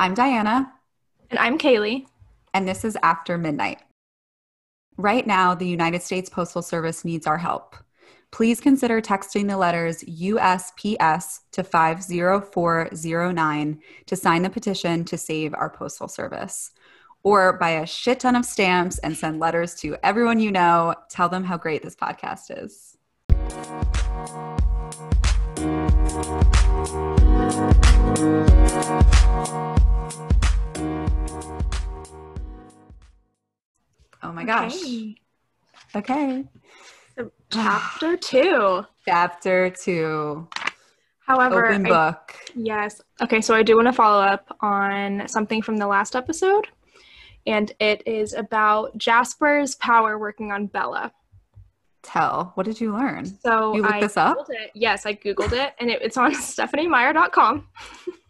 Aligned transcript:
I'm 0.00 0.14
Diana. 0.14 0.72
And 1.28 1.40
I'm 1.40 1.58
Kaylee. 1.58 2.06
And 2.54 2.68
this 2.68 2.84
is 2.84 2.96
After 3.02 3.36
Midnight. 3.36 3.80
Right 4.96 5.26
now, 5.26 5.56
the 5.56 5.66
United 5.66 6.02
States 6.02 6.30
Postal 6.30 6.62
Service 6.62 7.04
needs 7.04 7.26
our 7.26 7.38
help. 7.38 7.74
Please 8.30 8.60
consider 8.60 9.02
texting 9.02 9.48
the 9.48 9.56
letters 9.56 10.04
USPS 10.04 11.40
to 11.50 11.64
50409 11.64 13.80
to 14.06 14.16
sign 14.16 14.42
the 14.42 14.50
petition 14.50 15.04
to 15.04 15.18
save 15.18 15.52
our 15.54 15.68
postal 15.68 16.06
service. 16.06 16.70
Or 17.24 17.54
buy 17.54 17.70
a 17.70 17.84
shit 17.84 18.20
ton 18.20 18.36
of 18.36 18.44
stamps 18.44 18.98
and 18.98 19.16
send 19.16 19.40
letters 19.40 19.74
to 19.80 19.96
everyone 20.04 20.38
you 20.38 20.52
know. 20.52 20.94
Tell 21.10 21.28
them 21.28 21.42
how 21.42 21.56
great 21.56 21.82
this 21.82 21.96
podcast 21.96 22.56
is. 22.56 22.94
Oh 34.22 34.32
my 34.32 34.44
gosh. 34.44 34.74
Okay. 34.76 35.14
Okay. 35.94 36.44
So, 37.16 37.30
chapter 37.50 38.16
two. 38.16 38.84
Chapter 39.06 39.70
two. 39.70 40.46
However, 41.20 41.66
Open 41.66 41.86
I- 41.86 41.88
book. 41.88 42.34
yes. 42.54 43.00
Okay, 43.22 43.40
so 43.40 43.54
I 43.54 43.62
do 43.62 43.74
want 43.76 43.86
to 43.88 43.92
follow 43.92 44.20
up 44.22 44.56
on 44.60 45.26
something 45.28 45.60
from 45.62 45.76
the 45.78 45.86
last 45.86 46.14
episode, 46.16 46.66
and 47.46 47.72
it 47.80 48.02
is 48.06 48.32
about 48.34 48.96
Jasper's 48.98 49.74
power 49.76 50.18
working 50.18 50.52
on 50.52 50.66
Bella. 50.66 51.12
Tell. 52.02 52.52
What 52.54 52.64
did 52.66 52.80
you 52.80 52.92
learn? 52.94 53.26
So 53.40 53.74
You 53.74 53.82
looked 53.82 53.94
I 53.94 54.00
this 54.00 54.16
up? 54.16 54.38
Googled 54.38 54.50
It. 54.50 54.70
Yes, 54.74 55.04
I 55.06 55.14
googled 55.14 55.52
it, 55.52 55.74
and 55.80 55.90
it, 55.90 56.00
it's 56.02 56.16
on 56.16 56.32
StephanieMeyer.com. 56.34 57.66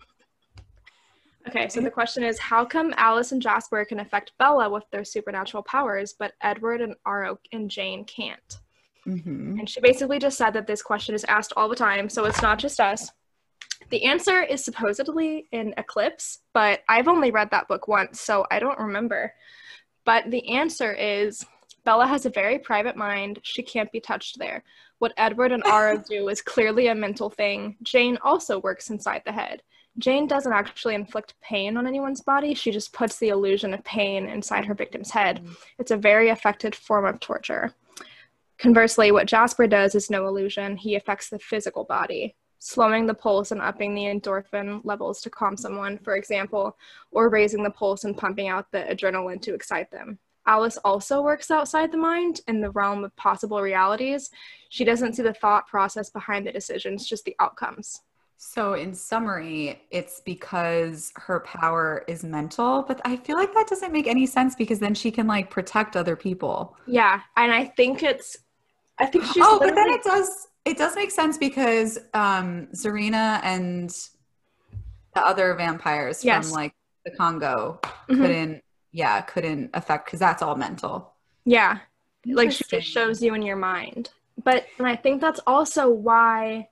okay, 1.49 1.69
so 1.69 1.81
the 1.81 1.91
question 1.91 2.23
is, 2.23 2.39
how 2.39 2.65
come 2.65 2.95
Alice 2.97 3.33
and 3.33 3.43
Jasper 3.43 3.85
can 3.85 4.01
affect 4.01 4.33
Bella 4.39 4.69
with 4.69 4.85
their 4.91 5.05
supernatural 5.05 5.63
powers, 5.63 6.15
but 6.19 6.33
Edward 6.43 6.81
and 6.81 6.95
Aro 7.07 7.39
and 7.53 7.71
Jane 7.71 8.05
can't? 8.05 8.59
hmm 9.05 9.59
And 9.59 9.69
she 9.69 9.81
basically 9.81 10.19
just 10.19 10.39
said 10.39 10.53
that 10.53 10.67
this 10.67 10.83
question 10.83 11.15
is 11.15 11.25
asked 11.25 11.53
all 11.57 11.69
the 11.69 11.77
time, 11.77 12.09
so 12.09 12.25
it's 12.25 12.43
not 12.43 12.59
just 12.59 12.81
us. 12.81 13.11
The 13.91 14.05
answer 14.05 14.43
is 14.43 14.65
supposedly 14.65 15.47
in 15.53 15.73
Eclipse, 15.79 16.41
but 16.53 16.81
I've 16.89 17.09
only 17.09 17.31
read 17.31 17.51
that 17.51 17.69
book 17.69 17.89
once, 17.89 18.21
so 18.21 18.47
I 18.51 18.59
don't 18.59 18.79
remember. 18.79 19.33
But 20.05 20.31
the 20.31 20.49
answer 20.51 20.93
is 20.93 21.45
Bella 21.85 22.07
has 22.07 22.27
a 22.27 22.31
very 22.31 22.59
private 22.59 22.97
mind. 22.97 23.39
She 23.43 23.63
can't 23.63 23.91
be 23.93 24.01
touched 24.01 24.39
there. 24.39 24.63
What 24.99 25.15
Edward 25.17 25.53
and 25.53 25.63
Aro 25.65 26.07
do 26.09 26.29
is 26.29 26.43
clearly 26.43 26.89
a 26.89 26.95
mental 26.95 27.31
thing. 27.31 27.77
Jane 27.83 28.19
also 28.23 28.59
works 28.61 28.91
inside 28.91 29.23
the 29.25 29.33
head. 29.33 29.63
Jane 29.99 30.27
doesn't 30.27 30.53
actually 30.53 30.95
inflict 30.95 31.35
pain 31.41 31.77
on 31.77 31.87
anyone's 31.87 32.21
body, 32.21 32.55
she 32.55 32.71
just 32.71 32.93
puts 32.93 33.19
the 33.19 33.31
illusion 33.31 33.75
of 33.75 33.83
pain 33.85 34.29
inside 34.29 34.65
her 34.65 34.75
victim's 34.75 35.11
head. 35.11 35.43
Mm. 35.45 35.57
It's 35.79 35.91
a 35.91 35.97
very 35.97 36.31
effective 36.31 36.75
form 36.75 37.05
of 37.05 37.21
torture. 37.21 37.75
Conversely, 38.59 39.13
what 39.13 39.27
Jasper 39.27 39.67
does 39.67 39.95
is 39.95 40.11
no 40.11 40.27
illusion. 40.27 40.77
He 40.77 40.97
affects 40.97 41.29
the 41.29 41.39
physical 41.39 41.85
body, 41.85 42.35
slowing 42.59 43.07
the 43.07 43.15
pulse 43.15 43.53
and 43.53 43.61
upping 43.61 43.95
the 43.95 44.05
endorphin 44.05 44.81
levels 44.85 45.21
to 45.23 45.31
calm 45.31 45.57
someone, 45.57 45.99
for 45.99 46.17
example, 46.17 46.77
or 47.13 47.29
raising 47.29 47.63
the 47.63 47.71
pulse 47.71 48.05
and 48.05 48.17
pumping 48.17 48.49
out 48.49 48.71
the 48.73 48.85
adrenaline 48.91 49.41
to 49.43 49.55
excite 49.55 49.91
them. 49.91 50.19
Alice 50.47 50.79
also 50.79 51.21
works 51.23 51.51
outside 51.51 51.93
the 51.93 51.99
mind 51.99 52.41
in 52.49 52.61
the 52.61 52.71
realm 52.71 53.05
of 53.05 53.15
possible 53.17 53.61
realities. 53.61 54.31
She 54.71 54.85
doesn't 54.85 55.15
see 55.15 55.23
the 55.23 55.35
thought 55.35 55.67
process 55.67 56.09
behind 56.11 56.47
the 56.47 56.53
decisions, 56.53 57.07
just 57.07 57.25
the 57.25 57.37
outcomes. 57.39 58.01
So, 58.41 58.75
in 58.75 58.95
summary, 58.95 59.83
it's 59.91 60.21
because 60.21 61.13
her 61.17 61.41
power 61.41 62.05
is 62.07 62.23
mental, 62.23 62.85
but 62.87 63.01
I 63.05 63.17
feel 63.17 63.37
like 63.37 63.53
that 63.53 63.67
doesn't 63.67 63.93
make 63.93 64.07
any 64.07 64.27
sense 64.27 64.55
because 64.55 64.79
then 64.79 64.95
she 64.95 65.11
can 65.11 65.27
like 65.27 65.51
protect 65.51 65.97
other 65.97 66.15
people. 66.15 66.77
Yeah, 66.87 67.21
and 67.37 67.53
I 67.53 67.65
think 67.65 68.05
it's, 68.05 68.37
I 69.01 69.07
think 69.07 69.25
she's. 69.25 69.43
oh, 69.45 69.59
but 69.59 69.75
then 69.75 69.89
it 69.91 70.05
does 70.05 70.47
it 70.65 70.79
does 70.79 70.95
make 70.95 71.11
sense 71.11 71.37
because 71.37 71.99
um 72.15 72.69
Zafrina 72.77 73.41
and 73.43 73.91
the 75.15 75.21
other 75.27 75.55
vampires 75.55 76.25
Yes. 76.25 76.47
from 76.51 76.55
like 76.55 76.75
the 77.05 77.11
Congo 77.17 77.81
Mhm. 78.09 78.17
couldn't 78.21 78.63
yeah, 78.93 79.21
couldn't 79.23 79.71
affect 79.75 80.07
because 80.07 80.21
that's 80.21 80.43
all 80.43 80.55
mental. 80.55 81.13
Yeah, 81.45 81.79
like 82.25 82.53
she 82.53 82.63
just 82.71 82.87
shows 82.87 83.21
you 83.21 83.35
in 83.35 83.43
your 83.43 83.57
mind. 83.57 84.11
But 84.45 84.67
and 84.79 84.87
I 84.87 84.95
think 84.95 85.21
that's 85.21 85.41
also 85.45 85.89
why 85.89 86.69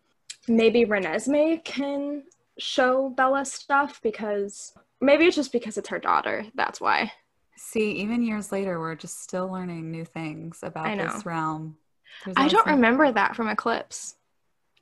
maybe 0.48 0.84
Renesmee 0.84 1.64
can 1.64 2.24
show 2.58 3.10
Bella 3.10 3.44
stuff 3.44 4.00
because 4.02 4.72
maybe 5.00 5.24
it's 5.26 5.36
just 5.36 5.52
because 5.52 5.76
it's 5.78 5.88
her 5.88 5.98
daughter. 5.98 6.46
That's 6.54 6.80
why. 6.80 7.12
See, 7.56 7.92
even 7.92 8.22
years 8.22 8.52
later, 8.52 8.78
we're 8.78 8.94
just 8.94 9.22
still 9.22 9.50
learning 9.50 9.90
new 9.90 10.04
things 10.04 10.60
about 10.62 10.96
this 10.98 11.24
realm. 11.24 11.76
There's 12.24 12.36
I 12.36 12.48
don't 12.48 12.66
remember 12.66 13.10
that 13.12 13.34
from 13.36 13.48
Eclipse 13.48 14.16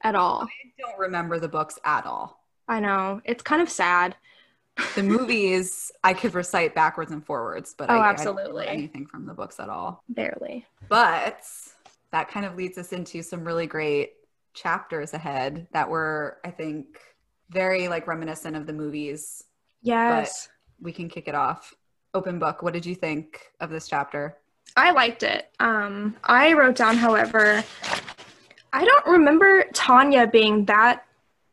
at 0.02 0.14
all. 0.14 0.42
I 0.42 0.48
don't 0.78 0.98
remember 0.98 1.38
the 1.38 1.48
books 1.48 1.78
at 1.84 2.04
all. 2.06 2.40
I 2.68 2.80
know. 2.80 3.20
It's 3.24 3.42
kind 3.42 3.62
of 3.62 3.68
sad. 3.68 4.16
The 4.96 5.02
movies 5.04 5.92
I 6.02 6.14
could 6.14 6.34
recite 6.34 6.74
backwards 6.74 7.12
and 7.12 7.24
forwards, 7.24 7.74
but 7.76 7.90
Oh, 7.90 7.94
I, 7.94 8.06
I 8.06 8.10
absolutely. 8.10 8.66
anything 8.66 9.06
from 9.06 9.24
the 9.24 9.34
books 9.34 9.60
at 9.60 9.68
all. 9.68 10.02
Barely. 10.08 10.66
But 10.88 11.44
that 12.10 12.28
kind 12.28 12.44
of 12.44 12.56
leads 12.56 12.76
us 12.76 12.92
into 12.92 13.22
some 13.22 13.44
really 13.44 13.66
great 13.68 14.14
chapters 14.54 15.12
ahead 15.12 15.66
that 15.72 15.88
were, 15.88 16.38
I 16.44 16.50
think, 16.50 16.98
very 17.50 17.88
like 17.88 18.06
reminiscent 18.06 18.56
of 18.56 18.66
the 18.66 18.72
movies. 18.72 19.44
Yes. 19.82 20.48
We 20.80 20.92
can 20.92 21.08
kick 21.08 21.28
it 21.28 21.34
off. 21.34 21.74
Open 22.14 22.38
book. 22.38 22.62
What 22.62 22.72
did 22.72 22.86
you 22.86 22.94
think 22.94 23.40
of 23.60 23.70
this 23.70 23.88
chapter? 23.88 24.38
I 24.76 24.92
liked 24.92 25.22
it. 25.22 25.50
Um, 25.60 26.16
I 26.24 26.52
wrote 26.54 26.76
down, 26.76 26.96
however, 26.96 27.62
I 28.72 28.84
don't 28.84 29.06
remember 29.06 29.64
Tanya 29.72 30.26
being 30.26 30.64
that. 30.66 31.04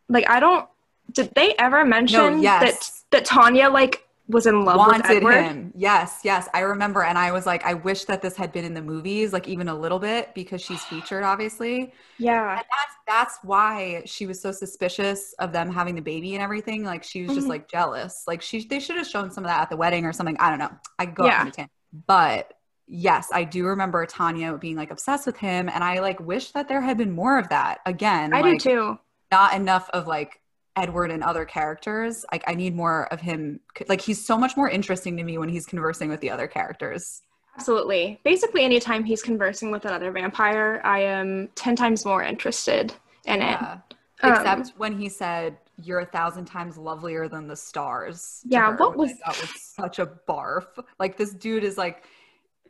Like, 0.10 0.30
I 0.30 0.40
don't. 0.40 0.68
Did 1.12 1.34
they 1.36 1.54
ever 1.60 1.84
mention 1.84 2.42
yes. 2.42 3.04
that 3.12 3.18
that 3.18 3.26
Tanya 3.26 3.70
like 3.70 4.08
was 4.32 4.46
in 4.48 4.66
love 4.66 4.78
with 4.80 4.88
Wanted 4.88 5.18
Edward? 5.18 5.42
him. 5.44 5.74
Yes, 5.76 6.22
yes. 6.24 6.48
I 6.54 6.62
remember. 6.62 7.04
And 7.04 7.18
I 7.18 7.32
was 7.32 7.46
like, 7.46 7.64
I 7.66 7.74
wish 7.74 8.06
that 8.06 8.22
this 8.22 8.36
had 8.36 8.52
been 8.52 8.66
in 8.66 8.74
the 8.74 8.82
movies, 8.82 9.34
like 9.34 9.48
even 9.48 9.68
a 9.68 9.76
little 9.76 10.00
bit, 10.00 10.34
because 10.34 10.62
she's 10.62 10.84
featured, 10.86 11.24
obviously. 11.24 11.94
Yeah. 12.18 12.50
And 12.52 12.60
that's 12.60 12.96
that's 13.08 13.40
why 13.44 14.02
she 14.06 14.26
was 14.26 14.42
so 14.42 14.52
suspicious 14.52 15.34
of 15.40 15.52
them 15.52 15.72
having 15.72 15.96
the 15.96 16.02
baby 16.02 16.34
and 16.34 16.44
everything. 16.44 16.84
Like 16.84 17.04
she 17.04 17.24
was 17.24 17.34
just 17.36 17.48
Mhm. 17.48 17.52
like 17.52 17.70
jealous. 17.70 18.24
Like 18.28 18.42
she 18.42 18.66
they 18.66 18.80
should 18.80 18.96
have 18.98 19.08
shown 19.08 19.32
some 19.32 19.44
of 19.44 19.50
that 19.50 19.62
at 19.62 19.70
the 19.70 19.78
wedding 19.78 20.06
or 20.06 20.14
something. 20.14 20.38
I 20.40 20.50
don't 20.50 20.60
know. 20.60 20.72
I 20.98 21.06
go 21.06 21.26
Yeah. 21.26 21.44
off 21.48 21.60
on. 21.60 21.68
But 22.08 22.54
yes, 22.88 23.30
I 23.34 23.44
do 23.46 23.66
remember 23.68 24.06
Tanya 24.06 24.58
being 24.58 24.76
like 24.76 24.92
obsessed 24.92 25.26
with 25.26 25.38
him. 25.38 25.70
And 25.70 25.84
I 25.84 26.00
like 26.00 26.20
wish 26.20 26.52
that 26.52 26.68
there 26.68 26.82
had 26.82 26.98
been 26.98 27.12
more 27.12 27.38
of 27.38 27.50
that. 27.50 27.80
Again, 27.86 28.34
I 28.34 28.42
like, 28.42 28.60
do 28.60 28.70
too. 28.70 29.00
not 29.32 29.54
enough 29.54 29.90
of 29.92 30.08
like 30.08 30.41
Edward 30.76 31.12
and 31.12 31.24
other 31.24 31.46
characters. 31.46 32.26
Like 32.32 32.44
I 32.48 32.56
need 32.56 32.76
more 32.76 33.12
of 33.14 33.22
him. 33.22 33.60
Like 33.88 34.02
he's 34.02 34.26
so 34.26 34.38
much 34.38 34.56
more 34.56 34.70
interesting 34.70 35.18
to 35.18 35.24
me 35.24 35.38
when 35.38 35.50
he's 35.50 35.66
conversing 35.66 36.10
with 36.10 36.22
the 36.22 36.30
other 36.30 36.48
characters. 36.48 37.22
Absolutely. 37.58 38.20
Basically, 38.24 38.64
anytime 38.64 39.04
he's 39.04 39.22
conversing 39.22 39.72
with 39.72 39.84
another 39.86 40.12
vampire, 40.12 40.82
I 40.86 41.00
am 41.00 41.50
10 41.56 41.76
times 41.76 42.06
more 42.06 42.24
interested 42.24 42.94
in 43.26 43.36
it. 43.42 43.58
Yeah. 43.62 43.78
Um, 44.24 44.32
Except 44.34 44.74
when 44.78 44.98
he 44.98 45.10
said, 45.10 45.58
"You're 45.82 46.00
a 46.02 46.06
thousand 46.06 46.46
times 46.46 46.78
lovelier 46.78 47.28
than 47.28 47.48
the 47.48 47.56
stars." 47.56 48.42
Yeah, 48.46 48.72
her, 48.72 48.78
what 48.78 48.96
was- 48.96 49.12
thought 49.26 49.42
was 49.42 49.62
such 49.62 50.00
a 50.00 50.06
barf? 50.06 50.66
Like 51.00 51.18
this 51.18 51.34
dude 51.34 51.64
is 51.64 51.78
like 51.78 52.04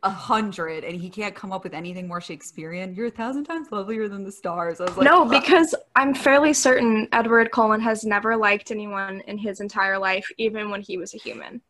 a 0.04 0.10
hundred, 0.10 0.84
and 0.84 1.00
he 1.00 1.08
can't 1.10 1.34
come 1.34 1.52
up 1.52 1.62
with 1.64 1.74
anything 1.74 2.08
more 2.08 2.20
Shakespearean. 2.20 2.94
You're 2.94 3.06
a 3.06 3.10
thousand 3.10 3.44
times 3.44 3.68
lovelier 3.70 4.08
than 4.08 4.24
the 4.24 4.32
stars. 4.32 4.80
I 4.80 4.84
was 4.84 4.96
like, 4.96 5.04
no, 5.04 5.24
because 5.24 5.74
I'm 5.94 6.14
fairly 6.14 6.52
certain 6.52 7.08
Edward 7.12 7.52
Cullen 7.52 7.80
has 7.80 8.04
never 8.04 8.36
liked 8.36 8.70
anyone 8.70 9.20
in 9.28 9.38
his 9.38 9.60
entire 9.60 9.98
life, 9.98 10.28
even 10.38 10.70
when 10.70 10.80
he 10.80 10.96
was 10.98 11.14
a 11.14 11.18
human. 11.18 11.60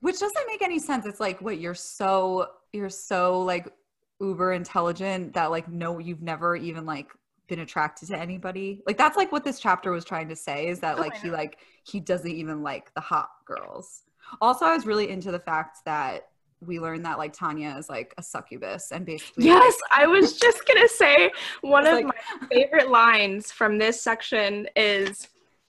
which 0.00 0.18
doesn't 0.20 0.46
make 0.46 0.62
any 0.62 0.78
sense. 0.78 1.06
It's 1.06 1.20
like, 1.20 1.40
what 1.40 1.58
you're 1.58 1.74
so 1.74 2.48
you're 2.72 2.90
so 2.90 3.42
like 3.42 3.68
uber 4.20 4.52
intelligent 4.52 5.34
that 5.34 5.50
like 5.50 5.68
no, 5.68 5.98
you've 5.98 6.22
never 6.22 6.56
even 6.56 6.84
like 6.86 7.10
been 7.48 7.60
attracted 7.60 8.08
to 8.08 8.18
anybody. 8.18 8.82
Like 8.86 8.98
that's 8.98 9.16
like 9.16 9.32
what 9.32 9.44
this 9.44 9.58
chapter 9.60 9.90
was 9.90 10.04
trying 10.04 10.28
to 10.28 10.36
say 10.36 10.66
is 10.68 10.80
that 10.80 10.98
Oh, 10.98 11.00
like 11.00 11.14
I 11.16 11.18
he 11.18 11.30
like 11.30 11.58
he 11.84 12.00
doesn't 12.00 12.30
even 12.30 12.62
like 12.62 12.92
the 12.94 13.00
hot 13.00 13.30
girls. 13.46 14.02
Also, 14.40 14.66
I 14.66 14.74
was 14.74 14.84
really 14.86 15.08
into 15.08 15.30
the 15.32 15.38
fact 15.38 15.78
that 15.86 16.28
we 16.64 16.80
learned 16.80 17.04
that 17.04 17.18
like 17.18 17.32
Tanya 17.32 17.76
is 17.78 17.88
like 17.88 18.14
a 18.18 18.22
succubus 18.22 18.90
and 18.92 19.06
basically 19.06 19.44
Yes, 19.44 19.76
I 19.92 20.06
was 20.06 20.38
just 20.38 20.66
gonna 20.66 20.88
say 20.88 21.30
one 21.60 21.86
of 21.86 21.94
like- 21.94 22.04
my 22.06 22.46
favorite 22.50 22.90
lines 22.90 23.52
from 23.52 23.78
this 23.78 24.00
section 24.02 24.66
is 24.76 25.28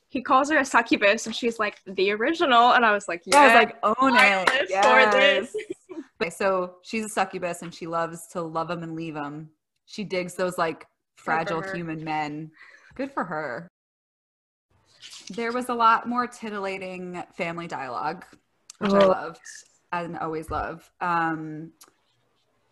he 0.09 0.21
calls 0.21 0.49
her 0.49 0.57
a 0.57 0.65
succubus 0.65 1.27
and 1.27 1.35
she's 1.35 1.59
like 1.59 1.79
the 1.85 2.09
original, 2.11 2.71
and 2.71 2.83
I 2.83 2.91
was 2.93 3.07
like, 3.07 3.21
Yeah, 3.27 3.39
I 3.41 3.45
was 3.45 3.53
like, 3.53 3.75
own 3.83 4.13
I 4.17 4.41
it. 4.41 4.49
live 4.49 4.67
for 4.67 4.73
Yes. 4.73 5.51
this. 5.53 5.55
Okay, 6.21 6.29
so 6.31 6.75
she's 6.81 7.05
a 7.05 7.09
succubus 7.09 7.61
and 7.61 7.73
she 7.73 7.87
loves 7.87 8.27
to 8.29 8.41
love 8.41 8.69
him 8.69 8.83
and 8.83 8.93
leave 8.95 9.15
him. 9.15 9.49
She 9.85 10.03
digs 10.03 10.33
those 10.33 10.57
like 10.57 10.85
fragile 11.15 11.61
human 11.61 12.03
men. 12.03 12.51
Good 12.95 13.11
for 13.13 13.23
her. 13.23 13.69
there 15.29 15.51
was 15.51 15.69
a 15.69 15.73
lot 15.73 16.09
more 16.09 16.27
titillating 16.27 17.23
family 17.37 17.67
dialogue, 17.67 18.25
which 18.79 18.91
I 18.91 19.03
Oh. 19.03 19.07
loved 19.09 19.39
and 19.91 20.17
always 20.17 20.49
love. 20.49 20.89
Um, 21.01 21.71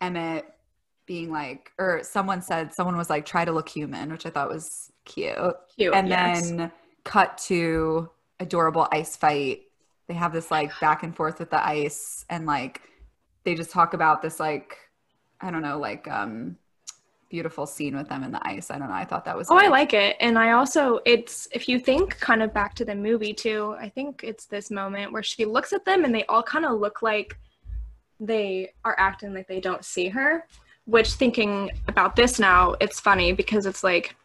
Emmett 0.00 0.46
being 1.06 1.30
like, 1.30 1.72
or 1.78 2.02
someone 2.02 2.42
said, 2.42 2.74
someone 2.74 2.96
was 2.96 3.10
like, 3.10 3.24
try 3.24 3.44
to 3.44 3.52
look 3.52 3.68
human, 3.68 4.12
which 4.12 4.26
I 4.26 4.30
thought 4.30 4.48
was 4.48 4.92
cute. 5.04 5.36
Cute. 5.76 5.94
and 5.94 6.08
yes. 6.08 6.50
then 6.50 6.72
cut 7.04 7.38
to 7.38 8.10
adorable 8.40 8.86
ice 8.92 9.16
fight. 9.16 9.62
They 10.06 10.14
have 10.14 10.32
this 10.32 10.50
like 10.50 10.70
back 10.80 11.02
and 11.02 11.14
forth 11.14 11.38
with 11.38 11.50
the 11.50 11.64
ice, 11.64 12.24
and 12.30 12.46
like 12.46 12.82
they 13.44 13.54
just 13.54 13.70
talk 13.70 13.94
about 13.94 14.22
this 14.22 14.38
like 14.38 14.76
I 15.40 15.50
don't 15.50 15.62
know, 15.62 15.78
like 15.78 16.08
um 16.08 16.56
beautiful 17.28 17.66
scene 17.66 17.96
with 17.96 18.08
them 18.08 18.22
in 18.22 18.32
the 18.32 18.40
ice. 18.46 18.70
I 18.70 18.78
don't 18.78 18.88
know. 18.88 18.94
I 18.94 19.04
thought 19.04 19.24
that 19.26 19.36
was 19.36 19.50
Oh, 19.50 19.56
I 19.56 19.68
like 19.68 19.92
it. 19.92 20.16
And 20.20 20.38
I 20.38 20.52
also, 20.52 21.00
it's, 21.04 21.46
if 21.52 21.68
you 21.68 21.78
think 21.78 22.18
kind 22.20 22.42
of 22.42 22.54
back 22.54 22.74
to 22.76 22.84
the 22.84 22.94
movie 22.94 23.34
too, 23.34 23.76
I 23.78 23.88
think 23.88 24.22
it's 24.24 24.46
this 24.46 24.70
moment 24.70 25.12
where 25.12 25.22
she 25.22 25.44
looks 25.44 25.72
at 25.72 25.84
them 25.84 26.04
and 26.04 26.14
they 26.14 26.24
all 26.24 26.42
kind 26.42 26.64
of 26.64 26.80
look 26.80 27.02
like 27.02 27.38
they 28.18 28.72
are 28.84 28.96
acting 28.98 29.34
like 29.34 29.46
they 29.46 29.60
don't 29.60 29.84
see 29.84 30.08
her. 30.08 30.46
Which, 30.86 31.12
thinking 31.12 31.70
about 31.86 32.16
this 32.16 32.38
now, 32.38 32.74
it's 32.80 32.98
funny 32.98 33.32
because 33.32 33.66
it's 33.66 33.84
like 33.84 34.16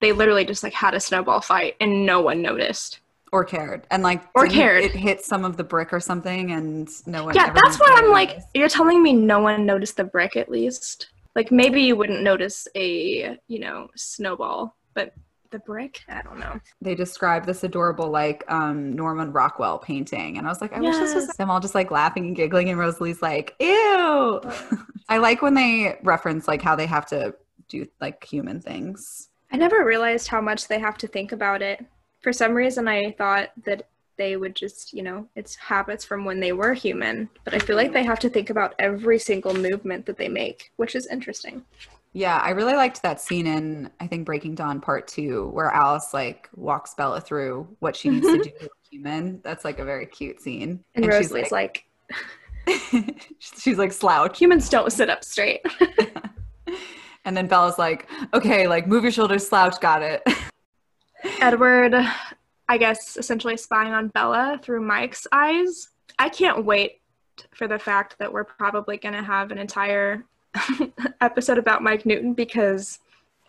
they 0.00 0.12
literally 0.12 0.44
just 0.44 0.62
like 0.62 0.74
had 0.74 0.92
a 0.92 1.00
snowball 1.00 1.40
fight 1.40 1.74
and 1.80 2.04
no 2.04 2.20
one 2.20 2.42
noticed. 2.42 3.00
or 3.32 3.44
cared, 3.44 3.86
and 3.90 4.02
like 4.02 4.22
Or 4.34 4.46
cared. 4.46 4.84
It 4.84 4.92
hit 4.92 5.24
some 5.24 5.44
of 5.46 5.56
the 5.56 5.64
brick 5.64 5.90
or 5.90 6.00
something, 6.00 6.52
and 6.52 6.88
no 7.06 7.24
one. 7.24 7.34
Yeah, 7.34 7.50
that's 7.50 7.78
why 7.78 7.94
I'm 7.96 8.10
like, 8.10 8.38
you're 8.52 8.68
telling 8.68 9.02
me 9.02 9.14
no 9.14 9.40
one 9.40 9.64
noticed 9.64 9.96
the 9.96 10.04
brick 10.04 10.36
at 10.36 10.50
least? 10.50 11.08
Like 11.34 11.50
maybe 11.50 11.82
you 11.82 11.96
wouldn't 11.96 12.22
notice 12.22 12.68
a, 12.74 13.38
you 13.48 13.58
know, 13.58 13.88
snowball, 13.96 14.76
but 14.94 15.14
the 15.50 15.58
brick? 15.60 16.00
I 16.08 16.22
don't 16.22 16.38
know. 16.38 16.58
they 16.80 16.94
described 16.94 17.46
this 17.46 17.62
adorable 17.62 18.08
like 18.08 18.42
um 18.48 18.94
Norman 18.94 19.32
Rockwell 19.32 19.78
painting 19.78 20.38
and 20.38 20.46
I 20.46 20.50
was 20.50 20.60
like 20.62 20.72
I 20.72 20.80
wish 20.80 20.96
this 20.96 21.14
was 21.14 21.28
them 21.28 21.50
all 21.50 21.60
just 21.60 21.74
like 21.74 21.90
laughing 21.90 22.26
and 22.28 22.34
giggling 22.36 22.70
and 22.70 22.78
Rosalie's 22.78 23.20
like 23.20 23.54
ew 23.60 24.40
I 25.10 25.18
like 25.18 25.42
when 25.42 25.52
they 25.52 25.98
reference 26.04 26.48
like 26.48 26.62
how 26.62 26.74
they 26.74 26.86
have 26.86 27.04
to 27.08 27.34
do 27.68 27.86
like 28.00 28.24
human 28.24 28.62
things 28.62 29.28
I 29.52 29.58
never 29.58 29.84
realized 29.84 30.28
how 30.28 30.40
much 30.40 30.66
they 30.66 30.78
have 30.78 30.96
to 30.98 31.06
think 31.06 31.32
about 31.32 31.60
it. 31.60 31.84
For 32.22 32.32
some 32.32 32.54
reason, 32.54 32.88
I 32.88 33.10
thought 33.12 33.50
that 33.66 33.88
they 34.16 34.36
would 34.36 34.54
just, 34.54 34.92
you 34.92 35.02
know, 35.02 35.26
it's 35.36 35.54
habits 35.56 36.04
from 36.04 36.24
when 36.24 36.40
they 36.40 36.52
were 36.52 36.74
human. 36.74 37.28
But 37.44 37.54
I 37.54 37.58
feel 37.58 37.76
like 37.76 37.92
they 37.92 38.04
have 38.04 38.18
to 38.20 38.28
think 38.28 38.50
about 38.50 38.74
every 38.78 39.18
single 39.18 39.54
movement 39.54 40.06
that 40.06 40.16
they 40.16 40.28
make, 40.28 40.72
which 40.76 40.94
is 40.94 41.06
interesting. 41.06 41.64
yeah 42.12 42.38
I 42.38 42.50
really 42.50 42.74
liked 42.74 43.02
that 43.02 43.20
scene 43.20 43.46
in 43.46 43.90
I 44.00 44.06
think 44.06 44.26
Breaking 44.26 44.54
Dawn 44.54 44.80
part 44.80 45.08
2 45.08 45.48
where 45.48 45.70
Alice 45.70 46.12
like 46.12 46.48
walks 46.54 46.94
Bella 46.94 47.20
through 47.20 47.66
what 47.80 47.96
she 47.96 48.10
needs 48.10 48.26
to 48.26 48.38
do 48.42 48.50
to 48.50 48.66
a 48.66 48.88
human 48.90 49.40
that's 49.42 49.64
like 49.64 49.78
a 49.78 49.84
very 49.84 50.06
cute 50.06 50.40
scene 50.40 50.84
And, 50.94 51.04
she's 51.04 51.14
Rosalie's 51.14 51.52
like, 51.52 51.86
she's 53.38 53.78
like 53.78 53.92
slouch 53.92 54.38
humans 54.38 54.68
don't 54.68 54.92
sit 54.92 55.08
up 55.08 55.24
straight. 55.24 55.62
and 57.24 57.36
then 57.36 57.46
Bella's 57.46 57.78
like 57.78 58.08
okay 58.34 58.68
like 58.68 58.86
move 58.86 59.02
your 59.04 59.12
shoulders 59.12 59.48
slouch 59.48 59.80
got 59.80 60.02
it 60.02 60.22
Edward, 61.40 61.94
I 62.72 62.78
guess, 62.78 63.18
essentially 63.18 63.58
spying 63.58 63.92
on 63.92 64.08
Bella 64.08 64.58
through 64.62 64.80
Mike's 64.80 65.26
eyes. 65.30 65.90
I 66.18 66.30
can't 66.30 66.64
wait 66.64 67.02
for 67.54 67.68
the 67.68 67.78
fact 67.78 68.16
that 68.18 68.32
we're 68.32 68.44
probably 68.44 68.96
going 68.96 69.12
to 69.14 69.22
have 69.22 69.50
an 69.50 69.58
entire 69.58 70.24
episode 71.20 71.58
about 71.58 71.82
Mike 71.82 72.06
Newton 72.06 72.32
because 72.32 72.98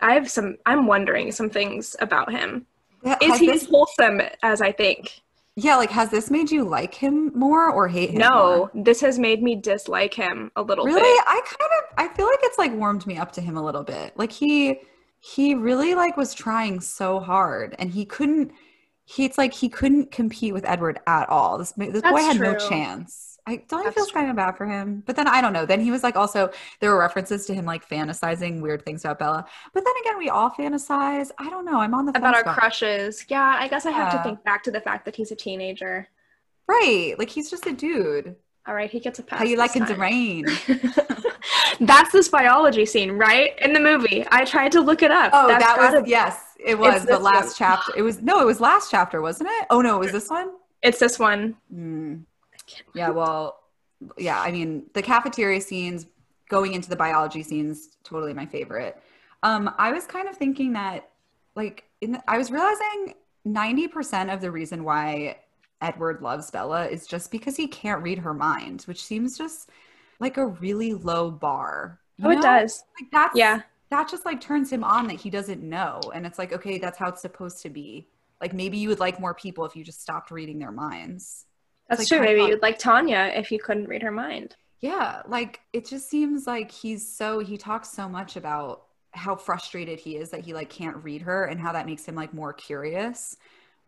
I 0.01 0.13
have 0.13 0.29
some, 0.29 0.57
I'm 0.65 0.87
wondering 0.87 1.31
some 1.31 1.49
things 1.49 1.95
about 2.01 2.31
him. 2.33 2.65
Yeah, 3.01 3.15
Is 3.21 3.39
he 3.39 3.47
this- 3.47 3.63
as 3.63 3.69
wholesome 3.69 4.21
as 4.43 4.61
I 4.61 4.73
think? 4.73 5.21
Yeah, 5.55 5.75
like 5.77 5.91
has 5.91 6.09
this 6.09 6.29
made 6.29 6.51
you 6.51 6.63
like 6.65 6.93
him 6.95 7.31
more 7.33 7.69
or 7.71 7.87
hate 7.87 8.09
him? 8.09 8.17
No, 8.17 8.69
more? 8.73 8.83
this 8.83 8.99
has 9.01 9.17
made 9.19 9.41
me 9.41 9.55
dislike 9.55 10.13
him 10.13 10.51
a 10.57 10.61
little 10.63 10.83
Really? 10.83 10.99
bit. 10.99 11.23
I 11.27 11.41
kind 11.45 11.71
of 11.77 12.11
I 12.11 12.13
feel 12.15 12.25
like 12.25 12.39
it's 12.41 12.57
like 12.57 12.73
warmed 12.73 13.05
me 13.07 13.17
up 13.17 13.31
to 13.33 13.41
him 13.41 13.55
a 13.55 13.63
little 13.63 13.83
bit. 13.83 14.17
Like 14.17 14.31
he 14.31 14.79
he 15.19 15.53
really 15.53 15.93
like 15.93 16.17
was 16.17 16.33
trying 16.33 16.81
so 16.81 17.19
hard 17.19 17.75
and 17.77 17.91
he 17.91 18.03
couldn't 18.03 18.51
he 19.05 19.25
it's 19.25 19.37
like 19.37 19.53
he 19.53 19.69
couldn't 19.69 20.11
compete 20.11 20.53
with 20.53 20.65
Edward 20.65 20.99
at 21.07 21.29
all. 21.29 21.57
This 21.57 21.71
this 21.71 22.01
boy 22.01 22.21
had 22.21 22.39
no 22.39 22.55
chance. 22.55 23.37
I 23.45 23.57
don't 23.67 23.83
That's 23.83 23.95
feel 23.95 24.05
kind 24.05 24.29
of 24.29 24.37
bad 24.37 24.55
for 24.55 24.65
him. 24.65 25.03
But 25.05 25.17
then 25.17 25.27
I 25.27 25.41
don't 25.41 25.51
know. 25.51 25.65
Then 25.65 25.81
he 25.81 25.91
was 25.91 26.01
like 26.01 26.15
also 26.15 26.49
there 26.79 26.91
were 26.91 26.99
references 26.99 27.45
to 27.47 27.53
him 27.53 27.65
like 27.65 27.87
fantasizing 27.87 28.61
weird 28.61 28.85
things 28.85 29.03
about 29.03 29.19
Bella. 29.19 29.45
But 29.73 29.83
then 29.83 29.93
again, 30.01 30.17
we 30.17 30.29
all 30.29 30.49
fantasize. 30.49 31.29
I 31.37 31.49
don't 31.49 31.65
know. 31.65 31.79
I'm 31.79 31.93
on 31.93 32.05
the 32.05 32.17
About 32.17 32.35
our 32.35 32.53
crushes. 32.53 33.25
Yeah, 33.27 33.57
I 33.59 33.67
guess 33.67 33.85
I 33.85 33.91
have 33.91 34.13
to 34.13 34.23
think 34.23 34.43
back 34.45 34.63
to 34.63 34.71
the 34.71 34.79
fact 34.79 35.03
that 35.05 35.15
he's 35.15 35.31
a 35.31 35.35
teenager. 35.35 36.07
Right. 36.67 37.15
Like 37.19 37.29
he's 37.29 37.49
just 37.49 37.67
a 37.67 37.73
dude. 37.73 38.37
All 38.65 38.73
right, 38.73 38.89
he 38.89 38.99
gets 38.99 39.19
a 39.19 39.23
pass. 39.23 39.39
How 39.39 39.45
you 39.45 39.57
him 39.75 39.85
time. 39.85 39.87
to 39.87 39.95
rain? 39.95 40.45
That's 41.81 42.11
this 42.11 42.29
biology 42.29 42.85
scene, 42.85 43.11
right? 43.11 43.51
In 43.59 43.73
the 43.73 43.79
movie. 43.79 44.25
I 44.31 44.45
tried 44.45 44.71
to 44.73 44.81
look 44.81 45.01
it 45.01 45.11
up. 45.11 45.31
Oh, 45.33 45.47
That's 45.47 45.63
that 45.63 45.77
was 45.77 45.91
gotta- 45.93 46.09
yes, 46.09 46.39
it 46.65 46.77
was 46.77 47.05
the 47.05 47.19
last 47.19 47.45
one. 47.45 47.53
chapter. 47.57 47.91
It 47.97 48.01
was 48.03 48.21
no, 48.21 48.39
it 48.39 48.45
was 48.45 48.61
last 48.61 48.89
chapter, 48.89 49.21
wasn't 49.21 49.49
it? 49.51 49.67
Oh 49.69 49.81
no, 49.81 49.97
it 49.97 49.99
was 49.99 50.11
this 50.11 50.29
one. 50.29 50.51
It's 50.81 50.99
this 50.99 51.19
one. 51.19 51.55
Hmm. 51.69 52.15
Yeah, 52.93 53.09
well, 53.09 53.59
yeah. 54.17 54.39
I 54.39 54.51
mean, 54.51 54.85
the 54.93 55.01
cafeteria 55.01 55.59
scenes, 55.59 56.05
going 56.49 56.73
into 56.73 56.89
the 56.89 56.95
biology 56.95 57.43
scenes, 57.43 57.89
totally 58.03 58.33
my 58.33 58.45
favorite. 58.45 58.97
Um, 59.43 59.73
I 59.77 59.91
was 59.91 60.05
kind 60.05 60.29
of 60.29 60.37
thinking 60.37 60.71
that, 60.73 61.09
like, 61.55 61.83
in 61.99 62.13
the, 62.13 62.23
I 62.29 62.37
was 62.37 62.49
realizing 62.51 63.15
ninety 63.43 63.87
percent 63.89 64.29
of 64.29 64.39
the 64.39 64.51
reason 64.51 64.85
why 64.85 65.37
Edward 65.83 66.21
loves 66.21 66.49
Bella 66.51 66.87
is 66.87 67.05
just 67.07 67.31
because 67.31 67.57
he 67.57 67.67
can't 67.67 68.01
read 68.03 68.19
her 68.19 68.33
mind, 68.33 68.83
which 68.83 69.03
seems 69.03 69.37
just 69.37 69.69
like 70.19 70.37
a 70.37 70.47
really 70.47 70.93
low 70.93 71.29
bar. 71.29 71.99
you 72.17 72.27
Oh, 72.27 72.31
it 72.31 72.41
does. 72.41 72.83
Like 72.99 73.11
that's 73.11 73.37
Yeah. 73.37 73.61
that 73.89 74.09
just 74.09 74.25
like 74.25 74.41
turns 74.41 74.71
him 74.71 74.83
on 74.83 75.07
that 75.07 75.19
he 75.19 75.29
doesn't 75.29 75.61
know 75.61 75.99
and 76.15 76.25
it's 76.25 76.39
like 76.39 76.53
okay 76.53 76.77
that's 76.79 76.97
how 76.97 77.09
it's 77.09 77.21
supposed 77.21 77.61
to 77.63 77.69
be 77.69 78.07
like 78.41 78.53
maybe 78.53 78.77
you 78.77 78.89
would 78.89 78.99
like 78.99 79.19
more 79.19 79.33
people 79.35 79.65
if 79.65 79.75
you 79.75 79.83
just 79.83 80.01
stopped 80.01 80.31
reading 80.31 80.57
their 80.59 80.71
minds 80.71 81.45
That's 81.89 81.99
like 82.01 82.07
true. 82.07 82.21
Maybe 82.21 82.41
you'd 82.43 82.61
like 82.61 82.79
Tanya 82.79 83.31
if 83.35 83.51
you 83.51 83.59
couldn't 83.59 83.87
read 83.87 84.01
her 84.03 84.11
mind. 84.11 84.55
yeah 84.79 85.21
like 85.27 85.59
it 85.73 85.85
just 85.87 86.09
seems 86.09 86.47
like 86.47 86.71
he's 86.71 87.07
so 87.19 87.39
he 87.39 87.57
talks 87.57 87.89
so 87.91 88.09
much 88.09 88.35
about 88.35 88.83
how 89.11 89.35
frustrated 89.35 89.99
he 89.99 90.17
is 90.17 90.31
that 90.31 90.41
he 90.45 90.53
like 90.53 90.69
can't 90.69 90.97
read 91.03 91.21
her 91.21 91.45
and 91.45 91.59
how 91.59 91.71
that 91.73 91.85
makes 91.85 92.05
him 92.05 92.15
like 92.15 92.33
more 92.33 92.53
curious 92.53 93.37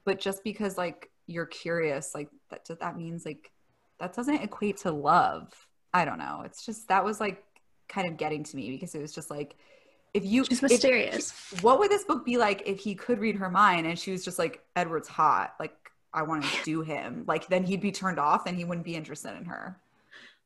but 0.06 0.20
just 0.20 0.44
because 0.44 0.78
like 0.78 1.10
you're 1.28 1.46
curious 1.46 2.14
like 2.14 2.30
that 2.50 2.68
that 2.80 2.98
means 2.98 3.26
like 3.26 3.52
that 4.00 4.14
doesn't 4.14 4.36
equate 4.42 4.78
to 4.78 4.92
love. 4.92 5.54
I 5.94 6.04
don't 6.06 6.18
know. 6.18 6.44
It's 6.46 6.66
just 6.66 6.88
that 6.90 7.04
was 7.06 7.20
like 7.20 7.44
kind 7.88 8.08
of 8.08 8.18
getting 8.18 8.44
to 8.44 8.56
me 8.58 8.70
because 8.72 8.94
it 8.96 9.02
was 9.02 9.14
just 9.14 9.30
like 9.30 9.56
if 10.14 10.26
you 10.26 10.44
She's 10.46 10.58
if- 10.64 10.64
mysterious. 10.72 11.32
what 11.62 11.80
would 11.80 11.92
this 11.92 12.04
book 12.04 12.26
be 12.26 12.38
like 12.38 12.64
if 12.66 12.80
he 12.80 12.96
could 12.96 13.20
read 13.20 13.36
her 13.36 13.50
mind 13.50 13.86
and 13.88 13.98
she 13.98 14.12
was 14.12 14.24
just 14.26 14.40
like 14.40 14.64
edward's 14.76 15.08
hot 15.08 15.54
like 15.60 15.76
i 16.14 16.22
want 16.24 16.44
to 16.44 16.64
do 16.64 16.82
him 16.82 17.24
like 17.28 17.48
then 17.48 17.64
he'd 17.64 17.82
be 17.82 17.92
turned 17.92 18.18
off 18.18 18.46
and 18.48 18.58
he 18.58 18.64
wouldn't 18.66 18.86
be 18.86 18.96
interested 18.96 19.36
in 19.38 19.46
her. 19.46 19.78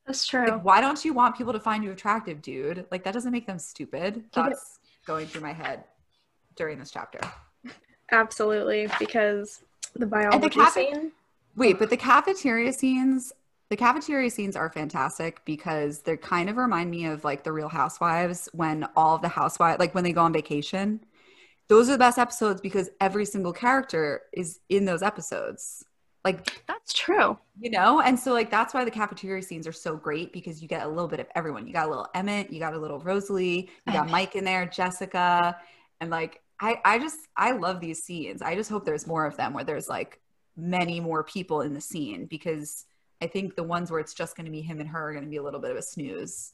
That's 0.06 0.26
true. 0.26 0.48
like 0.48 0.64
why 0.64 0.80
don't 0.80 1.04
you 1.04 1.12
want 1.12 1.36
people 1.36 1.52
to 1.52 1.60
find 1.60 1.84
you 1.84 1.92
attractive 1.92 2.42
dude? 2.42 2.84
Like 2.90 3.04
that 3.04 3.14
doesn't 3.14 3.30
make 3.32 3.46
them 3.46 3.58
stupid. 3.58 4.24
That's 4.34 4.80
going 5.06 5.26
through 5.28 5.42
my 5.42 5.52
head 5.52 5.84
during 6.56 6.78
this 6.78 6.90
chapter. 6.90 7.20
Absolutely, 8.10 8.88
because 8.98 9.62
the 9.96 10.06
biology 10.06 10.48
cafe- 10.48 10.92
scene. 10.92 11.12
wait 11.56 11.78
but 11.78 11.90
the 11.90 11.96
cafeteria 11.96 12.72
scenes 12.72 13.32
the 13.70 13.76
cafeteria 13.76 14.28
scenes 14.30 14.56
are 14.56 14.68
fantastic 14.68 15.44
because 15.44 16.00
they 16.02 16.16
kind 16.16 16.50
of 16.50 16.56
remind 16.56 16.90
me 16.90 17.06
of 17.06 17.22
like 17.22 17.44
the 17.44 17.52
real 17.52 17.68
housewives 17.68 18.48
when 18.52 18.84
all 18.96 19.14
of 19.14 19.22
the 19.22 19.28
housewives 19.28 19.78
like 19.78 19.94
when 19.94 20.02
they 20.02 20.12
go 20.12 20.22
on 20.22 20.32
vacation. 20.32 20.98
Those 21.68 21.88
are 21.88 21.92
the 21.92 21.98
best 21.98 22.18
episodes 22.18 22.60
because 22.60 22.90
every 23.00 23.24
single 23.24 23.52
character 23.52 24.22
is 24.32 24.58
in 24.68 24.86
those 24.86 25.04
episodes. 25.04 25.84
Like 26.24 26.64
That's 26.66 26.92
true. 26.92 27.38
you 27.60 27.70
know? 27.70 28.00
And 28.00 28.18
so 28.18 28.32
like 28.32 28.50
that's 28.50 28.74
why 28.74 28.84
the 28.84 28.90
cafeteria 28.90 29.40
scenes 29.40 29.68
are 29.68 29.72
so 29.72 29.94
great 29.96 30.32
because 30.32 30.60
you 30.60 30.66
get 30.66 30.84
a 30.84 30.88
little 30.88 31.06
bit 31.06 31.20
of 31.20 31.28
everyone. 31.36 31.68
You 31.68 31.72
got 31.72 31.86
a 31.86 31.90
little 31.90 32.08
emmett 32.12 32.52
you 32.52 32.58
got 32.58 32.74
a 32.74 32.78
little 32.78 32.98
rosalie 32.98 33.70
you 33.86 33.92
got 33.92 34.10
mike 34.10 34.34
in 34.34 34.42
there 34.44 34.66
jessica 34.66 35.56
and 36.00 36.10
like 36.10 36.42
i 36.60 36.80
i 36.84 36.98
just 36.98 37.18
i 37.36 37.52
love 37.52 37.80
these 37.80 38.02
scenes. 38.02 38.42
I 38.42 38.54
just 38.54 38.70
hope 38.70 38.84
there's 38.84 39.06
more 39.06 39.26
of 39.26 39.36
them 39.36 39.54
where 39.54 39.64
there's 39.64 39.88
like 39.88 40.20
many 40.56 41.00
more 41.00 41.22
people 41.24 41.62
in 41.62 41.72
the 41.74 41.80
scene 41.80 42.26
because 42.26 42.84
i 43.22 43.26
think 43.26 43.54
the 43.56 43.62
ones 43.62 43.90
where 43.90 44.00
it's 44.00 44.14
just 44.14 44.36
going 44.36 44.46
to 44.46 44.52
be 44.52 44.60
him 44.60 44.80
and 44.80 44.88
her 44.88 45.08
are 45.08 45.12
going 45.12 45.24
to 45.24 45.30
be 45.30 45.36
a 45.38 45.42
little 45.42 45.60
bit 45.60 45.70
of 45.70 45.76
a 45.76 45.82
snooze. 45.82 46.52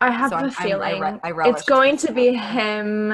I 0.00 0.10
have 0.10 0.30
So 0.30 0.36
a 0.36 0.38
I'm- 0.38 0.44
I'm- 0.50 0.56
I 0.58 0.62
feeling 0.62 1.00
re- 1.00 1.20
I 1.22 1.48
it's 1.48 1.62
going 1.64 1.96
to 1.98 2.12
be 2.12 2.32
him. 2.34 3.12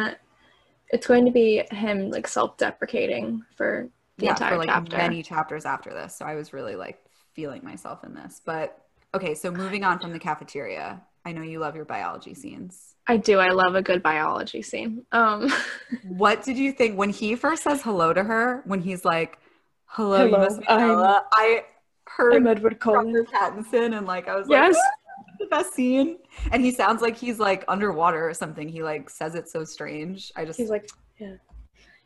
It's 0.92 1.06
going 1.06 1.24
to 1.24 1.30
be 1.30 1.62
him 1.70 2.10
like 2.10 2.26
self-deprecating 2.26 3.44
for 3.56 3.88
the 4.18 4.24
yeah 4.26 4.30
entire 4.32 4.50
for 4.52 4.58
like 4.58 4.68
chapter. 4.68 4.96
many 4.96 5.22
chapters 5.22 5.64
after 5.64 5.90
this. 5.92 6.16
So 6.16 6.24
i 6.24 6.34
was 6.34 6.52
really 6.52 6.74
like 6.76 7.04
feeling 7.34 7.62
myself 7.64 8.02
in 8.04 8.14
this. 8.14 8.40
But 8.44 8.76
okay 9.14 9.34
so 9.34 9.50
moving 9.50 9.82
on 9.84 9.98
from 9.98 10.12
the 10.12 10.18
cafeteria 10.18 11.00
I 11.24 11.32
know 11.32 11.42
you 11.42 11.58
love 11.58 11.76
your 11.76 11.84
biology 11.84 12.34
scenes. 12.34 12.94
I 13.06 13.16
do. 13.16 13.38
I 13.38 13.50
love 13.50 13.74
a 13.74 13.82
good 13.82 14.02
biology 14.02 14.62
scene. 14.62 15.04
Um, 15.12 15.52
What 16.04 16.42
did 16.42 16.56
you 16.56 16.72
think 16.72 16.96
when 16.96 17.10
he 17.10 17.34
first 17.36 17.62
says 17.62 17.82
hello 17.82 18.12
to 18.12 18.22
her? 18.22 18.62
When 18.66 18.80
he's 18.80 19.04
like, 19.04 19.38
"Hello, 19.86 20.24
you 20.24 20.30
Hello, 20.30 20.44
must 20.44 20.60
be 20.60 20.66
I'm- 20.68 20.88
Bella." 20.88 21.24
I 21.32 21.64
heard 22.06 22.46
Edward 22.46 22.78
Robert 22.84 23.28
Pattinson, 23.30 23.96
and 23.96 24.06
like 24.06 24.28
I 24.28 24.36
was 24.36 24.48
Yes. 24.48 24.74
like, 24.74 24.82
"Ah, 24.84 25.32
"The 25.40 25.46
best 25.46 25.74
scene." 25.74 26.18
And 26.52 26.62
he 26.64 26.70
sounds 26.70 27.02
like 27.02 27.16
he's 27.16 27.38
like 27.38 27.64
underwater 27.68 28.28
or 28.28 28.34
something. 28.34 28.68
He 28.68 28.82
like 28.82 29.10
says 29.10 29.34
it 29.34 29.48
so 29.48 29.64
strange. 29.64 30.32
I 30.36 30.44
just 30.44 30.58
He's 30.58 30.70
like, 30.70 30.88
yeah. 31.18 31.34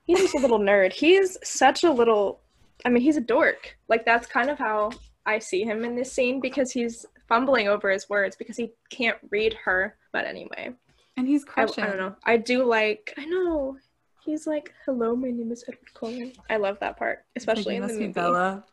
He's 0.05 0.21
just 0.21 0.35
a 0.35 0.39
little 0.39 0.59
nerd. 0.59 0.93
He's 0.93 1.39
such 1.43 1.83
a 1.85 1.91
little, 1.91 2.41
I 2.85 2.91
mean, 2.91 3.03
he's 3.03 3.17
a 3.17 3.23
dork. 3.23 3.75
Like, 3.89 4.05
that's 4.05 4.27
kind 4.27 4.51
of 4.51 4.59
how 4.59 4.91
I 5.25 5.39
see 5.39 5.63
him 5.63 5.83
in 5.83 5.97
this 5.97 6.13
scene 6.13 6.41
because 6.41 6.71
he's 6.73 7.07
fumbling 7.29 7.69
over 7.69 7.91
his 7.91 8.09
words 8.09 8.37
because 8.37 8.57
he 8.57 8.73
can't 8.91 9.19
read 9.31 9.55
her. 9.65 9.97
But 10.13 10.27
anyway, 10.27 10.71
and 11.17 11.27
he's 11.27 11.45
I, 11.45 11.47
crushing. 11.47 11.85
I 11.85 11.87
don't 11.89 11.99
know. 11.99 12.17
I 12.25 12.37
do 12.37 12.65
like, 12.65 13.15
I 13.17 13.25
know. 13.27 13.77
He's 14.25 14.47
like, 14.47 14.73
hello, 14.87 15.15
my 15.15 15.29
name 15.29 15.53
is 15.53 15.65
Edward 15.69 15.93
Cullen. 15.93 16.33
I 16.49 16.57
love 16.57 16.79
that 16.81 16.97
part, 16.97 17.27
especially 17.37 17.77
in 17.77 17.87
the 17.87 17.93
movie. 17.93 18.09
Bella. 18.09 18.65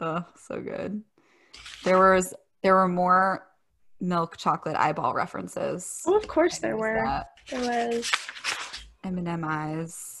Oh, 0.00 0.24
so 0.36 0.60
good. 0.60 1.02
There 1.84 1.98
was 1.98 2.34
there 2.62 2.74
were 2.74 2.88
more 2.88 3.46
milk 4.00 4.36
chocolate 4.36 4.76
eyeball 4.76 5.14
references. 5.14 6.02
Oh, 6.06 6.16
of 6.16 6.26
course 6.26 6.58
there 6.58 6.76
were. 6.76 7.02
that? 7.04 7.30
There 7.50 7.60
was. 7.60 8.10
M&M 9.04 9.44
eyes. 9.44 10.17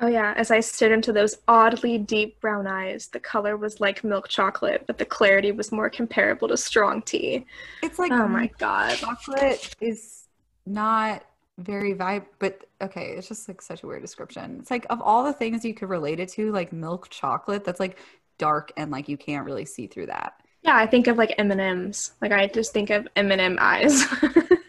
Oh 0.00 0.06
yeah, 0.06 0.32
as 0.36 0.50
I 0.52 0.60
stared 0.60 0.92
into 0.92 1.12
those 1.12 1.36
oddly 1.48 1.98
deep 1.98 2.40
brown 2.40 2.66
eyes, 2.68 3.08
the 3.08 3.18
color 3.20 3.56
was 3.56 3.80
like 3.80 4.04
milk 4.04 4.28
chocolate, 4.28 4.84
but 4.86 4.98
the 4.98 5.04
clarity 5.04 5.50
was 5.50 5.72
more 5.72 5.90
comparable 5.90 6.48
to 6.48 6.56
strong 6.56 7.02
tea. 7.02 7.46
It's 7.82 7.98
like 7.98 8.16
Oh 8.16 8.28
my 8.28 8.48
god. 8.58 8.98
chocolate 9.00 9.74
is 9.80 10.26
not 10.66 11.24
very 11.58 11.92
vibe 11.94 12.24
but 12.38 12.64
okay 12.80 13.14
it's 13.16 13.26
just 13.26 13.48
like 13.48 13.60
such 13.60 13.82
a 13.82 13.86
weird 13.86 14.00
description 14.00 14.58
it's 14.60 14.70
like 14.70 14.86
of 14.90 15.02
all 15.02 15.24
the 15.24 15.32
things 15.32 15.64
you 15.64 15.74
could 15.74 15.88
relate 15.88 16.20
it 16.20 16.28
to 16.28 16.52
like 16.52 16.72
milk 16.72 17.08
chocolate 17.10 17.64
that's 17.64 17.80
like 17.80 17.98
dark 18.38 18.70
and 18.76 18.92
like 18.92 19.08
you 19.08 19.16
can't 19.16 19.44
really 19.44 19.64
see 19.64 19.88
through 19.88 20.06
that 20.06 20.34
Yeah, 20.62 20.76
I 20.76 20.86
think 20.86 21.06
of 21.06 21.16
like 21.16 21.34
M 21.38 21.50
and 21.50 21.60
M's. 21.60 22.12
Like 22.20 22.32
I 22.32 22.46
just 22.46 22.72
think 22.72 22.90
of 22.90 23.06
M 23.16 23.30
and 23.32 23.40
M 23.40 23.56
eyes. 23.60 24.04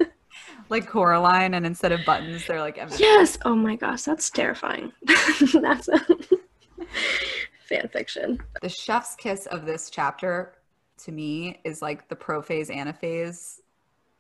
like 0.70 0.88
coraline 0.88 1.54
and 1.56 1.66
instead 1.66 1.92
of 1.92 2.04
buttons 2.06 2.46
they're 2.46 2.60
like 2.62 2.78
M&Ms. 2.78 3.00
yes. 3.00 3.38
Oh 3.46 3.56
my 3.56 3.76
gosh, 3.76 4.04
that's 4.04 4.30
terrifying. 4.30 4.92
that's 5.54 5.88
a 5.90 6.00
fan 7.68 7.88
fiction. 7.90 8.40
the 8.62 8.70
chef's 8.70 9.16
kiss 9.16 9.46
of 9.48 9.66
this 9.66 9.90
chapter 9.90 10.54
to 10.98 11.12
me 11.12 11.60
is 11.64 11.82
like 11.82 12.08
the 12.10 12.16
prophase 12.16 12.70
anaphase 12.70 13.60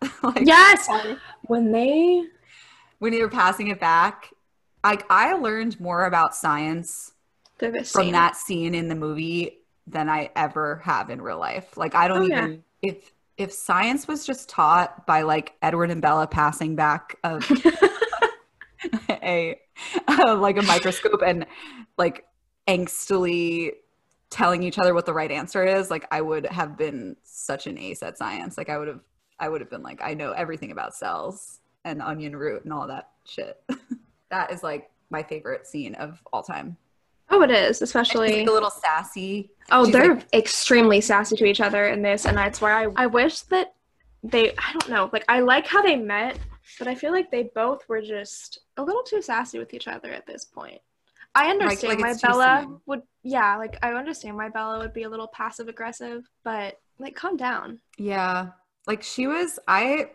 like 0.23 0.45
Yes. 0.45 0.87
When 1.43 1.71
they 1.71 2.23
when 2.99 3.13
you're 3.13 3.29
passing 3.29 3.67
it 3.69 3.79
back 3.79 4.29
like 4.83 5.05
i 5.09 5.33
learned 5.33 5.79
more 5.79 6.05
about 6.05 6.35
science 6.35 7.11
from 7.85 8.11
that 8.11 8.35
scene 8.37 8.73
in 8.75 8.87
the 8.87 8.95
movie 8.95 9.57
than 9.87 10.07
I 10.07 10.29
ever 10.35 10.77
have 10.85 11.09
in 11.09 11.19
real 11.21 11.39
life. 11.39 11.75
Like 11.75 11.95
I 11.95 12.07
don't 12.07 12.21
Oh, 12.21 12.25
yeah. 12.25 12.43
even 12.45 12.63
if 12.81 13.11
if 13.39 13.53
science 13.53 14.05
was 14.07 14.25
just 14.25 14.49
taught 14.49 15.07
by 15.07 15.21
like 15.21 15.55
Edward 15.61 15.89
and 15.89 16.01
Bella 16.01 16.27
passing 16.27 16.75
back 16.75 17.17
a 17.23 17.41
a, 19.09 19.59
uh, 20.07 20.35
like 20.35 20.57
a 20.57 20.61
microscope 20.61 21.21
and 21.25 21.45
like 21.97 22.25
angstily 22.67 23.71
telling 24.29 24.61
each 24.61 24.77
other 24.77 24.93
what 24.93 25.05
the 25.05 25.13
right 25.13 25.31
answer 25.31 25.65
is, 25.65 25.89
like 25.89 26.05
I 26.11 26.21
would 26.21 26.45
have 26.47 26.77
been 26.77 27.15
such 27.23 27.65
an 27.65 27.77
ace 27.77 28.03
at 28.03 28.17
science. 28.17 28.57
Like 28.57 28.69
I 28.69 28.77
would 28.77 28.89
have 28.89 28.99
I 29.39 29.47
would 29.47 29.61
have 29.61 29.69
been 29.69 29.83
like 29.83 30.01
I 30.03 30.13
know 30.13 30.33
everything 30.33 30.71
about 30.71 30.93
cells 30.93 31.61
and 31.85 32.01
onion 32.01 32.35
root 32.35 32.65
and 32.65 32.73
all 32.73 32.87
that 32.87 33.09
shit. 33.25 33.57
that 34.29 34.51
is 34.51 34.63
like 34.63 34.91
my 35.09 35.23
favorite 35.23 35.65
scene 35.65 35.95
of 35.95 36.21
all 36.33 36.43
time. 36.43 36.75
Oh, 37.31 37.41
it 37.41 37.51
is, 37.51 37.81
especially. 37.81 38.39
like 38.39 38.47
a 38.47 38.51
little 38.51 38.69
sassy. 38.69 39.51
Oh, 39.71 39.85
She's 39.85 39.93
they're 39.93 40.15
like- 40.15 40.33
extremely 40.33 41.01
sassy 41.01 41.35
to 41.35 41.45
each 41.45 41.61
other 41.61 41.87
in 41.87 42.01
this, 42.01 42.25
and 42.25 42.37
that's 42.37 42.59
why 42.61 42.85
I 42.85 42.87
I 42.95 43.07
wish 43.07 43.41
that 43.41 43.73
they 44.23 44.51
I 44.51 44.73
don't 44.73 44.89
know 44.89 45.09
like 45.13 45.25
I 45.29 45.39
like 45.41 45.65
how 45.67 45.81
they 45.81 45.95
met, 45.95 46.37
but 46.77 46.87
I 46.87 46.95
feel 46.95 47.11
like 47.11 47.31
they 47.31 47.43
both 47.55 47.87
were 47.87 48.01
just 48.01 48.59
a 48.77 48.83
little 48.83 49.03
too 49.03 49.21
sassy 49.21 49.59
with 49.59 49.73
each 49.73 49.87
other 49.87 50.11
at 50.11 50.25
this 50.25 50.45
point. 50.45 50.79
I 51.35 51.49
understand 51.51 52.01
like 52.01 52.21
why 52.21 52.27
Bella 52.27 52.79
would 52.87 53.03
yeah 53.23 53.55
like 53.57 53.77
I 53.83 53.93
understand 53.93 54.35
why 54.35 54.49
Bella 54.49 54.79
would 54.79 54.93
be 54.93 55.03
a 55.03 55.09
little 55.09 55.27
passive 55.27 55.67
aggressive, 55.67 56.27
but 56.43 56.79
like 56.97 57.15
calm 57.15 57.37
down. 57.37 57.79
Yeah. 57.97 58.49
Like 58.87 59.03
she 59.03 59.27
was 59.27 59.59
I 59.67 60.09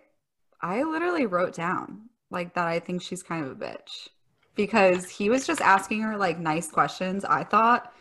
I 0.60 0.82
literally 0.82 1.26
wrote 1.26 1.54
down 1.54 2.08
like 2.30 2.54
that 2.54 2.66
I 2.66 2.80
think 2.80 3.00
she's 3.02 3.22
kind 3.22 3.44
of 3.44 3.52
a 3.52 3.54
bitch 3.54 4.08
because 4.54 5.08
he 5.08 5.30
was 5.30 5.46
just 5.46 5.60
asking 5.60 6.00
her 6.02 6.16
like 6.16 6.38
nice 6.38 6.70
questions, 6.70 7.24
I 7.24 7.44
thought, 7.44 7.92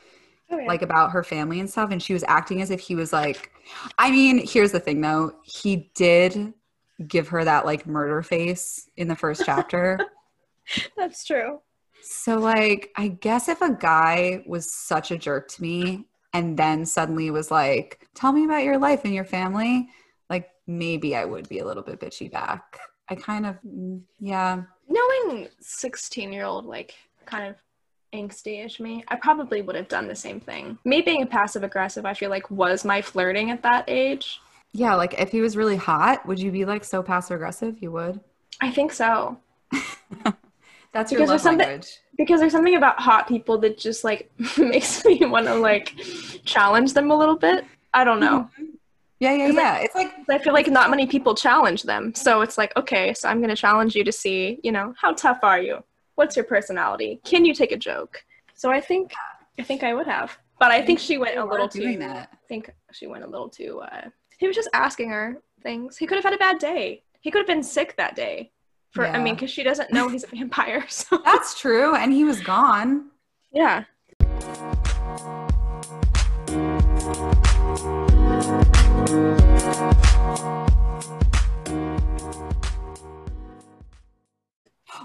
Oh, 0.51 0.60
yeah. 0.60 0.67
like 0.67 0.81
about 0.81 1.12
her 1.12 1.24
family 1.24 1.62
and 1.62 1.69
stuff 1.69 1.89
and 1.89 2.03
she 2.03 2.13
was 2.13 2.24
acting 2.27 2.62
as 2.62 2.69
if 2.69 2.79
he 2.81 2.95
was 2.95 3.13
like 3.13 3.51
I 3.98 4.12
mean, 4.12 4.45
here's 4.45 4.74
the 4.74 4.79
thing 4.79 5.00
though. 5.01 5.33
He 5.43 5.89
did 5.95 6.53
give 7.07 7.29
her 7.29 7.43
that 7.45 7.65
like 7.65 7.88
murder 7.88 8.22
face 8.22 8.89
in 8.98 9.07
the 9.07 9.15
first 9.15 9.43
chapter. 9.45 10.00
that's 10.98 11.25
true. 11.25 11.60
So, 12.01 12.38
like, 12.38 12.91
I 12.98 13.07
guess 13.07 13.48
if 13.48 13.62
a 13.62 13.72
guy 13.74 14.43
was 14.45 14.72
such 14.72 15.12
a 15.12 15.17
jerk 15.17 15.48
to 15.50 15.62
me 15.62 16.05
and 16.33 16.57
then 16.57 16.86
suddenly 16.86 17.31
was 17.31 17.50
like, 17.50 18.05
tell 18.13 18.33
me 18.33 18.43
about 18.43 18.63
your 18.63 18.77
life 18.77 19.05
and 19.05 19.13
your 19.13 19.24
family, 19.24 19.88
like, 20.29 20.50
maybe 20.67 21.15
I 21.15 21.24
would 21.24 21.48
be 21.48 21.60
a 21.60 21.65
little 21.65 21.83
bit 21.83 22.01
bitchy 22.01 22.29
back. 22.29 22.77
I 23.07 23.15
kind 23.15 23.45
of, 23.45 23.55
mm, 23.65 24.01
yeah. 24.19 24.63
Knowing 24.89 25.47
sixteen 25.59 26.31
year 26.33 26.45
old 26.45 26.65
like 26.65 26.93
kind 27.25 27.47
of 27.47 27.55
angsty-ish 28.13 28.79
me, 28.79 29.03
I 29.07 29.15
probably 29.15 29.61
would 29.61 29.75
have 29.75 29.87
done 29.87 30.07
the 30.07 30.15
same 30.15 30.39
thing. 30.39 30.77
Me 30.85 31.01
being 31.01 31.23
a 31.23 31.25
passive 31.25 31.63
aggressive, 31.63 32.05
I 32.05 32.13
feel 32.13 32.29
like 32.29 32.51
was 32.51 32.85
my 32.85 33.01
flirting 33.01 33.49
at 33.49 33.63
that 33.63 33.85
age. 33.87 34.39
Yeah, 34.73 34.95
like 34.95 35.15
if 35.19 35.31
he 35.31 35.41
was 35.41 35.55
really 35.57 35.77
hot, 35.77 36.25
would 36.27 36.39
you 36.39 36.51
be 36.51 36.65
like 36.65 36.83
so 36.83 37.01
passive 37.01 37.35
aggressive? 37.35 37.77
You 37.81 37.91
would. 37.91 38.19
I 38.61 38.71
think 38.71 38.91
so. 38.91 39.37
That's 40.91 41.11
your 41.11 41.19
Because 41.21 41.21
love 41.21 41.27
there's 41.29 41.41
something- 41.41 41.67
language. 41.67 41.99
because 42.17 42.39
there's 42.39 42.51
something 42.51 42.75
about 42.75 42.99
hot 42.99 43.27
people 43.27 43.57
that 43.59 43.77
just 43.79 44.03
like 44.03 44.31
makes 44.59 45.03
me 45.05 45.25
want 45.25 45.47
to 45.47 45.55
like 45.55 45.95
challenge 46.45 46.93
them 46.93 47.09
a 47.09 47.17
little 47.17 47.35
bit. 47.35 47.65
I 47.95 48.03
don't 48.03 48.19
know. 48.19 48.49
Mm-hmm. 48.59 48.62
Yeah, 49.23 49.31
yeah, 49.35 49.47
yeah. 49.47 49.77
It's 49.77 49.95
like, 49.95 50.13
I 50.29 50.37
feel 50.37 50.51
like 50.51 50.67
not 50.67 50.89
many 50.89 51.07
people 51.07 51.33
challenge 51.33 51.83
them. 51.83 52.13
So 52.13 52.41
it's 52.41 52.57
like, 52.57 52.75
okay, 52.75 53.13
so 53.13 53.29
I'm 53.29 53.37
going 53.37 53.49
to 53.49 53.55
challenge 53.55 53.95
you 53.95 54.03
to 54.03 54.11
see, 54.11 54.59
you 54.63 54.71
know, 54.73 54.93
how 54.99 55.13
tough 55.13 55.39
are 55.43 55.61
you? 55.61 55.81
What's 56.15 56.35
your 56.35 56.43
personality? 56.43 57.21
Can 57.23 57.45
you 57.45 57.53
take 57.53 57.71
a 57.71 57.77
joke? 57.77 58.21
So 58.53 58.69
I 58.69 58.81
think 58.81 59.13
I 59.57 59.63
think 59.63 59.81
I 59.81 59.93
would 59.93 60.07
have. 60.07 60.37
But 60.59 60.71
I 60.71 60.81
think 60.85 60.99
she 60.99 61.17
went 61.17 61.37
a 61.37 61.45
little 61.45 61.69
too 61.69 61.97
that. 61.99 62.29
I 62.33 62.47
think 62.49 62.69
she 62.91 63.07
went 63.07 63.23
a 63.23 63.27
little 63.27 63.49
too 63.49 63.79
uh 63.79 64.09
he 64.39 64.47
was 64.47 64.55
just 64.55 64.69
asking 64.73 65.09
her 65.09 65.37
things. 65.61 65.97
He 65.97 66.05
could 66.05 66.15
have 66.15 66.25
had 66.25 66.33
a 66.33 66.37
bad 66.37 66.59
day. 66.59 67.03
He 67.21 67.31
could 67.31 67.39
have 67.39 67.47
been 67.47 67.63
sick 67.63 67.95
that 67.97 68.15
day. 68.15 68.51
For 68.91 69.07
I 69.07 69.19
mean, 69.19 69.37
cuz 69.37 69.49
she 69.49 69.63
doesn't 69.63 69.91
know 69.91 70.09
he's 70.09 70.25
a 70.25 70.27
vampire. 70.35 70.85
So 70.89 71.21
that's 71.23 71.59
true. 71.59 71.95
And 71.95 72.11
he 72.11 72.25
was 72.25 72.41
gone. 72.41 73.09
yeah. 73.51 73.85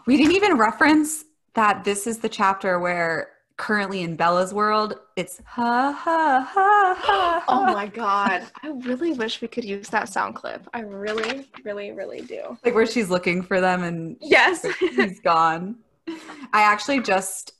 We 0.06 0.16
didn't 0.16 0.32
even 0.32 0.56
reference 0.56 1.24
that 1.54 1.84
this 1.84 2.06
is 2.06 2.18
the 2.18 2.30
chapter 2.30 2.78
where 2.78 3.30
currently 3.58 4.00
in 4.02 4.16
Bella's 4.16 4.54
world, 4.54 4.94
it's 5.16 5.42
ha 5.44 5.92
ha 5.92 6.48
ha 6.50 6.96
ha. 6.98 7.44
Oh 7.46 7.64
my 7.66 7.88
god. 7.88 8.46
I 8.62 8.68
really 8.68 9.12
wish 9.12 9.42
we 9.42 9.48
could 9.48 9.64
use 9.64 9.88
that 9.90 10.08
sound 10.08 10.34
clip. 10.34 10.66
I 10.72 10.80
really, 10.80 11.48
really, 11.64 11.92
really 11.92 12.22
do. 12.22 12.56
Like 12.64 12.74
where 12.74 12.86
she's 12.86 13.10
looking 13.10 13.42
for 13.42 13.60
them 13.60 13.82
and 13.82 14.16
Yes. 14.22 14.64
he's 14.80 15.20
gone. 15.20 15.76
I 16.08 16.62
actually 16.62 17.00
just, 17.02 17.52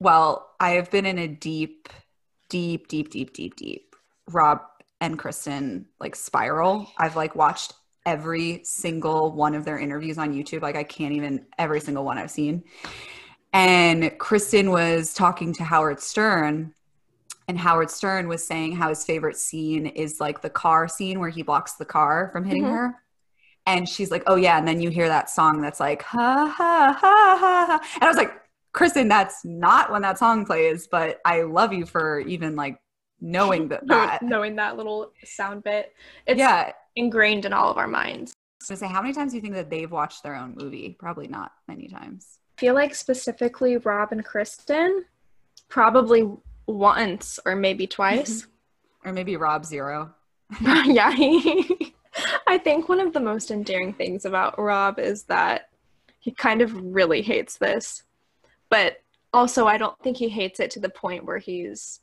well, 0.00 0.50
I 0.60 0.72
have 0.72 0.90
been 0.90 1.06
in 1.06 1.16
a 1.18 1.28
deep, 1.28 1.88
deep, 2.50 2.88
deep, 2.88 3.10
deep, 3.10 3.32
deep, 3.32 3.56
deep 3.56 3.96
Rob 4.28 4.60
and 5.00 5.18
Kristen 5.18 5.86
like 5.98 6.14
spiral. 6.14 6.90
I've 6.98 7.16
like 7.16 7.34
watched 7.34 7.72
every 8.06 8.60
single 8.64 9.32
one 9.32 9.54
of 9.54 9.64
their 9.64 9.78
interviews 9.78 10.18
on 10.18 10.32
YouTube. 10.34 10.62
Like 10.62 10.76
I 10.76 10.84
can't 10.84 11.12
even 11.14 11.46
every 11.58 11.80
single 11.80 12.04
one 12.04 12.18
I've 12.18 12.30
seen. 12.30 12.64
And 13.52 14.16
Kristen 14.18 14.70
was 14.70 15.12
talking 15.12 15.52
to 15.54 15.64
Howard 15.64 16.00
Stern, 16.00 16.72
and 17.48 17.58
Howard 17.58 17.90
Stern 17.90 18.28
was 18.28 18.46
saying 18.46 18.76
how 18.76 18.88
his 18.90 19.04
favorite 19.04 19.36
scene 19.36 19.86
is 19.86 20.20
like 20.20 20.40
the 20.40 20.50
car 20.50 20.86
scene 20.86 21.18
where 21.18 21.30
he 21.30 21.42
blocks 21.42 21.72
the 21.72 21.84
car 21.84 22.30
from 22.32 22.44
hitting 22.44 22.62
Mhm. 22.64 22.70
her. 22.70 22.94
And 23.66 23.88
she's 23.88 24.10
like, 24.10 24.22
"Oh 24.26 24.36
yeah," 24.36 24.56
and 24.58 24.66
then 24.68 24.80
you 24.80 24.88
hear 24.90 25.08
that 25.08 25.30
song 25.30 25.60
that's 25.60 25.80
like 25.80 26.02
ha 26.02 26.46
ha 26.46 26.96
ha 26.98 27.36
ha, 27.38 27.66
ha. 27.66 27.80
and 27.94 28.04
I 28.04 28.08
was 28.08 28.16
like, 28.16 28.32
"Kristen, 28.72 29.08
that's 29.08 29.44
not 29.44 29.90
when 29.90 30.02
that 30.02 30.18
song 30.18 30.46
plays." 30.46 30.86
But 30.86 31.20
I 31.24 31.42
love 31.42 31.72
you 31.72 31.86
for 31.86 32.20
even 32.20 32.54
like 32.56 32.80
knowing 33.20 33.68
that. 33.70 33.86
That. 33.86 34.22
knowing 34.22 34.56
that 34.56 34.76
little 34.76 35.12
sound 35.24 35.64
bit. 35.64 35.94
It's 36.26 36.38
yeah, 36.38 36.72
ingrained 36.96 37.44
in 37.44 37.52
all 37.52 37.70
of 37.70 37.78
our 37.78 37.88
minds. 37.88 38.32
So 38.62 38.74
say, 38.74 38.86
how 38.86 39.00
many 39.00 39.14
times 39.14 39.32
do 39.32 39.36
you 39.36 39.42
think 39.42 39.54
that 39.54 39.70
they've 39.70 39.90
watched 39.90 40.22
their 40.22 40.34
own 40.34 40.54
movie? 40.56 40.96
Probably 40.98 41.26
not 41.26 41.52
many 41.66 41.88
times. 41.88 42.38
I 42.58 42.60
feel 42.60 42.74
like 42.74 42.94
specifically 42.94 43.78
Rob 43.78 44.12
and 44.12 44.24
Kristen, 44.24 45.04
probably 45.68 46.30
once 46.66 47.38
or 47.46 47.56
maybe 47.56 47.86
twice. 47.86 48.46
or 49.04 49.12
maybe 49.12 49.36
Rob 49.36 49.64
Zero. 49.64 50.14
yeah, 50.60 51.12
he, 51.12 51.94
I 52.46 52.58
think 52.58 52.88
one 52.88 53.00
of 53.00 53.12
the 53.12 53.20
most 53.20 53.50
endearing 53.50 53.94
things 53.94 54.24
about 54.24 54.58
Rob 54.58 54.98
is 54.98 55.22
that 55.24 55.70
he 56.18 56.32
kind 56.32 56.60
of 56.60 56.74
really 56.74 57.22
hates 57.22 57.56
this, 57.56 58.02
but 58.68 58.98
also 59.32 59.66
I 59.66 59.78
don't 59.78 59.98
think 60.00 60.16
he 60.16 60.28
hates 60.28 60.60
it 60.60 60.70
to 60.72 60.80
the 60.80 60.88
point 60.88 61.24
where 61.24 61.38
he's 61.38 62.00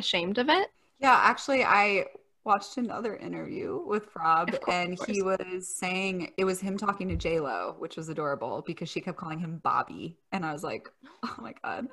ashamed 0.00 0.38
of 0.38 0.48
it. 0.48 0.68
Yeah, 0.98 1.18
actually, 1.22 1.64
I 1.64 2.06
watched 2.44 2.76
another 2.78 3.16
interview 3.16 3.80
with 3.86 4.08
Rob, 4.16 4.54
and 4.68 4.98
he 5.06 5.22
was 5.22 5.68
saying 5.76 6.32
it 6.36 6.44
was 6.44 6.60
him 6.60 6.76
talking 6.76 7.08
to 7.08 7.16
J 7.16 7.38
Lo, 7.38 7.76
which 7.78 7.96
was 7.96 8.08
adorable 8.08 8.62
because 8.66 8.88
she 8.88 9.00
kept 9.00 9.16
calling 9.18 9.38
him 9.38 9.60
Bobby, 9.62 10.18
and 10.32 10.44
I 10.44 10.52
was 10.52 10.64
like, 10.64 10.88
oh 11.24 11.36
my 11.38 11.54
god. 11.62 11.86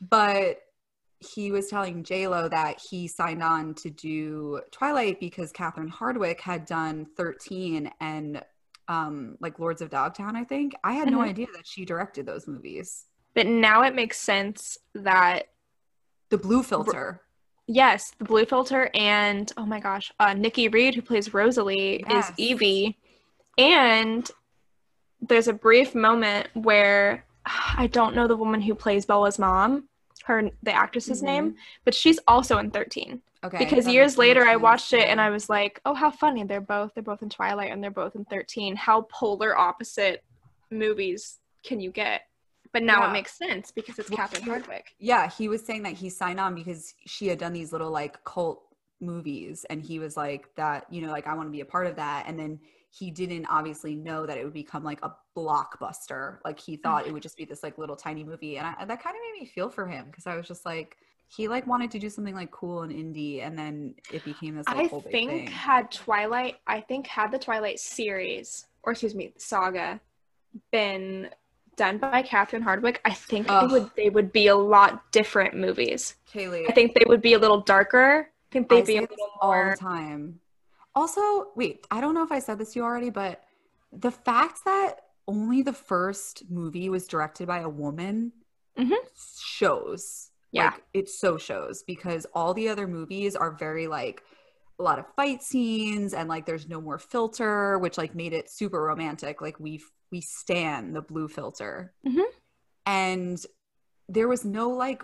But 0.00 0.60
he 1.20 1.50
was 1.52 1.68
telling 1.68 2.02
J 2.04 2.26
Lo 2.28 2.48
that 2.48 2.80
he 2.80 3.06
signed 3.08 3.42
on 3.42 3.74
to 3.74 3.90
do 3.90 4.60
Twilight 4.72 5.20
because 5.20 5.52
Catherine 5.52 5.90
Hardwicke 5.90 6.40
had 6.40 6.66
done 6.66 7.06
thirteen 7.16 7.90
and 8.00 8.42
um 8.88 9.36
like 9.40 9.58
Lords 9.58 9.80
of 9.80 9.90
Dogtown. 9.90 10.36
I 10.36 10.44
think 10.44 10.74
I 10.84 10.92
had 10.94 11.10
no 11.10 11.18
Mhm. 11.18 11.28
idea 11.28 11.46
that 11.54 11.66
she 11.66 11.84
directed 11.84 12.26
those 12.26 12.46
movies. 12.46 13.06
But 13.34 13.46
now 13.46 13.82
it 13.82 13.94
makes 13.94 14.18
sense 14.20 14.76
that 14.94 15.48
The 16.30 16.38
Blue 16.38 16.62
Filter. 16.62 17.22
Yes, 17.66 18.12
the 18.18 18.24
blue 18.24 18.44
filter 18.44 18.90
and 18.94 19.52
oh 19.56 19.66
my 19.66 19.80
gosh, 19.80 20.12
uh, 20.20 20.34
Nikki 20.34 20.68
Reed 20.68 20.94
who 20.94 21.02
plays 21.02 21.32
Rosalie 21.34 22.04
Yes. 22.08 22.30
is 22.30 22.34
Evie, 22.38 22.98
and 23.58 24.30
there's 25.20 25.48
a 25.48 25.52
brief 25.52 25.94
moment 25.94 26.48
where 26.54 27.24
I 27.76 27.86
don't 27.88 28.14
know 28.14 28.26
the 28.26 28.36
woman 28.36 28.60
who 28.62 28.74
plays 28.74 29.06
Bella's 29.06 29.38
mom, 29.38 29.88
her 30.24 30.50
the 30.62 30.72
actress's 30.72 31.20
Mhm. 31.20 31.26
name, 31.26 31.56
but 31.84 31.94
she's 31.94 32.18
also 32.26 32.58
in 32.58 32.70
13. 32.70 33.22
Okay. 33.44 33.58
because 33.58 33.86
years 33.86 34.12
makes 34.12 34.14
so 34.14 34.20
much 34.22 34.26
later 34.28 34.46
I 34.46 34.56
watched 34.56 34.94
it 34.94 35.06
and 35.06 35.20
I 35.20 35.28
was 35.28 35.50
like, 35.50 35.78
oh, 35.84 35.92
how 35.92 36.10
funny! 36.10 36.44
They're 36.44 36.62
both 36.62 36.94
they're 36.94 37.02
both 37.02 37.20
in 37.20 37.28
Twilight 37.28 37.70
and 37.70 37.84
they're 37.84 37.90
both 37.90 38.16
in 38.16 38.24
13. 38.24 38.74
How 38.74 39.02
polar 39.02 39.54
opposite 39.54 40.24
movies 40.70 41.40
can 41.62 41.78
you 41.78 41.90
get? 41.90 42.22
But 42.74 42.82
now 42.82 43.02
Yeah. 43.02 43.10
it 43.10 43.12
makes 43.12 43.32
sense 43.38 43.70
because 43.70 44.00
it's 44.00 44.10
Well, 44.10 44.16
Catherine 44.18 44.42
Hardwicke. 44.42 44.88
Yeah, 44.98 45.30
he 45.30 45.48
was 45.48 45.64
saying 45.64 45.84
that 45.84 45.92
he 45.92 46.10
signed 46.10 46.40
on 46.40 46.56
because 46.56 46.94
she 47.06 47.28
had 47.28 47.38
done 47.38 47.52
these 47.52 47.72
little 47.72 47.90
like 47.90 48.22
cult 48.24 48.64
movies 49.00 49.64
and 49.70 49.80
he 49.80 50.00
was 50.00 50.16
like 50.16 50.52
that, 50.56 50.92
you 50.92 51.00
know, 51.00 51.12
like 51.12 51.28
I 51.28 51.34
want 51.34 51.46
to 51.46 51.52
be 51.52 51.60
a 51.60 51.64
part 51.64 51.86
of 51.86 51.94
that 51.96 52.24
and 52.26 52.36
then 52.36 52.58
he 52.90 53.12
didn't 53.12 53.46
obviously 53.46 53.94
know 53.94 54.26
that 54.26 54.38
it 54.38 54.44
would 54.44 54.52
become 54.52 54.82
like 54.82 54.98
a 55.04 55.14
blockbuster. 55.36 56.38
Like 56.44 56.58
he 56.58 56.76
thought 56.76 57.02
it 57.02 57.04
mm-hmm. 57.04 57.14
would 57.14 57.22
just 57.22 57.36
be 57.36 57.44
this 57.44 57.62
like 57.62 57.78
little 57.78 57.94
tiny 57.96 58.24
movie 58.24 58.58
and 58.58 58.66
I, 58.66 58.84
that 58.84 59.00
kind 59.00 59.14
of 59.16 59.22
made 59.22 59.40
me 59.40 59.46
feel 59.46 59.70
for 59.70 59.86
him 59.86 60.06
because 60.06 60.26
I 60.26 60.34
was 60.34 60.48
just 60.48 60.66
like 60.66 60.96
he 61.28 61.46
like 61.46 61.68
wanted 61.68 61.92
to 61.92 62.00
do 62.00 62.10
something 62.10 62.34
like 62.34 62.50
cool 62.50 62.82
and 62.82 62.92
indie 62.92 63.40
and 63.40 63.56
then 63.56 63.94
it 64.12 64.24
became 64.24 64.56
this 64.56 64.66
like 64.66 64.76
I 64.76 64.84
whole 64.86 65.00
big 65.00 65.12
think 65.12 65.30
thing. 65.30 65.46
had 65.46 65.92
Twilight, 65.92 66.56
I 66.66 66.80
think 66.80 67.06
had 67.06 67.30
the 67.30 67.38
Twilight 67.38 67.78
series 67.78 68.66
or 68.82 68.92
excuse 68.92 69.14
me, 69.14 69.32
saga 69.38 70.00
been 70.72 71.30
done 71.76 71.98
by 71.98 72.22
Catherine 72.22 72.62
Hardwicke, 72.62 72.98
I 73.04 73.12
think 73.12 73.46
Ugh. 73.48 73.64
it 73.64 73.72
would 73.72 73.90
they 73.96 74.10
would 74.10 74.32
be 74.32 74.46
a 74.48 74.56
lot 74.56 75.10
different 75.12 75.54
movies. 75.56 76.14
Kaylee, 76.32 76.68
I 76.68 76.72
think 76.72 76.94
they 76.94 77.04
would 77.06 77.22
be 77.22 77.34
a 77.34 77.38
little 77.38 77.60
darker. 77.60 78.28
I 78.30 78.52
think 78.52 78.68
they'd 78.68 78.82
I 78.82 78.86
be 78.86 78.96
a 78.98 79.00
little 79.02 79.16
all 79.40 79.52
more 79.52 79.70
the 79.70 79.76
time. 79.76 80.40
Also, 80.94 81.48
wait, 81.56 81.86
I 81.90 82.00
don't 82.00 82.14
know 82.14 82.22
if 82.22 82.30
I 82.30 82.38
said 82.38 82.58
this 82.58 82.72
to 82.74 82.78
you 82.80 82.84
already, 82.84 83.10
but 83.10 83.42
the 83.92 84.10
fact 84.12 84.64
that 84.64 85.00
only 85.26 85.62
the 85.62 85.72
first 85.72 86.44
movie 86.50 86.88
was 86.88 87.06
directed 87.08 87.46
by 87.48 87.60
a 87.60 87.68
woman 87.68 88.32
Mhm. 88.78 88.96
shows. 89.44 90.30
Yeah. 90.52 90.66
Like, 90.70 90.84
it 90.92 91.08
so 91.08 91.36
shows 91.36 91.82
because 91.82 92.26
all 92.34 92.54
the 92.54 92.68
other 92.68 92.86
movies 92.86 93.34
are 93.34 93.50
very 93.50 93.86
like 93.88 94.22
a 94.78 94.82
lot 94.82 94.98
of 94.98 95.04
fight 95.14 95.42
scenes 95.42 96.14
and 96.14 96.28
like 96.28 96.46
there's 96.46 96.68
no 96.68 96.80
more 96.80 96.98
filter, 96.98 97.78
which 97.78 97.96
like 97.98 98.14
made 98.14 98.32
it 98.32 98.50
super 98.50 98.82
romantic. 98.82 99.40
Like 99.40 99.58
we 99.60 99.82
we 100.10 100.20
stand 100.20 100.94
the 100.94 101.02
blue 101.02 101.28
filter. 101.28 101.92
Mhm. 102.06 102.24
And 102.86 103.38
there 104.08 104.28
was 104.28 104.44
no 104.44 104.70
like 104.70 105.02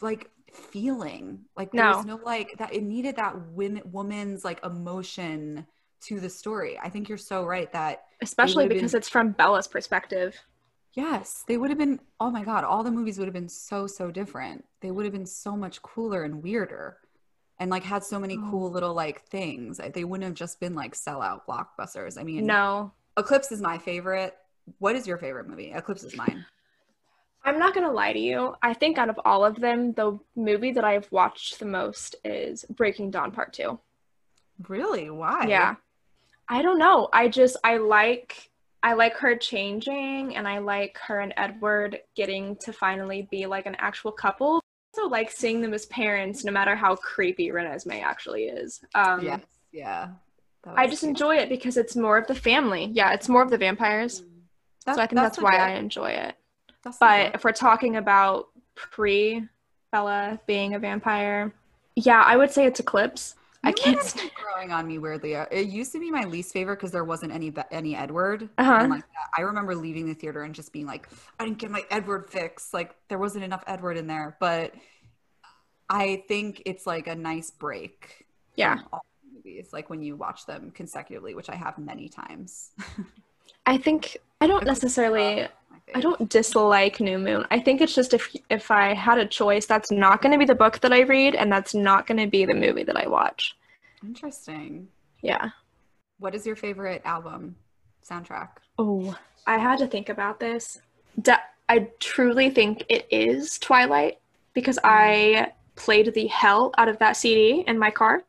like 0.00 0.30
feeling 0.52 1.40
like 1.56 1.72
there 1.72 1.84
was 1.88 2.06
No. 2.06 2.16
no 2.16 2.24
like 2.24 2.54
that 2.58 2.72
it 2.72 2.82
needed 2.82 3.16
that 3.16 3.34
women 3.52 3.82
woman's 3.90 4.44
like 4.44 4.64
emotion 4.64 5.66
to 6.02 6.20
the 6.20 6.30
story 6.30 6.78
i 6.82 6.88
think 6.88 7.08
you're 7.08 7.18
so 7.18 7.44
right 7.44 7.72
that 7.72 8.04
especially 8.22 8.68
because 8.68 8.92
been- 8.92 8.98
it's 8.98 9.08
from 9.08 9.32
Bella's 9.32 9.66
perspective. 9.66 10.38
yes 10.94 11.44
they 11.48 11.56
would 11.56 11.70
have 11.70 11.78
been 11.78 11.98
oh 12.20 12.30
my 12.30 12.44
god 12.44 12.62
all 12.64 12.84
the 12.84 12.90
movies 12.90 13.18
would 13.18 13.26
have 13.26 13.34
been 13.34 13.48
so 13.48 13.86
so 13.88 14.10
different 14.12 14.64
they 14.80 14.92
would 14.92 15.04
have 15.04 15.12
been 15.12 15.26
so 15.26 15.56
much 15.56 15.82
cooler 15.82 16.22
and 16.22 16.40
weirder 16.42 16.98
and 17.64 17.70
like 17.70 17.82
had 17.82 18.04
so 18.04 18.20
many 18.20 18.36
Oh. 18.36 18.48
cool 18.50 18.70
little 18.70 18.92
like 18.92 19.24
things 19.24 19.80
they 19.94 20.04
wouldn't 20.04 20.26
have 20.26 20.34
just 20.34 20.60
been 20.60 20.74
like 20.74 20.92
sellout 20.94 21.46
blockbusters 21.48 22.20
i 22.20 22.22
mean 22.22 22.44
No, 22.44 22.92
eclipse 23.16 23.50
is 23.52 23.62
my 23.62 23.78
favorite 23.78 24.36
what 24.80 24.94
is 24.94 25.06
your 25.06 25.16
favorite 25.16 25.48
movie 25.48 25.72
eclipse 25.72 26.04
is 26.04 26.14
mine 26.14 26.44
I'm 27.46 27.58
not 27.58 27.74
gonna 27.74 27.92
lie 27.92 28.12
to 28.14 28.18
you. 28.18 28.54
I 28.62 28.72
think 28.72 28.96
out 28.96 29.10
of 29.10 29.20
all 29.26 29.44
of 29.44 29.60
them, 29.60 29.92
the 29.92 30.18
movie 30.34 30.72
that 30.72 30.82
I've 30.82 31.10
watched 31.12 31.58
the 31.58 31.66
most 31.66 32.16
is 32.24 32.64
Breaking 32.70 33.10
Dawn 33.10 33.32
Part 33.32 33.52
Two. 33.52 33.78
really 34.68 35.10
why 35.10 35.44
Yeah, 35.46 35.74
I 36.48 36.62
don't 36.62 36.78
know. 36.78 37.08
I 37.12 37.28
just 37.28 37.58
I 37.62 37.76
like 37.76 38.50
I 38.82 38.94
like 38.94 39.14
her 39.18 39.36
changing, 39.36 40.36
and 40.36 40.48
I 40.48 40.56
like 40.58 40.96
her 41.06 41.20
and 41.20 41.34
Edward 41.36 42.00
getting 42.16 42.56
to 42.62 42.72
finally 42.72 43.28
be 43.30 43.44
like 43.44 43.66
an 43.66 43.74
actual 43.78 44.12
couple. 44.12 44.62
I 44.96 45.00
also 45.00 45.10
like 45.10 45.30
seeing 45.30 45.60
them 45.60 45.74
as 45.74 45.86
parents, 45.86 46.44
no 46.44 46.52
matter 46.52 46.76
how 46.76 46.96
creepy 46.96 47.48
Renesmee 47.48 48.02
actually 48.02 48.44
is. 48.44 48.80
Um, 48.94 49.24
yes 49.24 49.40
yeah 49.74 50.08
I 50.66 50.86
just 50.86 51.00
cute. 51.00 51.10
enjoy 51.10 51.36
it 51.36 51.50
because 51.50 51.76
it's 51.76 51.94
more 51.94 52.16
of 52.16 52.26
the 52.26 52.34
family. 52.34 52.90
Yeah, 52.92 53.12
it's 53.12 53.28
more 53.28 53.42
of 53.42 53.50
the 53.50 53.58
vampires. 53.58 54.22
That- 54.86 54.96
so 54.96 55.02
I 55.02 55.06
think 55.06 55.20
that's, 55.20 55.38
why 55.38 55.56
I 55.56 55.72
enjoy 55.72 56.10
it. 56.10 56.36
That's 56.82 56.96
But 56.96 57.34
if 57.34 57.44
we're 57.44 57.52
talking 57.52 57.96
about 57.96 58.48
pre 58.74 59.46
Bella 59.92 60.40
being 60.46 60.74
a 60.74 60.78
vampire, 60.78 61.52
yeah, 61.96 62.22
I 62.22 62.36
would 62.36 62.50
say 62.50 62.64
it's 62.66 62.80
Eclipse. 62.80 63.34
I 63.64 63.72
can't. 63.72 64.02
St- 64.02 64.32
growing 64.34 64.72
on 64.72 64.86
me 64.86 64.98
weirdly. 64.98 65.32
It 65.32 65.68
used 65.68 65.92
to 65.92 66.00
be 66.00 66.10
my 66.10 66.24
least 66.24 66.52
favorite 66.52 66.76
because 66.76 66.90
there 66.90 67.04
wasn't 67.04 67.32
any 67.32 67.52
any 67.70 67.96
Edward. 67.96 68.48
Uh-huh. 68.58 68.86
Like 68.88 69.02
that. 69.02 69.30
I 69.36 69.42
remember 69.42 69.74
leaving 69.74 70.06
the 70.06 70.14
theater 70.14 70.42
and 70.42 70.54
just 70.54 70.72
being 70.72 70.86
like, 70.86 71.08
I 71.40 71.44
didn't 71.44 71.58
get 71.58 71.70
my 71.70 71.84
Edward 71.90 72.30
fix. 72.30 72.72
Like 72.72 72.94
there 73.08 73.18
wasn't 73.18 73.44
enough 73.44 73.64
Edward 73.66 73.96
in 73.96 74.06
there. 74.06 74.36
But 74.40 74.74
I 75.88 76.24
think 76.28 76.62
it's 76.66 76.86
like 76.86 77.06
a 77.06 77.14
nice 77.14 77.50
break. 77.50 78.26
yeah, 78.56 78.80
movies, 79.34 79.70
like 79.72 79.90
when 79.90 80.02
you 80.02 80.16
watch 80.16 80.46
them 80.46 80.70
consecutively, 80.70 81.34
which 81.34 81.50
I 81.50 81.54
have 81.56 81.78
many 81.78 82.08
times. 82.08 82.70
I 83.66 83.78
think 83.78 84.16
I 84.40 84.46
don't 84.46 84.64
necessarily. 84.64 85.48
I 85.94 86.00
don't 86.00 86.28
dislike 86.28 87.00
New 87.00 87.18
Moon. 87.18 87.44
I 87.50 87.60
think 87.60 87.80
it's 87.80 87.94
just 87.94 88.14
if 88.14 88.34
if 88.48 88.70
I 88.70 88.94
had 88.94 89.18
a 89.18 89.26
choice, 89.26 89.66
that's 89.66 89.90
not 89.90 90.22
going 90.22 90.32
to 90.32 90.38
be 90.38 90.44
the 90.44 90.54
book 90.54 90.80
that 90.80 90.92
I 90.92 91.00
read, 91.00 91.34
and 91.34 91.52
that's 91.52 91.74
not 91.74 92.06
going 92.06 92.18
to 92.18 92.26
be 92.26 92.44
the 92.44 92.54
movie 92.54 92.84
that 92.84 92.96
I 92.96 93.06
watch. 93.06 93.56
Interesting. 94.02 94.88
Yeah. 95.20 95.50
What 96.18 96.34
is 96.34 96.46
your 96.46 96.56
favorite 96.56 97.02
album 97.04 97.56
soundtrack? 98.08 98.48
Oh, 98.78 99.16
I 99.46 99.58
had 99.58 99.78
to 99.80 99.86
think 99.86 100.08
about 100.08 100.40
this. 100.40 100.80
I 101.68 101.88
truly 101.98 102.50
think 102.50 102.84
it 102.88 103.06
is 103.10 103.58
Twilight 103.58 104.18
because 104.52 104.76
mm. 104.76 104.82
I 104.84 105.52
played 105.76 106.12
the 106.14 106.26
hell 106.26 106.72
out 106.78 106.88
of 106.88 106.98
that 106.98 107.16
CD 107.16 107.64
in 107.66 107.78
my 107.78 107.90
car. 107.90 108.22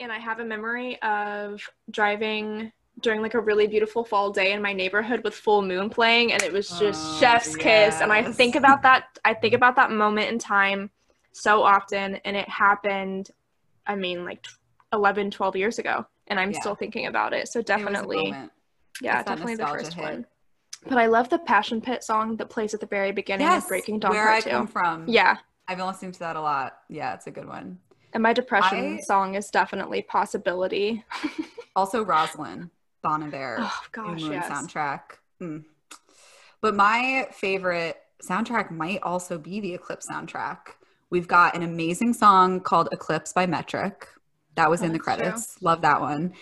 And 0.00 0.12
I 0.12 0.18
have 0.18 0.40
a 0.40 0.44
memory 0.44 1.00
of 1.02 1.60
driving 1.90 2.72
during 3.00 3.22
like 3.22 3.34
a 3.34 3.40
really 3.40 3.66
beautiful 3.66 4.04
fall 4.04 4.30
day 4.30 4.52
in 4.52 4.62
my 4.62 4.72
neighborhood 4.72 5.22
with 5.24 5.34
full 5.34 5.62
moon 5.62 5.88
playing 5.90 6.32
and 6.32 6.42
it 6.42 6.52
was 6.52 6.68
just 6.78 7.00
Oh, 7.04 7.18
chef's 7.20 7.56
kiss 7.56 8.00
and 8.00 8.12
I 8.12 8.22
think 8.32 8.56
about 8.56 8.82
that 8.82 9.04
I 9.24 9.34
think 9.34 9.54
about 9.54 9.76
that 9.76 9.90
moment 9.90 10.30
in 10.30 10.38
time 10.38 10.90
so 11.32 11.62
often 11.62 12.16
and 12.24 12.36
it 12.36 12.48
happened 12.48 13.30
I 13.86 13.94
mean 13.94 14.24
like 14.24 14.46
11 14.92 15.30
12 15.30 15.56
years 15.56 15.78
ago 15.78 16.06
and 16.26 16.40
I'm 16.40 16.50
Yeah. 16.50 16.60
still 16.60 16.74
thinking 16.74 17.06
about 17.06 17.32
it 17.32 17.48
so 17.48 17.60
It 17.60 17.66
definitely 17.66 18.30
moment. 18.30 18.52
yeah, 19.00 19.20
It's 19.20 19.28
definitely 19.28 19.54
the 19.56 19.66
first 19.66 19.92
hit. 19.94 20.02
one. 20.02 20.26
But 20.88 20.98
I 20.98 21.06
love 21.06 21.28
the 21.28 21.38
Passion 21.38 21.80
Pit 21.80 22.02
song 22.04 22.36
that 22.36 22.50
plays 22.50 22.72
at 22.72 22.80
the 22.80 22.86
very 22.86 23.10
beginning 23.12 23.46
Yes, 23.46 23.64
of 23.64 23.68
Breaking 23.68 23.98
Dawn 23.98 24.12
where 24.12 24.28
I 24.28 24.40
Two. 24.40 24.50
come 24.50 24.66
from. 24.68 25.08
Yeah, 25.08 25.36
I've 25.66 25.76
been 25.76 25.86
listening 25.86 26.12
to 26.12 26.18
that 26.20 26.36
a 26.36 26.40
lot. 26.40 26.78
Yeah, 26.88 27.14
it's 27.14 27.26
a 27.26 27.30
good 27.30 27.46
one. 27.48 27.78
and 28.14 28.22
my 28.22 28.32
depression 28.32 28.96
I- 28.98 29.00
song 29.02 29.34
is 29.34 29.50
definitely 29.50 30.02
Possibility. 30.02 31.04
Also, 31.76 32.04
Rosyln 32.04 32.70
Bon 33.02 33.22
Iver, 33.22 33.58
Oh 33.60 33.80
gosh, 33.92 34.20
Moon 34.22 34.32
yes. 34.32 34.48
soundtrack. 34.48 35.00
Mm. 35.40 35.64
But 36.60 36.74
my 36.74 37.28
favorite 37.32 37.96
soundtrack 38.28 38.70
might 38.70 39.02
also 39.02 39.38
be 39.38 39.60
the 39.60 39.74
Eclipse 39.74 40.06
soundtrack. 40.10 40.58
We've 41.10 41.28
got 41.28 41.54
an 41.54 41.62
amazing 41.62 42.12
song 42.14 42.60
called 42.60 42.88
Eclipse 42.92 43.32
by 43.32 43.46
Metric. 43.46 44.08
That 44.56 44.68
was 44.68 44.82
Oh, 44.82 44.86
in 44.86 44.92
the 44.92 44.98
that's 44.98 45.06
true. 45.06 45.14
credits. 45.24 45.62
Love 45.62 45.82
that 45.82 46.00
one. 46.00 46.34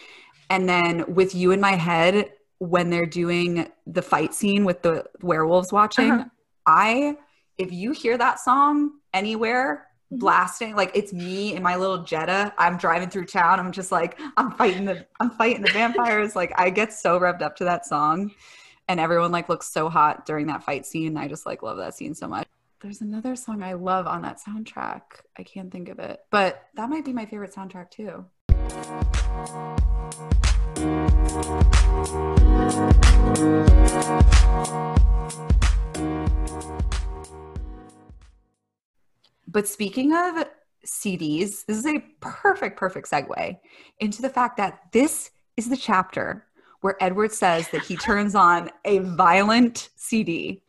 And 0.48 0.68
then 0.68 1.04
with 1.14 1.34
you 1.34 1.50
in 1.52 1.60
my 1.60 1.72
head, 1.72 2.32
when 2.58 2.88
they're 2.88 3.04
doing 3.06 3.70
the 3.86 4.00
fight 4.00 4.32
scene 4.32 4.64
with 4.64 4.80
the 4.82 5.04
werewolves 5.20 5.72
watching, 5.72 6.10
Uh-huh. 6.10 6.24
I, 6.66 7.16
if 7.58 7.70
you 7.70 7.92
hear 7.92 8.16
that 8.16 8.40
song 8.40 8.92
anywhere. 9.12 9.85
Mm-hmm. 10.06 10.18
blasting 10.18 10.76
like 10.76 10.92
it's 10.94 11.12
me 11.12 11.56
in 11.56 11.64
my 11.64 11.74
little 11.74 12.04
Jetta. 12.04 12.54
I'm 12.58 12.76
driving 12.76 13.10
through 13.10 13.24
town. 13.24 13.58
I'm 13.58 13.72
just 13.72 13.90
like 13.90 14.20
I'm 14.36 14.52
fighting 14.52 14.84
the 14.84 15.04
I'm 15.18 15.30
fighting 15.30 15.62
the 15.62 15.72
vampires. 15.72 16.36
like 16.36 16.52
I 16.56 16.70
get 16.70 16.92
so 16.92 17.18
revved 17.18 17.42
up 17.42 17.56
to 17.56 17.64
that 17.64 17.84
song, 17.86 18.30
and 18.86 19.00
everyone 19.00 19.32
like 19.32 19.48
looks 19.48 19.68
so 19.68 19.88
hot 19.88 20.24
during 20.24 20.46
that 20.46 20.62
fight 20.62 20.86
scene. 20.86 21.16
I 21.16 21.26
just 21.26 21.44
like 21.44 21.64
love 21.64 21.78
that 21.78 21.96
scene 21.96 22.14
so 22.14 22.28
much. 22.28 22.46
There's 22.82 23.00
another 23.00 23.34
song 23.34 23.64
I 23.64 23.72
love 23.72 24.06
on 24.06 24.22
that 24.22 24.38
soundtrack. 24.40 25.00
I 25.36 25.42
can't 25.42 25.72
think 25.72 25.88
of 25.88 25.98
it, 25.98 26.20
but 26.30 26.68
that 26.76 26.88
might 26.88 27.04
be 27.04 27.12
my 27.12 27.26
favorite 27.26 27.52
soundtrack 27.52 27.90
too. 27.90 28.26
But 39.48 39.68
speaking 39.68 40.12
of 40.12 40.44
CDs, 40.84 41.64
this 41.66 41.76
is 41.76 41.86
a 41.86 42.00
perfect, 42.20 42.78
perfect 42.78 43.10
segue 43.10 43.58
into 44.00 44.22
the 44.22 44.30
fact 44.30 44.56
that 44.56 44.92
this 44.92 45.30
is 45.56 45.68
the 45.68 45.76
chapter 45.76 46.46
where 46.80 47.02
Edward 47.02 47.32
says 47.32 47.68
that 47.70 47.82
he 47.82 47.96
turns 47.96 48.34
on 48.34 48.70
a 48.84 48.98
violent 48.98 49.90
CD. 49.96 50.62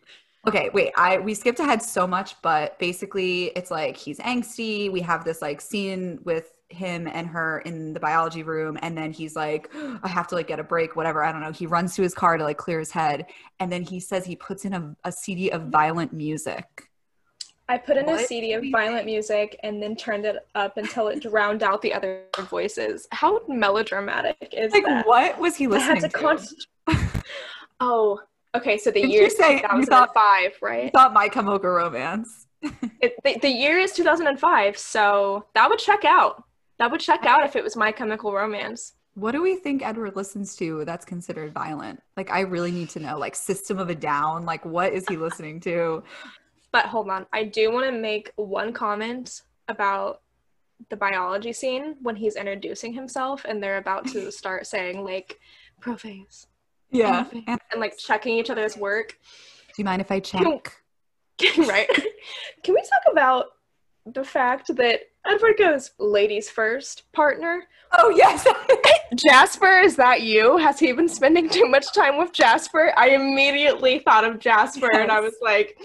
Okay, 0.47 0.69
wait, 0.73 0.93
I 0.95 1.17
we 1.17 1.33
skipped 1.33 1.59
ahead 1.59 1.81
so 1.81 2.07
much, 2.07 2.41
but 2.41 2.79
basically 2.79 3.45
it's 3.55 3.69
like 3.69 3.97
he's 3.97 4.19
angsty. 4.19 4.89
We 4.89 5.01
have 5.01 5.25
this 5.25 5.41
like 5.41 5.59
scene 5.59 6.19
with 6.23 6.53
him 6.69 7.07
and 7.07 7.27
her 7.27 7.59
in 7.59 7.93
the 7.93 7.99
biology 7.99 8.43
room 8.43 8.77
and 8.81 8.97
then 8.97 9.09
he's 9.09 9.37
like 9.37 9.69
oh, 9.73 9.97
i 10.03 10.07
have 10.07 10.27
to 10.27 10.35
like 10.35 10.47
get 10.47 10.59
a 10.59 10.63
break 10.63 10.97
whatever 10.97 11.23
i 11.23 11.31
don't 11.31 11.39
know 11.39 11.51
he 11.51 11.65
runs 11.65 11.95
to 11.95 12.01
his 12.01 12.13
car 12.13 12.37
to 12.37 12.43
like 12.43 12.57
clear 12.57 12.79
his 12.79 12.91
head 12.91 13.25
and 13.61 13.71
then 13.71 13.81
he 13.81 14.01
says 14.01 14.25
he 14.25 14.35
puts 14.35 14.65
in 14.65 14.73
a, 14.73 14.95
a 15.05 15.11
cd 15.11 15.49
of 15.51 15.67
violent 15.67 16.11
music 16.11 16.89
I 17.69 17.77
put 17.77 17.97
in 17.97 18.08
a 18.08 18.17
CD 18.17 18.53
of 18.53 18.63
violent 18.71 19.06
music 19.06 19.60
and 19.63 19.82
then 19.84 19.95
turned 19.95 20.25
it 20.25 20.38
up 20.56 20.77
until 20.77 21.08
it 21.10 21.21
drowned 21.21 21.63
out 21.63 21.82
the 21.82 21.93
other 21.93 22.23
voices. 22.49 23.08
How 23.12 23.41
melodramatic 23.47 24.53
is 24.53 24.71
like 24.71 24.84
that? 24.86 25.06
what 25.06 25.38
was 25.39 25.56
he 25.58 25.65
I 25.65 25.69
listening 25.69 26.01
had 26.01 26.12
to 26.12 26.17
to 26.17 26.17
concentrate. 26.17 26.65
oh, 27.80 28.21
okay. 28.56 28.77
So 28.77 28.91
the 28.91 29.01
Did 29.01 29.12
year 29.12 29.21
you 29.21 29.27
is 29.27 29.38
say 29.38 29.56
you 29.56 29.60
2005, 29.62 30.15
I 30.15 30.51
right? 30.62 30.91
thought 30.93 31.13
my 31.13 31.27
Chemical 31.27 31.69
romance 31.69 32.47
It, 33.01 33.15
the, 33.23 33.38
the 33.41 33.49
year 33.49 33.77
is 33.77 33.91
2005, 33.93 34.77
so 34.77 35.45
that 35.53 35.69
would 35.69 35.80
check 35.80 36.06
out. 36.06 36.43
That 36.80 36.89
would 36.91 37.01
check 37.01 37.25
out 37.25 37.43
if 37.45 37.56
it 37.56 37.63
was 37.63 37.75
My 37.75 37.91
Chemical 37.91 38.32
Romance. 38.34 38.93
what 39.15 39.32
do 39.32 39.41
we 39.41 39.56
think 39.56 39.82
edward 39.84 40.15
listens 40.15 40.56
to 40.56 40.86
that's 40.86 41.03
considered 41.06 41.51
violent 41.53 41.99
like 42.15 42.30
i 42.32 42.41
really 42.41 42.71
need 42.71 42.88
to 42.89 42.99
know 42.99 43.17
like 43.17 43.36
system 43.36 43.80
of 43.80 43.89
a 43.89 43.95
down 43.95 44.45
like 44.45 44.63
what 44.63 44.93
is 44.93 45.08
he 45.08 45.17
listening 45.17 45.60
to 45.60 46.03
But 46.77 46.85
hold 46.85 47.09
on, 47.09 47.25
I 47.33 47.43
do 47.43 47.71
want 47.71 47.87
to 47.87 47.91
make 47.91 48.31
one 48.35 48.71
comment 48.71 49.41
about 49.67 50.21
the 50.91 50.95
biology 50.95 51.51
scene 51.51 51.95
when 52.03 52.15
he's 52.15 52.35
introducing 52.35 52.93
himself 52.93 53.43
and 53.45 53.63
they're 53.63 53.79
about 53.79 54.05
to 54.09 54.31
start 54.41 54.67
saying 54.67 55.03
like 55.03 55.39
prophase 55.81 56.45
yeah 56.91 57.23
Prophase, 57.23 57.43
and 57.47 57.59
and 57.71 57.81
like 57.81 57.97
checking 57.97 58.37
each 58.37 58.51
other's 58.51 58.77
work. 58.77 59.17
do 59.69 59.73
you 59.79 59.85
mind 59.85 60.01
if 60.01 60.11
i 60.11 60.19
check 60.19 60.43
right? 61.57 61.89
Can 62.63 62.75
we 62.75 62.81
talk 62.81 63.11
about 63.11 63.45
the 64.05 64.23
fact 64.23 64.75
that 64.75 64.99
Edward 65.25 65.57
goes 65.57 65.91
ladies 65.97 66.47
first, 66.47 67.11
partner? 67.11 67.63
oh 67.93 68.11
yes 68.11 68.47
Jasper, 69.15 69.79
is 69.79 69.95
that 69.95 70.21
you? 70.21 70.57
Has 70.57 70.79
he 70.79 70.91
been 70.91 71.09
spending 71.09 71.49
too 71.49 71.65
much 71.65 71.91
time 71.93 72.19
with 72.19 72.33
Jasper? 72.33 72.93
I 72.95 73.09
immediately 73.09 73.97
thought 73.97 74.25
of 74.25 74.37
Jasper 74.37 74.91
and 74.93 75.11
I 75.11 75.21
was 75.21 75.35
like, 75.41 75.75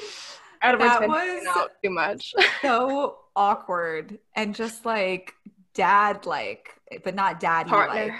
Edward's 0.62 0.98
That 0.98 1.08
was- 1.08 1.46
out 1.56 1.70
too 1.82 1.90
much. 1.90 2.34
so 2.62 3.18
awkward 3.34 4.18
and 4.36 4.54
just 4.54 4.84
like 4.84 5.34
dad 5.74 6.26
like 6.26 6.68
but 7.02 7.14
not 7.14 7.40
daddy 7.40 7.70
like 7.70 8.12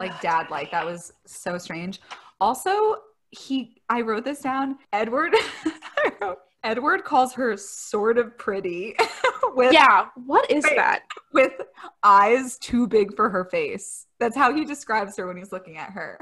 like 0.00 0.20
dad 0.20 0.48
like 0.50 0.72
that 0.72 0.84
was 0.84 1.12
so 1.24 1.56
strange 1.56 2.00
also 2.40 2.96
he 3.30 3.80
i 3.88 4.00
wrote 4.00 4.24
this 4.24 4.40
down 4.40 4.76
edward 4.92 5.32
wrote, 6.20 6.38
edward 6.64 7.04
calls 7.04 7.32
her 7.32 7.56
sort 7.56 8.18
of 8.18 8.36
pretty 8.36 8.96
with 9.54 9.72
Yeah, 9.72 10.06
what 10.26 10.50
is 10.50 10.64
Wait. 10.64 10.74
that? 10.74 11.02
with 11.32 11.52
eyes 12.02 12.58
too 12.58 12.88
big 12.88 13.14
for 13.14 13.30
her 13.30 13.44
face 13.44 14.08
that's 14.18 14.36
how 14.36 14.52
he 14.52 14.64
describes 14.64 15.16
her 15.18 15.28
when 15.28 15.36
he's 15.36 15.52
looking 15.52 15.76
at 15.76 15.90
her 15.90 16.18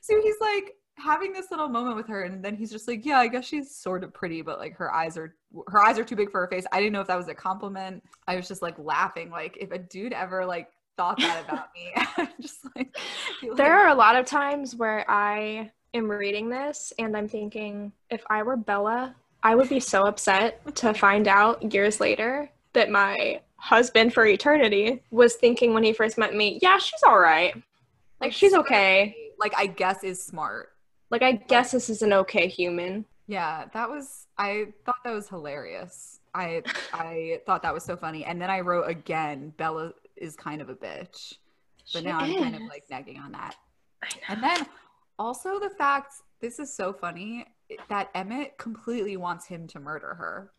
so 0.00 0.20
he's 0.22 0.36
like 0.40 0.76
having 0.98 1.32
this 1.32 1.50
little 1.50 1.68
moment 1.68 1.96
with 1.96 2.06
her 2.06 2.22
and 2.24 2.44
then 2.44 2.54
he's 2.56 2.70
just 2.70 2.88
like 2.88 3.04
yeah 3.06 3.18
i 3.18 3.26
guess 3.28 3.44
she's 3.44 3.74
sort 3.74 4.02
of 4.04 4.12
pretty 4.12 4.42
but 4.42 4.58
like 4.58 4.74
her 4.76 4.92
eyes 4.92 5.16
are 5.16 5.34
her 5.68 5.80
eyes 5.80 5.98
are 5.98 6.04
too 6.04 6.16
big 6.16 6.30
for 6.30 6.40
her 6.40 6.48
face 6.48 6.66
i 6.72 6.78
didn't 6.78 6.92
know 6.92 7.00
if 7.00 7.06
that 7.06 7.16
was 7.16 7.28
a 7.28 7.34
compliment 7.34 8.02
i 8.26 8.34
was 8.36 8.48
just 8.48 8.62
like 8.62 8.74
laughing 8.78 9.30
like 9.30 9.56
if 9.60 9.70
a 9.70 9.78
dude 9.78 10.12
ever 10.12 10.44
like 10.44 10.68
thought 10.96 11.18
that 11.18 11.44
about 11.48 11.66
me 11.74 11.92
i'm 12.16 12.28
just 12.40 12.58
like 12.76 12.96
There 13.42 13.50
like- 13.54 13.60
are 13.60 13.88
a 13.88 13.94
lot 13.94 14.16
of 14.16 14.26
times 14.26 14.74
where 14.74 15.08
I 15.08 15.70
am 15.94 16.10
reading 16.10 16.48
this 16.50 16.92
and 16.98 17.16
I'm 17.16 17.28
thinking, 17.28 17.92
if 18.10 18.22
I 18.28 18.42
were 18.42 18.56
Bella, 18.56 19.14
I 19.42 19.54
would 19.54 19.68
be 19.68 19.80
so 19.80 20.04
upset 20.04 20.74
to 20.76 20.92
find 20.92 21.26
out 21.28 21.72
years 21.72 22.00
later 22.00 22.50
that 22.74 22.90
my 22.90 23.40
husband 23.56 24.12
for 24.12 24.26
eternity 24.26 25.02
was 25.10 25.36
thinking 25.36 25.72
when 25.72 25.84
he 25.84 25.92
first 25.92 26.18
met 26.18 26.34
me, 26.34 26.58
yeah, 26.60 26.78
she's 26.78 27.02
all 27.06 27.18
right. 27.18 27.54
Like, 28.20 28.32
she's 28.32 28.52
okay. 28.54 29.14
like 29.40 29.54
i 29.56 29.66
guess 29.66 30.02
is 30.02 30.22
smart 30.22 30.70
Like, 31.10 31.22
I 31.22 31.32
guess 31.32 31.70
this 31.72 31.88
is 31.90 32.02
an 32.02 32.12
okay 32.12 32.48
human. 32.48 33.04
Yeah, 33.26 33.66
that 33.74 33.88
was 33.90 34.26
I 34.38 34.68
thought 34.84 34.96
that 35.04 35.12
was 35.14 35.28
hilarious. 35.28 36.20
I 36.34 36.62
I 36.92 37.40
thought 37.46 37.62
that 37.62 37.74
was 37.74 37.84
so 37.84 37.96
funny. 37.96 38.24
And 38.24 38.40
then 38.40 38.50
I 38.50 38.60
wrote 38.60 38.88
again, 38.88 39.52
Bella 39.56 39.92
is 40.16 40.34
kind 40.36 40.60
of 40.62 40.68
a 40.70 40.74
bitch. 40.74 41.34
But 41.92 42.00
She 42.00 42.02
now 42.02 42.18
I'm 42.18 42.34
kind 42.42 42.54
of 42.56 42.62
like 42.62 42.84
nagging 42.90 43.18
on 43.18 43.32
that. 43.32 43.54
And 44.28 44.42
then 44.42 44.66
also 45.18 45.58
the 45.58 45.70
fact 45.70 46.14
this 46.40 46.58
is 46.58 46.72
so 46.74 46.92
funny 46.92 47.44
that 47.88 48.08
Emmett 48.14 48.56
completely 48.58 49.16
wants 49.16 49.46
him 49.46 49.66
to 49.68 49.80
murder 49.80 50.14
her. 50.14 50.52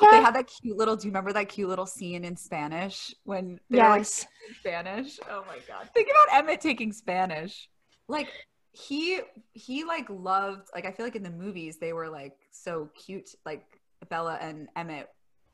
They 0.00 0.06
had 0.20 0.34
that 0.34 0.46
cute 0.62 0.76
little 0.76 0.96
do 0.96 1.06
you 1.08 1.10
remember 1.10 1.32
that 1.32 1.48
cute 1.48 1.68
little 1.68 1.86
scene 1.86 2.24
in 2.24 2.36
Spanish 2.36 3.14
when 3.24 3.58
they 3.70 3.78
were 3.78 3.84
like 3.88 3.98
Yes. 4.00 4.26
in 4.48 4.54
Spanish? 4.56 5.18
Oh 5.30 5.42
my 5.48 5.58
god. 5.66 5.88
Think 5.94 6.08
about 6.08 6.38
Emmett 6.38 6.60
taking 6.60 6.92
Spanish. 6.92 7.68
Like 8.08 8.28
he 8.72 9.20
he 9.52 9.84
like 9.84 10.06
loved 10.08 10.68
like 10.74 10.86
I 10.86 10.92
feel 10.92 11.04
like 11.06 11.16
in 11.16 11.22
the 11.22 11.30
movies 11.30 11.78
they 11.78 11.92
were 11.92 12.08
like 12.08 12.36
so 12.50 12.88
cute 12.94 13.34
like 13.44 13.80
Bella 14.08 14.38
and 14.40 14.68
Emmett 14.76 15.08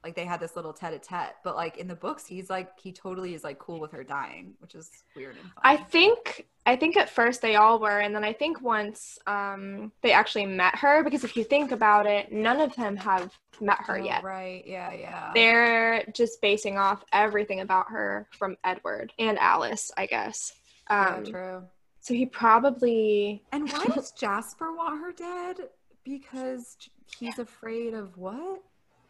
like 0.04 0.14
they 0.14 0.24
had 0.26 0.38
this 0.38 0.54
little 0.54 0.72
tete-a-tete 0.72 1.34
but 1.42 1.56
like 1.56 1.78
in 1.78 1.88
the 1.88 1.94
books 1.94 2.26
he's 2.26 2.48
like 2.50 2.78
he 2.78 2.92
totally 2.92 3.34
is 3.34 3.42
like 3.42 3.58
cool 3.58 3.80
with 3.80 3.90
her 3.92 4.04
dying 4.04 4.54
which 4.58 4.74
is 4.74 4.90
weird. 5.16 5.34
I 5.62 5.76
think 5.78 6.46
I 6.66 6.76
think 6.76 6.96
at 6.96 7.08
first 7.08 7.42
they 7.42 7.54
all 7.54 7.78
were, 7.78 8.00
and 8.00 8.12
then 8.12 8.24
I 8.24 8.32
think 8.32 8.60
once 8.60 9.20
um, 9.28 9.92
they 10.02 10.10
actually 10.10 10.46
met 10.46 10.74
her, 10.74 11.04
because 11.04 11.22
if 11.22 11.36
you 11.36 11.44
think 11.44 11.70
about 11.70 12.06
it, 12.06 12.32
none 12.32 12.60
of 12.60 12.74
them 12.74 12.96
have 12.96 13.32
met 13.60 13.78
her 13.82 14.00
Oh, 14.00 14.04
yet. 14.04 14.24
right 14.24 14.64
yeah 14.66 14.92
yeah 14.92 15.30
They're 15.32 16.04
just 16.12 16.40
basing 16.42 16.76
off 16.76 17.04
everything 17.12 17.60
about 17.60 17.88
her 17.90 18.26
from 18.32 18.56
Edward 18.64 19.12
and 19.18 19.38
Alice, 19.38 19.92
I 19.96 20.06
guess. 20.06 20.52
yeah, 20.90 21.14
Um, 21.18 21.24
true 21.24 21.62
so 22.06 22.14
he 22.14 22.24
probably 22.24 23.42
and 23.50 23.68
why 23.68 23.84
does 23.94 24.12
Jasper 24.12 24.72
want 24.72 25.00
her 25.00 25.10
dead 25.10 25.68
because 26.04 26.76
he's 27.18 27.40
afraid 27.40 27.94
of 27.94 28.16
what 28.16 28.62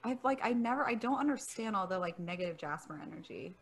I've 0.03 0.25
like 0.25 0.41
I 0.43 0.55
never 0.55 0.87
I 0.87 0.95
don't 0.95 1.19
understand 1.19 1.77
all 1.77 1.87
the 1.87 1.99
like 1.99 2.19
negative 2.19 2.57
Jasper 2.57 2.99
energy 3.07 3.55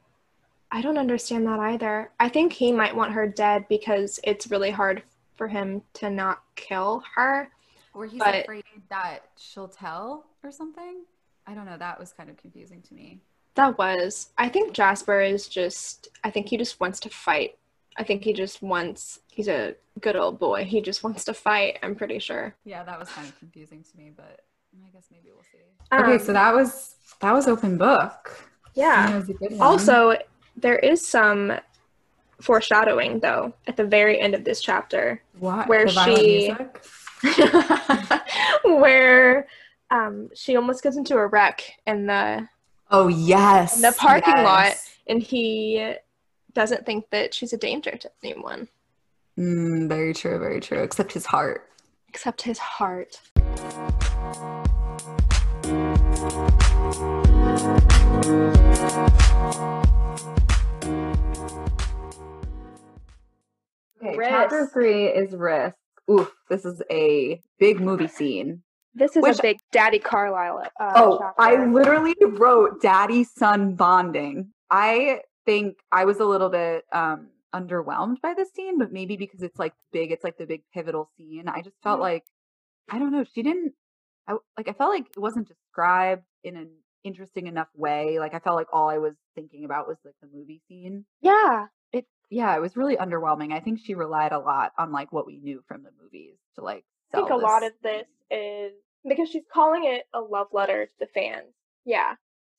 I 0.71 0.81
don't 0.81 0.99
understand 0.99 1.47
that 1.47 1.61
either. 1.61 2.11
I 2.19 2.29
think 2.29 2.53
he 2.53 2.73
might 2.73 2.97
want 2.97 3.13
her 3.13 3.29
dead 3.29 3.67
because 3.69 4.19
it's 4.25 4.51
really 4.51 4.73
hard 4.73 5.05
for 5.37 5.47
him 5.47 5.83
to 5.95 6.11
not 6.11 6.43
kill 6.57 7.05
her. 7.15 7.49
Or 7.93 8.07
he's 8.07 8.19
But- 8.19 8.43
afraid 8.43 8.65
that 8.89 9.21
she'll 9.37 9.69
tell 9.69 10.27
or 10.43 10.51
something. 10.51 11.05
I 11.47 11.55
don't 11.55 11.67
know. 11.67 11.77
That 11.77 12.01
was 12.01 12.13
kind 12.13 12.29
of 12.29 12.37
confusing 12.39 12.83
to 12.83 12.95
me. 12.95 13.21
That 13.55 13.79
was. 13.79 14.33
I 14.37 14.49
think 14.49 14.73
Jasper 14.73 15.21
is 15.21 15.47
just 15.47 16.09
I 16.25 16.31
think 16.31 16.49
he 16.49 16.57
just 16.57 16.81
wants 16.81 16.99
to 17.01 17.09
fight. 17.09 17.57
I 17.97 18.03
think 18.05 18.23
he 18.25 18.33
just 18.33 18.63
wants 18.63 19.21
he's 19.29 19.49
a 19.49 19.75
good 20.01 20.17
old 20.17 20.39
boy. 20.39 20.65
He 20.65 20.81
just 20.81 21.03
wants 21.05 21.25
to 21.25 21.35
fight, 21.35 21.79
I'm 21.83 21.95
pretty 21.95 22.19
sure. 22.19 22.55
Yeah, 22.65 22.83
that 22.85 22.99
was 22.99 23.09
kind 23.11 23.29
of 23.29 23.39
confusing 23.39 23.83
to 23.85 23.97
me, 23.97 24.13
but 24.17 24.41
I 24.85 24.91
guess 24.93 25.07
maybe 25.13 25.29
we'll 25.33 25.45
see. 25.45 25.59
okay, 25.93 26.15
Um, 26.15 26.19
so 26.19 26.33
that 26.33 26.55
was 26.55 26.97
that 27.21 27.33
was 27.33 27.47
open 27.49 27.79
book. 27.79 28.49
Yeah. 28.75 29.07
That 29.11 29.17
was 29.21 29.29
a 29.31 29.35
good 29.35 29.53
one. 29.53 29.61
Also, 29.61 30.17
there 30.57 30.79
is 30.79 31.07
some 31.07 31.53
foreshadowing 32.41 33.21
though 33.21 33.55
at 33.69 33.77
the 33.77 33.85
very 33.85 34.21
end 34.21 34.35
of 34.35 34.43
this 34.45 34.61
chapter 34.61 35.23
what 35.39 35.69
where 35.69 35.85
The 35.87 35.93
she- 36.05 36.49
music? 36.53 36.85
where 38.65 39.47
um, 39.91 40.29
she 40.35 40.57
almost 40.57 40.83
gets 40.83 40.97
into 40.97 41.17
a 41.17 41.27
wreck 41.27 41.63
in 41.87 42.07
the 42.07 42.49
Oh 42.91 43.09
yes, 43.09 43.77
in 43.77 43.83
the 43.83 43.95
parking 43.97 44.43
lot. 44.43 44.75
and 45.07 45.23
he 45.23 45.95
doesn't 46.55 46.87
think 46.87 47.11
that 47.11 47.35
she's 47.35 47.53
a 47.53 47.57
danger 47.59 47.97
to 47.97 48.11
anyone 48.23 48.69
Mm, 49.37 49.89
very 49.89 50.15
true, 50.15 50.39
very 50.39 50.61
true. 50.61 50.79
Except 50.83 51.13
his 51.13 51.27
heart. 51.27 51.69
except 52.09 52.43
his 52.43 52.59
heart. 52.59 53.21
Okay, 64.03 64.17
Risk. 64.17 64.31
chapter 64.31 64.67
three 64.73 65.07
is 65.07 65.33
risk. 65.35 65.77
Oof, 66.11 66.31
this 66.51 66.65
is 66.65 66.83
a 66.91 67.41
big 67.59 67.81
movie 67.81 68.09
scene. 68.09 68.63
This 68.95 69.17
is 69.17 69.23
Which- 69.23 69.39
a 69.39 69.43
big 69.43 69.57
Daddy 69.73 69.99
Carlisle. 69.99 70.69
Uh, 70.79 70.93
Oh, 70.97 71.19
chapter. 71.21 71.41
I 71.41 71.65
literally 71.67 72.15
wrote 72.23 72.81
daddy 72.83 73.25
son 73.25 73.75
bonding. 73.75 74.53
I 74.71 75.21
think 75.47 75.79
I 75.93 76.05
was 76.05 76.21
a 76.21 76.25
little 76.27 76.51
bit 76.51 76.85
um 76.93 77.29
underwhelmed 77.55 78.21
by 78.21 78.35
the 78.35 78.45
scene, 78.47 78.79
but 78.79 78.93
maybe 78.93 79.17
because 79.17 79.43
it's 79.43 79.59
like 79.59 79.75
big, 79.93 80.11
it's 80.13 80.25
like 80.25 80.37
the 80.39 80.47
big 80.47 80.63
pivotal 80.73 81.09
scene. 81.17 81.49
I 81.49 81.63
just 81.63 81.77
felt 81.83 81.99
Mhm. 81.99 82.03
like 82.03 82.25
I 82.91 82.99
don't 82.99 83.13
know, 83.13 83.25
she 83.25 83.43
didn't 83.43 83.75
I 84.29 84.37
like 84.57 84.69
I 84.69 84.73
felt 84.73 84.91
like 84.93 85.07
it 85.17 85.19
wasn't 85.21 85.49
described 85.49 86.25
in 86.45 86.57
an 86.57 86.71
interesting 87.05 87.47
enough 87.47 87.69
way. 87.77 88.19
Like 88.19 88.35
I 88.35 88.39
felt 88.41 88.57
like 88.57 88.69
all 88.73 88.89
I 88.89 88.99
was 88.99 89.15
thinking 89.35 89.65
about 89.65 89.87
was 89.89 89.99
like 90.05 90.15
the 90.23 90.29
movie 90.29 90.63
scene. 90.69 91.05
yeah. 91.21 91.69
It 91.93 92.07
yeah, 92.31 92.57
it 92.57 92.61
was 92.61 92.77
really 92.77 92.97
underwhelming. 92.97 93.53
I 93.53 93.61
think 93.61 93.81
she 93.81 93.95
relied 93.95 94.33
a 94.33 94.39
lot 94.39 94.73
on 94.79 94.91
like 94.93 95.13
what 95.13 95.27
we 95.27 95.39
knew 95.39 95.63
from 95.69 95.83
the 95.85 95.91
movies 96.03 96.37
to 96.57 96.63
like 96.63 96.85
I 97.13 97.19
think 97.19 97.31
a 97.31 97.37
lot 97.37 97.63
of 97.63 97.73
this 97.83 98.07
is 98.31 98.73
because 99.07 99.29
she's 99.31 99.45
calling 99.53 99.85
it 99.85 100.07
a 100.15 100.21
love 100.21 100.49
letter 100.53 100.87
to 100.87 100.93
the 100.99 101.07
fans. 101.07 101.53
Yeah. 101.85 102.15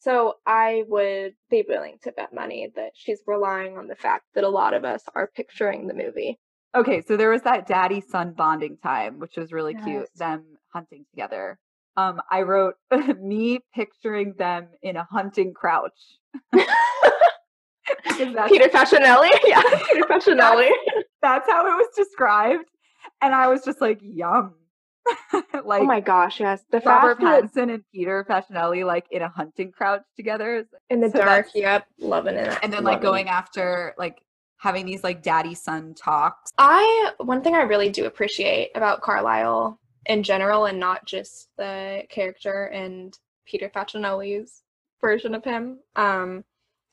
So 0.06 0.36
I 0.46 0.84
would 0.88 1.34
be 1.50 1.66
willing 1.68 1.98
to 2.04 2.12
bet 2.12 2.32
money 2.32 2.72
that 2.76 2.92
she's 2.94 3.22
relying 3.26 3.76
on 3.76 3.88
the 3.88 3.96
fact 3.96 4.26
that 4.36 4.44
a 4.44 4.50
lot 4.50 4.76
of 4.76 4.86
us 4.86 5.02
are 5.16 5.32
picturing 5.36 5.88
the 5.88 5.96
movie. 5.96 6.40
Okay, 6.76 7.02
so 7.02 7.18
there 7.18 7.32
was 7.32 7.42
that 7.42 7.66
daddy 7.66 8.02
son 8.02 8.34
bonding 8.38 8.78
time, 8.78 9.18
which 9.18 9.36
was 9.36 9.52
really 9.52 9.74
cute. 9.74 10.08
Them 10.16 10.44
hunting 10.72 11.06
together. 11.10 11.58
Um, 11.98 12.22
I 12.30 12.44
wrote 12.44 12.76
me 13.20 13.62
picturing 13.74 14.36
them 14.38 14.68
in 14.84 14.96
a 14.96 15.08
hunting 15.10 15.56
crouch. 15.56 16.00
Peter 16.54 16.68
Facinelli? 18.70 19.30
Yeah, 19.48 19.64
Peter 19.92 20.06
Facinelli. 20.06 20.70
that's 21.24 21.50
how 21.50 21.66
it 21.66 21.72
was 21.72 21.88
described, 21.96 22.66
and 23.24 23.34
I 23.34 23.48
was 23.48 23.66
just 23.66 23.82
like, 23.82 24.00
yum. 24.04 24.54
like 25.66 25.82
oh 25.82 25.86
my 25.86 26.00
gosh, 26.00 26.40
yes. 26.40 26.64
The 26.72 26.80
Robert 26.82 27.20
fact 27.20 27.54
that 27.54 27.54
Pattinson 27.54 27.74
and 27.74 27.84
Peter 27.94 28.26
Facinelli 28.28 28.86
like 28.86 29.06
in 29.12 29.22
a 29.22 29.30
hunting 29.30 29.72
crouch 29.72 30.02
together, 30.16 30.66
in 30.90 31.02
the 31.02 31.10
So 31.10 31.20
dark, 31.20 31.48
yep, 31.54 31.86
loving 32.00 32.36
it. 32.36 32.58
and 32.64 32.72
then 32.74 32.84
like 32.84 32.96
loving 32.96 33.02
going 33.04 33.28
it. 33.28 33.32
after 33.32 33.94
like 33.98 34.22
having 34.58 34.86
these 34.86 35.04
like 35.04 35.22
daddy 35.22 35.54
son 35.56 35.94
talks. 35.94 36.52
I 36.58 37.12
one 37.20 37.42
thing 37.42 37.56
I 37.56 37.62
really 37.64 37.90
do 37.90 38.06
appreciate 38.06 38.72
about 38.76 39.02
Carlisle 39.02 39.80
in 40.06 40.24
general, 40.24 40.66
and 40.66 40.80
not 40.80 41.06
just 41.06 41.50
the 41.58 42.04
character 42.10 42.66
and 42.66 43.18
Peter 43.46 43.70
Facinelli's 43.70 44.64
version 45.02 45.36
of 45.36 45.44
him. 45.44 45.80
Um, 45.96 46.44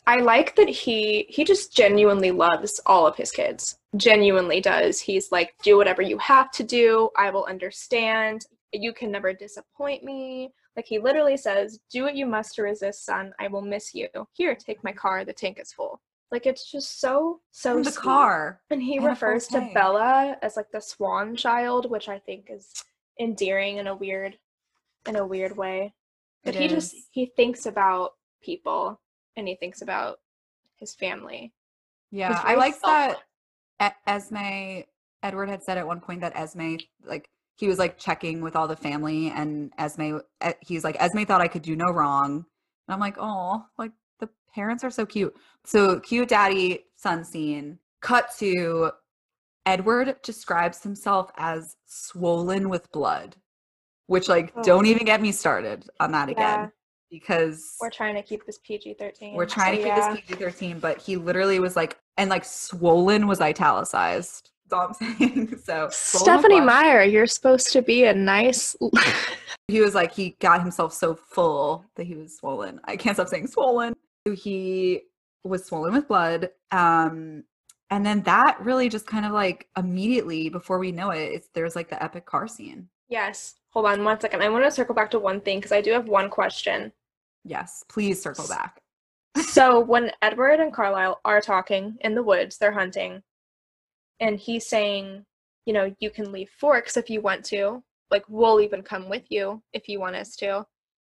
I 0.07 0.19
like 0.19 0.57
that 0.57 0.69
he 0.69 1.27
he 1.29 1.45
just 1.45 1.75
genuinely 1.75 2.31
loves 2.31 2.81
all 2.87 3.07
of 3.07 3.17
his 3.17 3.31
kids. 3.31 3.79
Genuinely 3.97 4.61
does. 4.61 5.01
He's 5.01 5.31
like, 5.31 5.55
do 5.63 5.77
whatever 5.77 6.03
you 6.03 6.19
have 6.19 6.51
to 6.53 6.65
do. 6.65 7.11
I 7.17 7.31
will 7.31 7.45
understand. 7.45 8.47
You 8.73 8.93
can 8.93 9.11
never 9.11 9.33
disappoint 9.33 10.03
me. 10.03 10.53
Like 10.77 10.87
he 10.87 10.99
literally 10.99 11.37
says, 11.37 11.79
"Do 11.91 12.03
what 12.05 12.17
you 12.17 12.27
must 12.27 12.55
to 12.55 12.63
resist, 12.63 13.05
son. 13.05 13.35
I 13.39 13.49
will 13.49 13.61
miss 13.61 13.95
you. 13.95 14.09
Here, 14.33 14.55
take 14.55 14.83
my 14.83 14.93
car. 14.93 15.25
The 15.25 15.33
tank 15.33 15.59
is 15.61 15.73
full." 15.73 16.01
Like 16.31 16.47
it's 16.47 16.71
just 16.71 16.99
so 16.99 17.41
so 17.51 17.83
the 17.83 17.91
sweet. 17.91 18.03
car. 18.03 18.61
And 18.71 18.83
he 18.83 18.97
and 18.97 19.07
refers 19.07 19.47
to 19.49 19.61
tank. 19.61 19.75
Bella 19.75 20.37
as 20.41 20.57
like 20.57 20.71
the 20.73 20.81
swan 20.81 21.37
child, 21.37 21.91
which 21.91 22.09
I 22.09 22.19
think 22.19 22.47
is 22.49 22.73
endearing 23.21 23.77
in 23.77 23.87
a 23.87 23.95
weird 23.95 24.39
in 25.07 25.17
a 25.17 25.27
weird 25.27 25.57
way. 25.57 25.93
But 26.43 26.57
It 26.57 26.63
he 26.63 26.69
just 26.69 26.95
he 27.11 27.27
thinks 27.27 27.67
about 27.67 28.13
people 28.43 28.99
and 29.37 29.49
he 29.49 29.55
thinks 29.55 29.83
about 29.83 30.21
his 30.77 30.95
family. 30.95 31.53
Yeah, 32.11 32.41
I 32.45 32.55
like 32.57 32.81
that. 32.83 33.19
Esme 34.07 34.83
Edward 35.23 35.49
had 35.49 35.63
said 35.63 35.79
at 35.79 35.87
one 35.87 36.01
point 36.01 36.21
that 36.21 36.37
Esme 36.37 36.77
like 37.05 37.29
he 37.57 37.69
was 37.69 37.79
like 37.79 37.99
checking 37.99 38.41
with 38.41 38.57
all 38.57 38.69
the 38.69 38.77
family 38.77 39.31
and 39.31 39.73
Esme 39.79 40.19
he's 40.61 40.85
like 40.85 40.97
Esme 41.01 41.23
thought 41.25 41.41
I 41.41 41.49
could 41.49 41.63
do 41.63 41.77
no 41.77 41.91
wrong. 41.93 42.45
And 42.87 42.95
I'm 42.95 43.01
like, 43.01 43.17
"Oh, 43.19 43.65
like 43.79 43.93
the 44.21 44.29
parents 44.55 44.85
are 44.85 44.91
so 44.91 45.07
cute." 45.07 45.35
So, 45.65 46.01
cute 46.01 46.29
daddy 46.29 46.87
son 46.97 47.25
scene. 47.25 47.79
Cut 48.01 48.31
to 48.39 48.91
Edward 49.65 50.17
describes 50.23 50.83
himself 50.83 51.31
as 51.37 51.77
swollen 51.87 52.69
with 52.69 52.91
blood, 52.93 53.37
which 54.07 54.29
like 54.29 54.53
Oh. 54.57 54.63
don't 54.63 54.87
even 54.87 55.05
get 55.05 55.23
me 55.23 55.33
started 55.33 55.89
on 56.01 56.11
that 56.13 56.29
again 56.29 56.61
Yeah. 56.65 56.69
Because 57.13 57.77
We're 57.81 57.91
trying 57.91 58.15
to 58.15 58.23
keep 58.23 58.45
this 58.47 58.59
PG 58.65 58.95
thirteen. 58.95 59.35
we're 59.35 59.47
trying 59.47 59.77
to 59.77 59.83
keep 59.85 59.95
this 59.95 60.21
PG 60.21 60.41
thirteen, 60.41 60.79
but 60.81 61.01
he 61.01 61.17
literally 61.17 61.61
was 61.61 61.77
like, 61.77 61.99
and 62.17 62.31
like 62.31 62.45
swollen 62.45 63.27
was 63.27 63.41
italicized. 63.41 64.51
That's 64.71 64.73
all 64.73 64.89
I'm 64.89 65.19
saying. 65.19 65.57
So 65.65 65.89
Stephanie. 65.91 66.61
Meyer, 66.61 67.03
you're 67.05 67.27
supposed 67.27 67.73
to 67.73 67.83
be 67.83 68.05
a 68.05 68.15
nice 68.15 68.75
he 69.69 69.81
was 69.81 69.95
like 69.95 70.13
he 70.13 70.37
got 70.41 70.61
himself 70.61 70.93
so 70.93 71.15
full 71.15 71.85
that 71.97 72.05
he 72.05 72.15
was 72.15 72.37
swollen. 72.37 72.81
I 72.85 72.97
can't 72.97 73.17
stop 73.17 73.29
saying 73.29 73.49
swollen. 73.49 73.95
So 74.27 74.35
he 74.35 75.03
was 75.45 75.65
swollen 75.65 75.93
with 75.93 76.09
blood. 76.09 76.51
Um, 76.71 77.45
and 77.91 78.07
then 78.07 78.23
that 78.23 78.59
really 78.61 78.89
just 78.89 79.07
kind 79.07 79.27
of 79.27 79.33
like 79.33 79.69
immediately 79.77 80.49
before 80.49 80.79
we 80.79 80.93
know 80.93 81.11
it, 81.11 81.25
it's 81.33 81.49
there's 81.55 81.77
like 81.77 81.91
the 81.91 82.03
epic 82.03 82.25
car 82.25 82.49
scene. 82.49 82.89
Yes. 83.09 83.57
Hold 83.71 83.87
on 83.87 84.05
one 84.05 84.21
second. 84.21 84.43
I 84.43 84.49
want 84.49 84.65
to 84.65 84.71
circle 84.71 84.95
back 84.95 85.11
to 85.11 85.19
one 85.19 85.41
thing 85.41 85.59
because 85.59 85.73
I 85.73 85.81
do 85.81 85.93
have 85.93 86.09
one 86.09 86.31
question. 86.31 86.93
Yes, 87.45 87.85
please 87.89 88.23
circle 88.23 88.47
back. 88.49 88.81
so 89.47 89.81
when 89.93 90.13
Edward 90.23 90.61
and 90.61 90.73
Carlisle 90.73 91.21
are 91.25 91.41
talking 91.41 91.97
in 92.01 92.15
the 92.15 92.23
woods, 92.23 92.59
they're 92.59 92.73
hunting, 92.73 93.23
and 94.21 94.39
he's 94.39 94.67
saying, 94.67 95.25
you 95.67 95.73
know, 95.73 95.95
you 96.01 96.11
can 96.11 96.33
leave 96.33 96.51
Forks 96.59 96.97
if 96.97 97.11
you 97.11 97.21
want 97.21 97.45
to. 97.47 97.83
Like 98.11 98.25
we'll 98.29 98.61
even 98.61 98.83
come 98.83 99.09
with 99.09 99.25
you 99.31 99.63
if 99.73 99.89
you 99.89 99.99
want 99.99 100.17
us 100.17 100.37
to. 100.37 100.67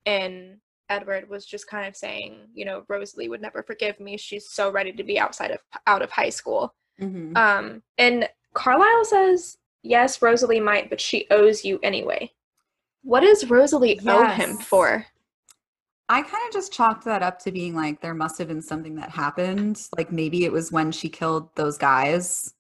And 0.05 0.57
Edward 0.89 1.29
was 1.29 1.45
just 1.45 1.67
kind 1.67 1.87
of 1.87 1.95
saying, 1.95 2.47
you 2.53 2.65
know, 2.65 2.83
Rosalie 2.87 3.29
would 3.29 3.41
never 3.41 3.61
forgive 3.61 3.99
me. 3.99 4.17
She's 4.17 4.49
so 4.49 4.71
ready 4.71 4.91
to 4.93 5.03
be 5.03 5.19
outside 5.19 5.51
of 5.51 5.59
out 5.85 6.01
of 6.01 6.09
high 6.09 6.29
school. 6.29 6.73
Mhm. 6.99 7.37
Um, 7.37 7.83
and 7.97 8.27
Carlisle 8.53 9.05
says, 9.05 9.57
yes, 9.83 10.21
Rosalie 10.21 10.59
might, 10.59 10.89
but 10.89 10.99
she 10.99 11.27
owes 11.29 11.63
you 11.63 11.79
anyway. 11.83 12.31
What 13.03 13.19
does 13.19 13.49
Rosalie 13.49 13.99
owe 14.07 14.25
him 14.27 14.57
for? 14.57 15.05
I 16.09 16.21
kind 16.21 16.47
of 16.47 16.53
just 16.53 16.71
chalked 16.71 17.03
that 17.05 17.21
up 17.21 17.39
to 17.39 17.51
being 17.51 17.75
like 17.75 18.01
there 18.01 18.13
must 18.13 18.37
have 18.37 18.47
been 18.47 18.61
something 18.61 18.95
that 18.95 19.09
happened. 19.09 19.81
Like 19.97 20.11
maybe 20.11 20.45
it 20.45 20.51
was 20.51 20.71
when 20.71 20.91
she 20.91 21.09
killed 21.09 21.53
those 21.55 21.77
guys. 21.77 22.53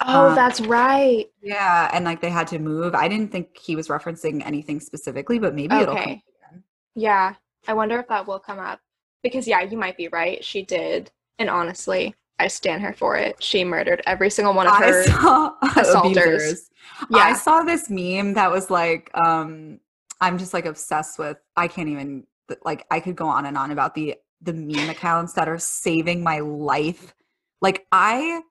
Oh, 0.00 0.30
Um, 0.30 0.34
that's 0.34 0.60
right. 0.62 1.26
Yeah, 1.42 1.90
and 1.92 2.04
like 2.04 2.20
they 2.20 2.30
had 2.30 2.46
to 2.48 2.58
move. 2.58 2.94
I 2.94 3.06
didn't 3.06 3.30
think 3.30 3.56
he 3.58 3.76
was 3.76 3.88
referencing 3.88 4.44
anything 4.44 4.80
specifically, 4.80 5.38
but 5.38 5.54
maybe 5.54 5.76
it'll 5.76 5.94
come 5.94 6.02
Okay. 6.02 6.22
again. 6.50 6.64
Yeah, 6.94 7.34
I 7.68 7.74
wonder 7.74 7.98
if 8.00 8.08
that 8.08 8.26
will 8.26 8.38
come 8.40 8.58
up. 8.58 8.80
Because, 9.22 9.46
yeah, 9.48 9.62
you 9.62 9.78
might 9.78 9.96
be 9.96 10.08
right. 10.08 10.44
She 10.44 10.62
did. 10.62 11.10
And 11.38 11.48
honestly, 11.48 12.14
I 12.38 12.48
stand 12.48 12.82
her 12.82 12.92
for 12.92 13.16
it. 13.16 13.42
She 13.42 13.64
murdered 13.64 14.02
every 14.06 14.28
single 14.30 14.52
one 14.52 14.66
of 14.66 14.76
her. 14.76 15.02
I 15.02 15.06
saw 15.06 15.52
assaulters. 15.76 16.24
abusers. 16.26 16.70
I 17.12 17.32
saw 17.34 17.62
this 17.62 17.88
meme 17.88 18.34
that 18.34 18.50
was 18.50 18.68
like, 18.70 19.10
um, 19.14 19.80
I'm 20.20 20.38
just 20.38 20.52
like 20.52 20.66
obsessed 20.66 21.18
with. 21.18 21.38
I 21.56 21.68
can't 21.68 21.88
even 21.88 22.26
like. 22.64 22.86
I 22.90 23.00
could 23.00 23.16
go 23.16 23.26
on 23.26 23.46
and 23.46 23.56
on 23.56 23.70
about 23.70 23.94
the 23.94 24.16
the 24.40 24.52
meme 24.52 24.90
accounts 24.90 25.32
that 25.34 25.48
are 25.48 25.58
saving 25.58 26.22
my 26.22 26.40
life. 26.40 27.14
Like 27.60 27.86
I 27.92 28.42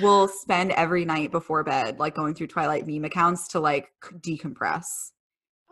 will 0.00 0.28
spend 0.28 0.72
every 0.72 1.04
night 1.04 1.30
before 1.30 1.62
bed 1.64 1.98
like 1.98 2.14
going 2.14 2.34
through 2.34 2.48
Twilight 2.48 2.86
meme 2.86 3.04
accounts 3.04 3.48
to 3.48 3.60
like 3.60 3.90
decompress. 4.20 4.86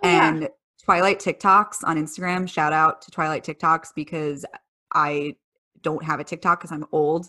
Oh, 0.02 0.08
yeah. 0.08 0.28
and 0.28 0.48
Twilight 0.82 1.18
TikToks 1.18 1.78
on 1.84 1.96
Instagram. 1.96 2.48
Shout 2.48 2.72
out 2.72 3.02
to 3.02 3.10
Twilight 3.10 3.44
TikToks 3.44 3.88
because 3.94 4.44
I 4.92 5.36
don't 5.82 6.04
have 6.04 6.20
a 6.20 6.24
TikTok 6.24 6.60
because 6.60 6.72
I'm 6.72 6.86
old. 6.92 7.28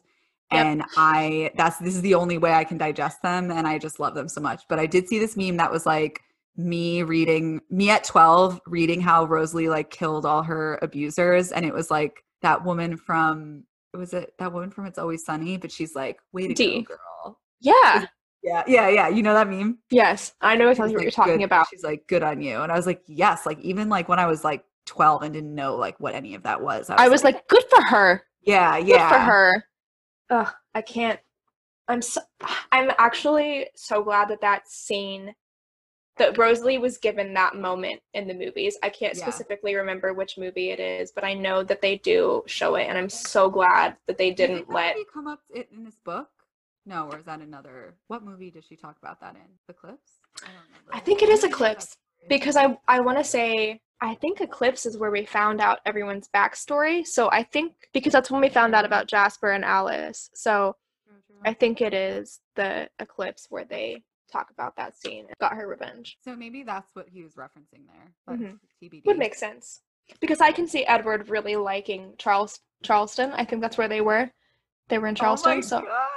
Yep. 0.52 0.66
And 0.66 0.84
I 0.96 1.52
that's 1.58 1.80
this 1.80 1.96
is 1.96 2.02
the 2.02 2.16
only 2.16 2.38
way 2.38 2.54
I 2.54 2.64
can 2.64 2.78
digest 2.78 3.22
them 3.22 3.52
and 3.52 3.68
I 3.68 3.78
just 3.80 4.00
love 4.00 4.14
them 4.14 4.30
so 4.30 4.42
much. 4.42 4.64
But 4.70 4.80
I 4.80 4.86
did 4.86 5.08
see 5.08 5.20
this 5.20 5.38
meme 5.38 5.58
that 5.58 5.72
was 5.72 5.86
like 5.86 6.22
me 6.58 7.04
reading 7.04 7.62
me 7.70 7.90
at 7.90 8.04
12 8.04 8.62
reading 8.68 9.02
how 9.02 9.26
Rosalie 9.26 9.68
like 9.70 9.90
killed 9.92 10.26
all 10.26 10.44
her 10.44 10.80
abusers 10.82 11.52
and 11.52 11.66
it 11.66 11.74
was 11.74 11.92
like 11.92 12.24
that 12.42 12.64
woman 12.64 12.98
from 12.98 13.64
was 13.94 14.14
it 14.14 14.34
that 14.40 14.54
woman 14.54 14.70
from 14.72 14.86
It's 14.86 14.98
Always 14.98 15.26
Sunny 15.26 15.58
but 15.58 15.72
she's 15.72 15.96
like 15.96 16.20
way 16.32 16.48
to 16.48 16.54
go 16.54 16.82
girl. 16.82 17.40
yeah. 17.60 18.06
Yeah, 18.44 18.64
yeah, 18.68 18.90
yeah. 18.90 19.08
You 19.08 19.24
know 19.24 19.34
that 19.34 19.50
meme? 19.50 19.80
Yes. 19.90 20.34
I 20.40 20.56
know 20.56 20.70
exactly 20.70 20.94
was 20.94 20.94
what 20.94 21.02
you're 21.02 21.12
talking 21.12 21.38
"Good-" 21.38 21.46
about. 21.46 21.66
She's 21.72 21.84
like, 21.84 22.06
good 22.06 22.22
on 22.22 22.42
you. 22.44 22.62
And 22.62 22.72
I 22.72 22.76
was 22.76 22.86
like, 22.86 23.02
yes. 23.08 23.44
Like, 23.44 23.60
even 23.62 23.90
like 23.90 24.08
when 24.08 24.20
I 24.20 24.28
was 24.28 24.44
like 24.44 24.64
12 24.86 25.24
and 25.24 25.34
didn't 25.34 25.56
know 25.56 25.76
like 25.78 26.00
what 26.00 26.14
any 26.14 26.36
of 26.36 26.44
that 26.44 26.62
was. 26.62 26.92
I 26.92 27.08
was 27.08 27.24
like, 27.24 27.48
good 27.48 27.64
for 27.72 27.82
her. 27.82 28.22
yeah, 28.44 28.78
Good 28.80 28.88
yeah. 28.90 29.10
for 29.10 29.18
her. 29.18 29.64
ugh, 30.30 30.54
I 30.76 30.82
can't. 30.84 31.20
I'm 31.88 32.04
so, 32.04 32.22
I'm 32.72 32.92
actually 33.00 33.66
so 33.76 34.04
glad 34.04 34.30
that 34.30 34.42
that 34.42 34.68
scene 34.70 35.34
that 36.18 36.38
Rosalie 36.38 36.78
was 36.78 36.98
given 36.98 37.34
that 37.34 37.56
moment 37.56 38.02
in 38.14 38.28
the 38.28 38.34
movies. 38.34 38.78
I 38.82 38.90
can't 38.90 39.16
Yeah. 39.16 39.24
specifically 39.24 39.76
remember 39.76 40.14
which 40.14 40.38
movie 40.38 40.72
it 40.72 40.80
is, 40.80 41.12
but 41.12 41.24
I 41.24 41.34
know 41.34 41.64
that 41.64 41.82
they 41.82 41.98
do 41.98 42.44
show 42.46 42.76
it, 42.76 42.86
and 42.88 42.98
I'm 42.98 43.10
so 43.10 43.50
glad 43.50 43.98
that 44.06 44.18
they 44.18 44.32
Do 44.32 44.44
you 44.44 44.48
think 44.48 44.58
didn't 44.68 44.68
that 44.70 44.98
let. 44.98 45.14
come 45.14 45.28
up 45.28 45.42
in 45.54 45.84
this 45.84 45.98
book? 45.98 46.30
No, 46.86 47.10
or 47.10 47.18
is 47.18 47.26
that 47.26 47.42
another? 47.42 47.96
What 48.08 48.24
movie 48.24 48.52
does 48.52 48.66
she 48.66 48.76
talk 48.76 48.98
about 49.02 49.20
that 49.22 49.36
in? 49.36 49.42
Eclipse? 49.68 50.20
I 50.44 50.48
don't. 50.48 50.96
I 50.96 51.00
think 51.00 51.22
it 51.24 51.30
is 51.30 51.44
Eclipse, 51.44 51.98
because 52.30 52.56
I 52.56 52.78
I 52.88 53.00
want 53.02 53.18
to 53.18 53.24
say 53.24 53.82
I 54.02 54.14
think 54.16 54.40
Eclipse 54.42 54.86
is 54.86 54.98
where 54.98 55.10
we 55.12 55.26
found 55.26 55.60
out 55.62 55.80
everyone's 55.86 56.28
backstory. 56.30 57.06
So 57.08 57.30
I 57.32 57.44
think 57.44 57.74
because 57.94 58.14
that's 58.14 58.30
when 58.30 58.42
we 58.42 58.50
found 58.50 58.76
out 58.76 58.86
about 58.86 59.08
Jasper 59.08 59.52
and 59.52 59.66
Alice. 59.66 60.30
So. 60.34 60.76
I 61.48 61.54
think 61.54 61.80
it 61.80 61.94
is 61.94 62.40
the 62.56 62.90
Eclipse 62.98 63.46
where 63.52 63.66
they 63.66 64.02
talk 64.32 64.50
about 64.52 64.76
that 64.78 64.98
scene. 64.98 65.28
Got 65.40 65.54
her 65.54 65.68
revenge. 65.68 66.18
So 66.24 66.36
maybe 66.36 66.64
that's 66.64 66.94
what 66.96 67.08
he 67.10 67.24
was 67.24 67.34
referencing 67.36 67.86
there. 67.88 68.12
But 68.26 68.40
Mhm. 68.40 68.60
TBD. 68.82 69.04
Would 69.06 69.18
make 69.18 69.36
sense 69.36 69.82
because 70.20 70.42
I 70.42 70.52
can 70.52 70.68
see 70.68 70.86
Edward 70.86 71.30
really 71.30 71.56
liking 71.56 72.14
Charles 72.18 72.60
Charleston. 72.84 73.32
I 73.32 73.46
think 73.46 73.62
that's 73.62 73.78
where 73.78 73.88
they 73.88 74.02
were. 74.02 74.30
They 74.90 74.98
were 75.00 75.08
in 75.08 75.16
Charleston. 75.16 75.52
Oh 75.52 75.56
my 75.56 75.62
so 75.62 75.82
god. 75.82 76.08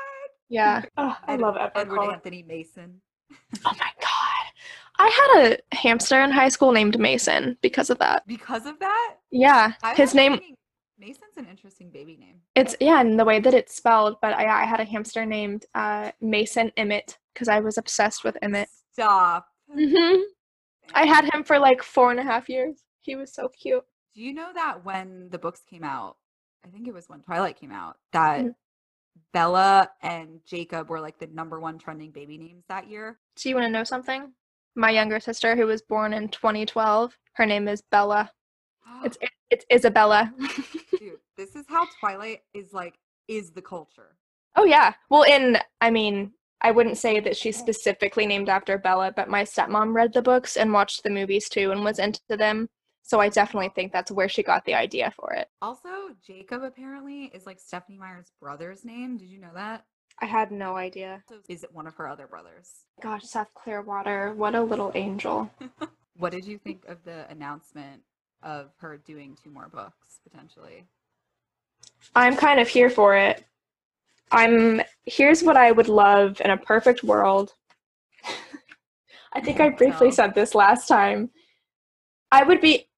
yeah, 0.49 0.83
oh, 0.97 1.17
I 1.27 1.35
Ed- 1.35 1.41
love 1.41 1.57
Edward. 1.57 1.73
Edward 1.81 1.97
Cullen. 1.97 2.15
Anthony 2.15 2.43
Masen. 2.43 3.01
Oh 3.65 3.73
my 3.79 3.91
god. 4.01 4.53
I 5.01 5.09
had 5.09 5.47
a 5.73 5.77
hamster 5.77 6.21
in 6.23 6.31
high 6.33 6.49
school 6.49 6.73
named 6.73 6.99
Mason 6.99 7.57
because 7.63 7.89
of 7.89 7.99
that. 8.01 8.27
Because 8.27 8.67
of 8.67 8.79
that, 8.81 9.17
Yeah, 9.31 9.73
I 9.83 9.95
his 9.95 10.13
name 10.15 10.33
thinking 10.33 10.57
Mason's 10.99 11.37
an 11.37 11.47
interesting 11.47 11.89
baby 11.91 12.17
name. 12.17 12.41
it's 12.57 12.75
yeah, 12.81 13.01
and 13.01 13.19
the 13.19 13.25
way 13.25 13.39
that 13.39 13.55
it's 13.55 13.75
spelled. 13.77 14.17
But 14.21 14.35
I, 14.35 14.63
I 14.63 14.65
had 14.65 14.81
a 14.81 14.85
hamster 14.85 15.25
named 15.25 15.67
uh, 15.75 16.11
Mason 16.21 16.73
Emmett 16.77 17.17
because 17.39 17.49
I 17.49 17.61
was 17.61 17.79
obsessed 17.79 18.25
with 18.25 18.37
Emmett. 18.43 18.69
Stop. 18.93 19.47
hmm 19.73 20.17
I 20.95 21.07
had 21.07 21.33
him 21.33 21.45
for 21.45 21.59
like 21.59 21.83
four 21.83 22.11
and 22.11 22.19
a 22.19 22.23
half 22.25 22.49
years. 22.49 22.83
He 23.01 23.15
was 23.15 23.33
so 23.33 23.49
cute. 23.49 23.85
Do 24.15 24.23
you 24.23 24.33
know 24.35 24.51
that 24.55 24.85
when 24.85 25.29
the 25.31 25.39
books 25.39 25.61
came 25.71 25.85
out, 25.85 26.17
I 26.65 26.69
think 26.69 26.89
it 26.89 26.95
was 26.95 27.09
when 27.09 27.21
Twilight 27.21 27.61
came 27.61 27.71
out, 27.71 27.97
that 28.13 28.41
Mhm. 28.45 28.55
Bella 29.33 29.91
and 30.03 30.41
Jacob 30.47 30.89
were 30.89 31.01
like 31.01 31.19
the 31.19 31.27
number 31.29 31.61
one 31.61 31.79
trending 31.79 32.11
baby 32.11 32.39
names 32.39 32.65
that 32.69 32.89
year? 32.89 33.19
Do 33.37 33.49
you 33.49 33.55
want 33.55 33.67
to 33.67 33.71
know 33.71 33.85
something? 33.85 34.33
My 34.75 34.91
younger 34.91 35.21
sister, 35.21 35.55
who 35.55 35.67
was 35.67 35.83
born 35.83 36.13
in 36.13 36.29
2012, 36.29 37.17
her 37.35 37.47
name 37.47 37.69
is 37.69 37.83
Bella. 37.83 38.33
It's 39.05 39.19
it's 39.51 39.65
Isabella. 39.73 40.33
Dude, 40.99 41.19
this 41.37 41.55
is 41.55 41.67
how 41.69 41.87
Twilight 42.01 42.43
is 42.55 42.73
like 42.73 42.99
is 43.29 43.51
the 43.53 43.63
culture. 43.63 44.17
oh 44.57 44.65
yeah. 44.65 44.95
Well, 45.11 45.23
in 45.25 45.59
I 45.81 45.91
mean, 45.91 46.33
I 46.61 46.71
wouldn't 46.71 46.99
say 46.99 47.21
that 47.21 47.37
she's 47.37 47.57
specifically 47.57 48.27
named 48.27 48.49
after 48.49 48.79
Bella, 48.79 49.13
but 49.15 49.29
my 49.29 49.45
stepmom 49.45 49.95
read 49.95 50.13
the 50.13 50.23
books 50.23 50.57
and 50.57 50.73
watched 50.73 51.03
the 51.03 51.11
movies 51.11 51.49
too 51.49 51.71
and 51.71 51.85
was 51.85 51.99
into 51.99 52.21
them. 52.29 52.69
So 53.03 53.21
I 53.21 53.29
definitely 53.29 53.71
think 53.75 53.93
that's 53.93 54.11
where 54.11 54.29
she 54.29 54.43
got 54.43 54.65
the 54.65 54.75
idea 54.75 55.13
for 55.17 55.33
it. 55.33 55.49
Also, 55.63 55.89
Jacob 56.27 56.63
apparently 56.63 57.31
is 57.33 57.47
like 57.47 57.59
Stephenie 57.59 57.99
Meyer's 57.99 58.33
brother's 58.41 58.85
name. 58.85 59.17
Did 59.17 59.29
you 59.29 59.39
know 59.39 59.53
that? 59.55 59.85
I 60.21 60.27
had 60.27 60.51
no 60.51 60.77
idea. 60.77 61.23
So 61.29 61.37
is 61.49 61.63
it 61.63 61.73
one 61.73 61.87
of 61.87 61.95
her 61.95 62.09
other 62.09 62.27
brothers? 62.27 62.85
Gosh, 63.01 63.23
Seth 63.23 63.55
Clearwater, 63.55 64.35
what 64.35 64.55
a 64.55 64.63
little 64.63 64.93
angel. 64.95 65.51
What 66.19 66.33
did 66.33 66.47
you 66.47 66.59
think 66.59 66.85
of 66.89 66.99
the 67.05 67.31
announcement 67.31 68.03
of 68.43 68.73
her 68.79 68.97
doing 68.97 69.37
two 69.43 69.51
more 69.51 69.69
books 69.69 70.19
potentially? 70.29 70.85
I'm 72.15 72.37
kind 72.37 72.59
of 72.59 72.67
here 72.67 72.91
for 72.91 73.17
it. 73.17 73.45
I'm 74.31 74.83
here's 75.07 75.43
what 75.43 75.57
I 75.57 75.73
would 75.73 75.89
love 75.89 76.41
in 76.45 76.51
a 76.51 76.57
perfect 76.57 77.03
world. 77.03 77.55
I 79.33 79.41
think 79.41 79.61
I 79.61 79.71
briefly 79.71 80.11
said 80.11 80.35
this 80.35 80.55
last 80.55 80.87
time. 80.87 81.31
I 82.31 82.43
would 82.43 82.61
be 82.61 82.89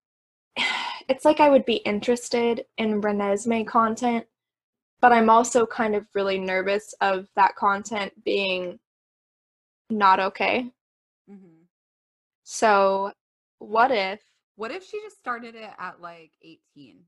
it's 1.09 1.25
like 1.25 1.41
I 1.41 1.49
would 1.49 1.65
be 1.65 1.77
interested 1.77 2.65
in 2.79 3.01
Renesmee 3.01 3.67
content, 3.67 4.27
but 5.01 5.13
I'm 5.13 5.31
also 5.31 5.67
kind 5.67 5.95
of 5.95 6.07
really 6.15 6.39
nervous 6.39 6.95
of 7.01 7.29
that 7.37 7.57
content 7.57 8.13
being 8.25 8.79
not 9.89 10.21
okay. 10.21 10.71
Mm-hmm. 11.31 11.63
So, 12.45 13.13
what 13.59 13.91
if 13.91 14.21
What 14.57 14.71
if 14.71 14.85
she 14.85 15.01
just 15.03 15.19
started 15.19 15.55
it 15.55 15.71
at 15.79 16.01
like 16.01 16.33
18? 16.43 16.99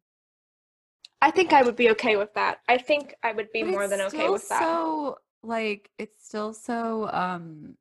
I 1.23 1.31
think 1.31 1.53
I 1.53 1.63
would 1.63 1.77
be 1.77 1.91
okay 1.91 2.17
with 2.17 2.35
that. 2.35 2.59
I 2.69 2.77
think 2.77 3.15
I 3.23 3.33
would 3.33 3.51
be 3.53 3.63
But 3.63 3.71
more 3.71 3.87
than 3.89 4.01
okay 4.03 4.29
with 4.29 4.49
that. 4.49 4.61
So 4.61 5.19
like 5.45 5.89
it's 5.99 6.27
still 6.27 6.53
so 6.53 7.09
um 7.13 7.77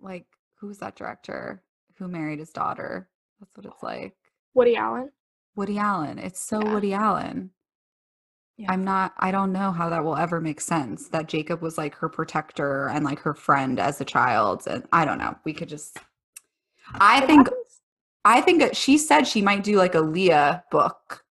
like 0.00 0.26
who's 0.58 0.78
that 0.78 0.94
director 0.94 1.62
who 1.98 2.08
married 2.08 2.38
his 2.40 2.50
daughter? 2.50 3.08
That's 3.40 3.56
what 3.56 3.66
it's 3.66 3.82
like. 3.82 4.14
Woody 4.54 4.76
Allen? 4.76 5.10
Woody 5.56 5.78
Allen. 5.78 6.18
It's 6.18 6.40
so 6.40 6.60
Yeah. 6.62 6.74
Woody 6.74 6.92
Allen. 6.92 7.50
Yeah. 8.58 8.70
I'm 8.70 8.84
not 8.84 9.14
I 9.18 9.30
don't 9.30 9.52
know 9.52 9.72
how 9.72 9.88
that 9.88 10.04
will 10.04 10.16
ever 10.16 10.38
make 10.38 10.60
sense 10.60 11.08
that 11.08 11.28
Jacob 11.28 11.62
was 11.62 11.78
like 11.78 11.94
her 11.94 12.10
protector 12.10 12.88
and 12.88 13.02
like 13.02 13.20
her 13.20 13.34
friend 13.34 13.80
as 13.80 13.98
a 14.02 14.04
child 14.04 14.64
and 14.66 14.84
I 14.92 15.06
don't 15.06 15.18
know. 15.18 15.36
We 15.44 15.54
could 15.54 15.70
just 15.70 15.96
I 16.94 17.22
It 17.22 17.26
think 17.26 17.46
happens. 17.48 17.80
I 18.26 18.40
think 18.42 18.74
she 18.74 18.98
said 18.98 19.26
she 19.26 19.40
might 19.40 19.64
do 19.64 19.76
like 19.76 19.94
a 19.94 20.00
Leah 20.00 20.64
book. 20.70 21.21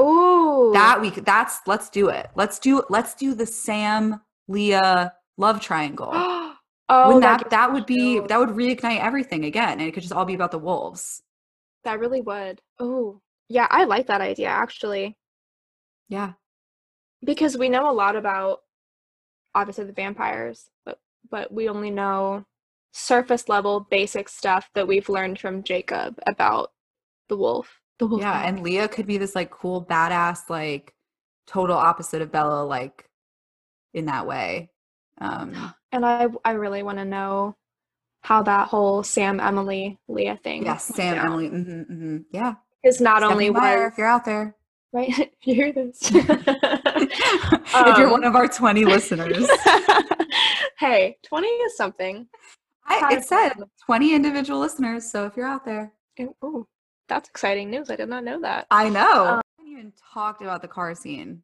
Ooh. 0.00 0.70
That 0.72 1.00
we 1.00 1.10
could 1.10 1.24
that's 1.24 1.60
let's 1.66 1.88
do 1.90 2.08
it. 2.08 2.28
Let's 2.34 2.58
do 2.58 2.82
let's 2.88 3.14
do 3.14 3.34
the 3.34 3.46
Sam 3.46 4.20
Leah 4.48 5.12
love 5.36 5.60
triangle. 5.60 6.10
oh, 6.14 6.54
Wouldn't 7.06 7.22
that, 7.22 7.40
that 7.40 7.50
that 7.50 7.72
would 7.72 7.86
be 7.86 8.20
that 8.20 8.38
would 8.38 8.50
reignite 8.50 9.00
everything 9.00 9.44
again 9.44 9.72
and 9.80 9.82
it 9.82 9.92
could 9.92 10.02
just 10.02 10.12
all 10.14 10.24
be 10.24 10.34
about 10.34 10.50
the 10.52 10.58
wolves. 10.58 11.22
that 11.84 11.98
really 12.00 12.20
would. 12.20 12.60
Oh, 12.78 13.20
yeah, 13.48 13.66
I 13.70 13.84
like 13.84 14.06
that 14.08 14.20
idea 14.20 14.48
actually 14.48 15.16
Yeah. 16.08 16.32
because 17.24 17.56
we 17.56 17.68
know 17.68 17.90
a 17.90 17.92
lot 17.92 18.14
about 18.16 18.60
obviously 19.54 19.84
the 19.84 19.92
vampires, 19.92 20.70
but 20.84 20.98
but 21.30 21.52
we 21.52 21.68
only 21.68 21.90
know 21.90 22.44
surface 22.92 23.48
level 23.48 23.80
basic 23.90 24.28
stuff 24.28 24.70
that 24.74 24.86
we've 24.88 25.08
learned 25.08 25.38
from 25.38 25.62
Jacob 25.62 26.18
about 26.26 26.72
the 27.28 27.36
wolf. 27.36 27.80
The 27.98 28.06
wolf. 28.08 28.20
Yeah, 28.20 28.32
man. 28.32 28.44
and 28.56 28.62
Leah 28.62 28.88
could 28.88 29.06
be 29.06 29.18
this 29.18 29.34
like 29.34 29.50
cool 29.50 29.84
badass 29.84 30.48
like 30.48 30.94
total 31.46 31.76
opposite 31.76 32.22
of 32.22 32.30
Bella 32.32 32.64
like 32.64 33.08
in 33.94 34.06
that 34.06 34.26
way. 34.26 34.70
Um 35.20 35.54
and 35.92 36.04
I 36.06 36.28
I 36.44 36.52
really 36.52 36.82
want 36.82 36.98
to 36.98 37.04
know 37.04 37.56
how 38.22 38.42
that 38.42 38.68
whole 38.68 39.02
Sam 39.02 39.40
Emily 39.40 39.98
Leah 40.08 40.38
thing. 40.42 40.64
yes, 40.64 40.84
Sam 40.84 41.14
down. 41.16 41.26
Emily. 41.26 41.48
mhm, 41.50 41.90
mhm, 41.90 42.24
Yeah. 42.32 42.54
Because 42.82 43.00
not 43.00 43.22
only 43.22 43.50
Meyer, 43.50 43.84
was 43.84 43.92
if 43.92 43.98
you're 43.98 44.06
out 44.06 44.24
there. 44.24 44.54
right, 44.92 45.32
you 45.42 45.54
hear 45.54 45.72
this. 45.72 45.98
if 46.14 47.98
you're 47.98 48.06
Um, 48.06 48.10
one 48.10 48.24
of 48.24 48.36
our 48.36 48.46
20 48.48 48.84
listeners. 48.84 49.48
hey, 50.78 51.16
20 51.24 51.46
is 51.48 51.76
something. 51.76 52.26
I, 52.86 53.14
it 53.16 53.24
said 53.24 53.52
20 53.84 54.14
individual 54.14 54.60
listeners, 54.60 55.10
so 55.10 55.26
if 55.26 55.36
you're 55.36 55.46
out 55.46 55.64
there. 55.64 55.92
Oh, 56.42 56.66
that's 57.08 57.28
exciting 57.28 57.70
news. 57.70 57.90
I 57.90 57.96
did 57.96 58.08
not 58.08 58.24
know 58.24 58.40
that. 58.40 58.66
I 58.70 58.88
know. 58.88 59.26
Um, 59.26 59.40
we 59.58 59.64
haven't 59.72 59.78
even 59.78 59.92
talked 60.12 60.42
about 60.42 60.62
the 60.62 60.68
car 60.68 60.94
scene. 60.94 61.42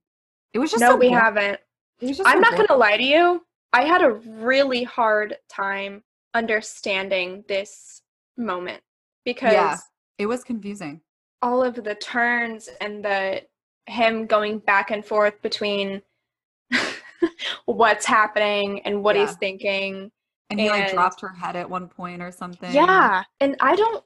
It 0.52 0.58
was 0.58 0.70
just 0.70 0.80
no, 0.80 0.90
so 0.90 0.96
we 0.96 1.08
boring. 1.08 1.24
haven't. 1.24 1.60
It 2.00 2.08
was 2.08 2.18
just 2.18 2.28
I'm 2.28 2.36
so 2.36 2.40
not 2.40 2.52
going 2.52 2.66
to 2.68 2.76
lie 2.76 2.96
to 2.96 3.02
you. 3.02 3.44
I 3.72 3.82
had 3.82 4.02
a 4.02 4.10
really 4.12 4.84
hard 4.84 5.36
time 5.48 6.02
understanding 6.34 7.44
this 7.48 8.02
moment 8.36 8.82
because 9.24 9.80
It 10.18 10.26
was 10.26 10.44
confusing. 10.44 11.00
all 11.42 11.62
of 11.62 11.74
the 11.82 11.94
turns 11.96 12.68
and 12.80 13.04
the 13.04 13.42
him 13.86 14.26
going 14.26 14.58
back 14.60 14.90
and 14.90 15.04
forth 15.04 15.40
between 15.42 16.00
what's 17.66 18.06
happening 18.06 18.80
and 18.82 19.02
what 19.02 19.16
he's 19.16 19.34
thinking. 19.36 20.10
And 20.50 20.60
he 20.60 20.70
like 20.70 20.92
dropped 20.92 21.20
her 21.20 21.28
head 21.28 21.56
at 21.56 21.68
one 21.68 21.88
point 21.88 22.22
or 22.22 22.30
something. 22.30 22.72
Yeah, 22.72 23.24
and 23.40 23.56
I 23.60 23.74
don't. 23.76 24.04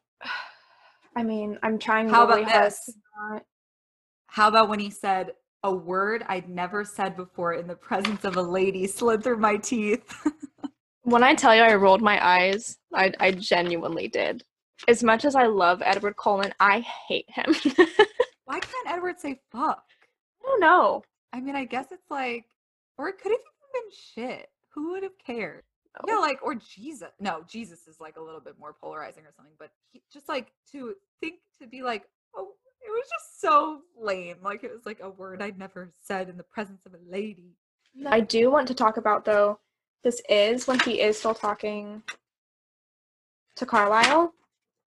I 1.18 1.24
mean, 1.24 1.58
I'm 1.64 1.80
trying 1.80 2.08
How 2.08 2.28
really 2.28 2.44
about 2.44 2.62
this? 2.62 2.94
not. 3.32 3.42
How 4.28 4.46
about 4.46 4.68
when 4.68 4.78
he 4.78 4.88
said 4.88 5.32
a 5.64 5.74
word 5.74 6.24
I'd 6.28 6.48
never 6.48 6.84
said 6.84 7.16
before 7.16 7.54
in 7.54 7.66
the 7.66 7.74
presence 7.74 8.24
of 8.24 8.36
a 8.36 8.42
lady 8.42 8.86
slid 8.86 9.24
through 9.24 9.38
my 9.38 9.56
teeth? 9.56 10.14
When 11.02 11.24
I 11.24 11.34
tell 11.34 11.54
you 11.54 11.62
I 11.62 11.74
rolled 11.74 12.02
my 12.02 12.22
eyes, 12.22 12.76
I 12.92 13.14
I 13.18 13.30
genuinely 13.30 14.08
did. 14.08 14.42
As 14.88 15.02
much 15.02 15.24
as 15.24 15.34
I 15.34 15.46
love 15.46 15.80
Edward 15.82 16.16
Cullen, 16.18 16.52
I 16.60 16.80
hate 16.80 17.24
him. 17.28 17.54
Why 18.44 18.60
can't 18.60 18.88
Edward 18.90 19.18
say 19.18 19.40
fuck? 19.50 19.84
I 20.42 20.46
don't 20.46 20.60
know. 20.60 21.02
I 21.32 21.40
mean, 21.40 21.56
I 21.56 21.64
guess 21.64 21.86
it's 21.92 22.10
like, 22.10 22.44
or 22.98 23.08
it 23.08 23.18
could 23.22 23.32
have 23.32 23.40
even 23.40 23.72
been 23.72 23.90
shit. 23.90 24.50
Who 24.74 24.90
would 24.90 25.02
have 25.02 25.16
cared? 25.24 25.62
Yeah, 26.06 26.14
No. 26.14 26.20
like, 26.20 26.40
or 26.42 26.54
Jesus. 26.54 27.08
No, 27.20 27.42
Jesus 27.48 27.86
is 27.88 28.00
like 28.00 28.16
a 28.16 28.22
little 28.22 28.40
bit 28.40 28.58
more 28.58 28.74
polarizing 28.80 29.24
or 29.24 29.32
something, 29.36 29.54
but 29.58 29.70
he, 29.92 30.02
just 30.12 30.28
like 30.28 30.52
to 30.72 30.94
think 31.20 31.36
to 31.60 31.66
be 31.66 31.82
like, 31.82 32.04
oh, 32.36 32.48
it 32.80 32.90
was 32.90 33.08
just 33.10 33.40
so 33.40 33.80
lame. 34.00 34.36
Like, 34.42 34.64
it 34.64 34.72
was 34.72 34.86
like 34.86 35.00
a 35.00 35.10
word 35.10 35.42
I'd 35.42 35.58
never 35.58 35.92
said 36.02 36.28
in 36.28 36.36
the 36.36 36.42
presence 36.44 36.86
of 36.86 36.94
a 36.94 37.10
lady. 37.10 37.56
I 38.06 38.20
do 38.20 38.50
want 38.50 38.68
to 38.68 38.74
talk 38.74 38.96
about 38.96 39.24
though. 39.24 39.58
This 40.04 40.22
is 40.28 40.66
when 40.68 40.78
he 40.80 41.00
is 41.00 41.18
still 41.18 41.34
talking 41.34 42.02
to 43.56 43.66
Carlisle. 43.66 44.32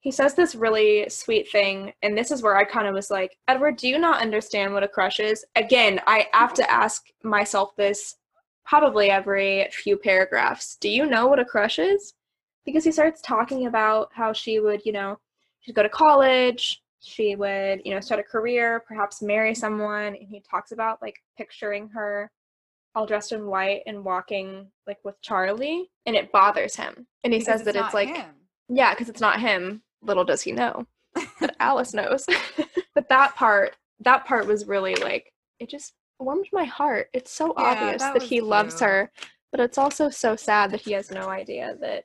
He 0.00 0.10
says 0.12 0.34
this 0.34 0.54
really 0.54 1.08
sweet 1.08 1.50
thing, 1.50 1.92
and 2.02 2.16
this 2.16 2.30
is 2.30 2.42
where 2.42 2.56
I 2.56 2.64
kind 2.64 2.86
of 2.86 2.94
was 2.94 3.10
like, 3.10 3.36
Edward, 3.48 3.76
do 3.78 3.88
you 3.88 3.98
not 3.98 4.20
understand 4.20 4.72
what 4.72 4.84
a 4.84 4.88
crush 4.88 5.18
is? 5.18 5.44
Again, 5.56 6.00
I 6.06 6.26
have 6.32 6.54
to 6.54 6.70
ask 6.70 7.06
myself 7.24 7.74
this 7.76 8.14
probably 8.68 9.10
every 9.10 9.66
few 9.72 9.96
paragraphs. 9.96 10.76
Do 10.80 10.88
you 10.88 11.06
know 11.06 11.26
what 11.26 11.38
a 11.38 11.44
crush 11.44 11.78
is? 11.78 12.12
Because 12.66 12.84
he 12.84 12.92
starts 12.92 13.22
talking 13.22 13.66
about 13.66 14.10
how 14.12 14.32
she 14.32 14.60
would, 14.60 14.84
you 14.84 14.92
know, 14.92 15.18
she'd 15.60 15.74
go 15.74 15.82
to 15.82 15.88
college, 15.88 16.82
she 17.00 17.34
would, 17.34 17.80
you 17.84 17.94
know, 17.94 18.00
start 18.00 18.20
a 18.20 18.24
career, 18.24 18.84
perhaps 18.86 19.22
marry 19.22 19.54
someone, 19.54 20.14
and 20.14 20.28
he 20.28 20.42
talks 20.48 20.72
about 20.72 21.00
like 21.00 21.16
picturing 21.36 21.88
her 21.88 22.30
all 22.94 23.06
dressed 23.06 23.32
in 23.32 23.46
white 23.46 23.82
and 23.86 24.04
walking 24.04 24.66
like 24.86 24.98
with 25.04 25.20
Charlie, 25.22 25.90
and 26.04 26.14
it 26.14 26.30
bothers 26.32 26.76
him. 26.76 27.06
And 27.24 27.32
he 27.32 27.38
Because 27.38 27.58
says 27.60 27.64
that 27.64 27.76
it's 27.76 27.94
like 27.94 28.08
him. 28.08 28.30
yeah, 28.68 28.92
because 28.92 29.08
it's 29.08 29.20
not 29.20 29.40
him. 29.40 29.82
Little 30.02 30.24
does 30.24 30.42
he 30.42 30.52
know 30.52 30.86
that 31.40 31.56
Alice 31.58 31.94
knows. 31.94 32.26
but 32.94 33.08
that 33.08 33.34
part, 33.34 33.76
that 34.00 34.26
part 34.26 34.46
was 34.46 34.66
really 34.66 34.94
like 34.96 35.32
it 35.58 35.68
just 35.70 35.94
warmed 36.18 36.48
my 36.52 36.64
heart. 36.64 37.08
It's 37.12 37.30
so 37.32 37.54
Yeah, 37.56 37.70
obvious 37.70 38.02
that 38.02 38.14
that, 38.14 38.22
he 38.22 38.40
loves 38.40 38.80
her, 38.80 39.10
but 39.50 39.60
it's 39.60 39.78
also 39.78 40.10
so 40.10 40.36
sad 40.36 40.70
that 40.72 40.80
he 40.80 40.92
has 40.92 41.10
no 41.10 41.28
idea 41.28 41.76
that. 41.80 42.04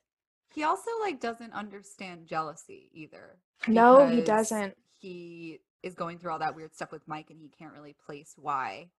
He 0.53 0.63
also 0.63 0.91
like 1.01 1.19
doesn't 1.19 1.53
understand 1.53 2.27
jealousy 2.27 2.89
either. 2.93 3.37
No, 3.67 4.07
he 4.07 4.21
doesn't. 4.21 4.75
He 4.99 5.59
is 5.81 5.95
going 5.95 6.17
through 6.19 6.31
all 6.31 6.39
that 6.39 6.55
weird 6.55 6.73
stuff 6.75 6.91
with 6.91 7.07
Mike 7.07 7.29
and 7.29 7.39
he 7.39 7.49
can't 7.49 7.73
really 7.73 7.95
place 8.05 8.33
why. 8.37 8.89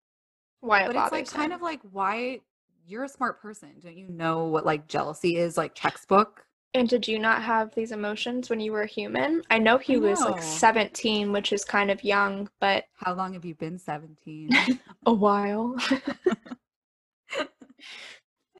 Why 0.60 0.82
it 0.82 0.86
But 0.88 0.96
it's 0.96 1.12
like 1.12 1.30
kind 1.30 1.52
of 1.52 1.62
like 1.62 1.80
why 1.92 2.40
you're 2.86 3.04
a 3.04 3.08
smart 3.08 3.40
person. 3.40 3.70
Don't 3.80 3.96
you 3.96 4.08
know 4.08 4.44
what 4.46 4.66
like 4.66 4.88
jealousy 4.88 5.36
is 5.36 5.56
like 5.56 5.74
textbook? 5.74 6.44
And 6.76 6.88
did 6.88 7.06
you 7.06 7.20
not 7.20 7.40
have 7.42 7.72
these 7.74 7.92
emotions 7.92 8.50
when 8.50 8.58
you 8.58 8.72
were 8.72 8.84
human? 8.84 9.42
I 9.48 9.58
know 9.58 9.78
he 9.78 9.94
I 9.94 9.98
was 9.98 10.20
know. 10.20 10.30
like 10.30 10.42
17, 10.42 11.30
which 11.30 11.52
is 11.52 11.64
kind 11.64 11.88
of 11.90 12.02
young, 12.02 12.48
but 12.60 12.84
How 12.96 13.14
long 13.14 13.32
have 13.34 13.44
you 13.44 13.54
been 13.54 13.78
17? 13.78 14.50
a 15.06 15.12
while. 15.14 15.76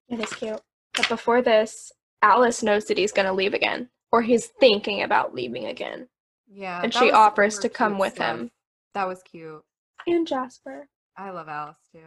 it 0.09 0.21
is 0.21 0.33
cute. 0.35 0.61
But 0.95 1.09
before 1.09 1.43
this, 1.43 1.91
Alice 2.23 2.63
knows 2.63 2.85
that 2.87 2.99
he's 2.99 3.13
going 3.13 3.27
to 3.27 3.33
leave 3.33 3.55
again, 3.55 3.89
or 4.13 4.23
he's 4.23 4.47
thinking 4.61 5.03
about 5.03 5.35
leaving 5.35 5.67
again. 5.67 6.09
yeah. 6.49 6.81
And 6.83 6.95
she 6.95 7.11
offers 7.11 7.59
to 7.59 7.69
come 7.69 7.99
with 7.99 8.15
stuff. 8.15 8.39
him. 8.39 8.51
That 8.95 9.09
was 9.09 9.23
cute. 9.25 9.63
And 10.07 10.27
Jasper. 10.27 10.89
I 11.17 11.31
love 11.31 11.49
Alice 11.49 11.79
too. 11.93 11.99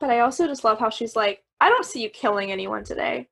But 0.00 0.10
I 0.10 0.20
also 0.20 0.46
just 0.48 0.64
love 0.64 0.80
how 0.80 0.90
she's 0.90 1.14
like, 1.14 1.44
I 1.60 1.68
don't 1.68 1.84
see 1.84 2.02
you 2.02 2.10
killing 2.10 2.50
anyone 2.50 2.82
today. 2.82 3.28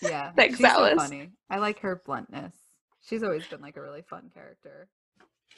Yeah. 0.00 0.30
Thanks, 0.36 0.58
she's 0.58 0.66
so 0.66 0.84
Alice. 0.84 0.94
funny. 0.96 1.30
I 1.50 1.58
like 1.58 1.80
her 1.80 2.02
bluntness. 2.06 2.54
She's 3.00 3.22
always 3.22 3.46
been 3.46 3.60
like 3.60 3.76
a 3.76 3.82
really 3.82 4.02
fun 4.02 4.30
character. 4.32 4.88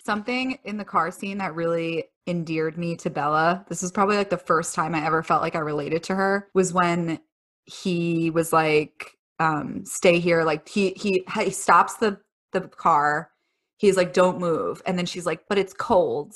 Something 0.03 0.59
in 0.64 0.78
the 0.78 0.84
car 0.84 1.11
scene 1.11 1.38
that 1.38 1.55
really 1.55 2.05
endeared 2.26 2.78
me 2.78 2.96
to 2.96 3.11
Bella. 3.11 3.64
This 3.68 3.82
is 3.82 3.92
probably 3.92 4.16
like 4.16 4.30
the 4.30 4.38
first 4.38 4.74
time 4.74 4.94
I 4.94 5.05
ever 5.05 5.22
felt 5.22 5.42
like 5.42 5.57
I 5.57 5.59
related 5.59 6.03
to 6.05 6.14
her 6.14 6.48
was 6.55 6.72
when 6.72 7.18
he 7.66 8.30
was 8.30 8.53
like 8.53 9.16
um 9.38 9.84
stay 9.84 10.18
here 10.18 10.44
like 10.44 10.68
he 10.68 10.90
he 10.96 11.24
he 11.34 11.51
stops 11.51 11.96
the 11.96 12.18
the 12.53 12.61
car 12.61 13.30
he's 13.76 13.96
like 13.96 14.12
don't 14.12 14.38
move 14.38 14.82
and 14.86 14.98
then 14.98 15.07
she's 15.07 15.24
like 15.24 15.40
but 15.48 15.57
it's 15.57 15.72
cold 15.72 16.34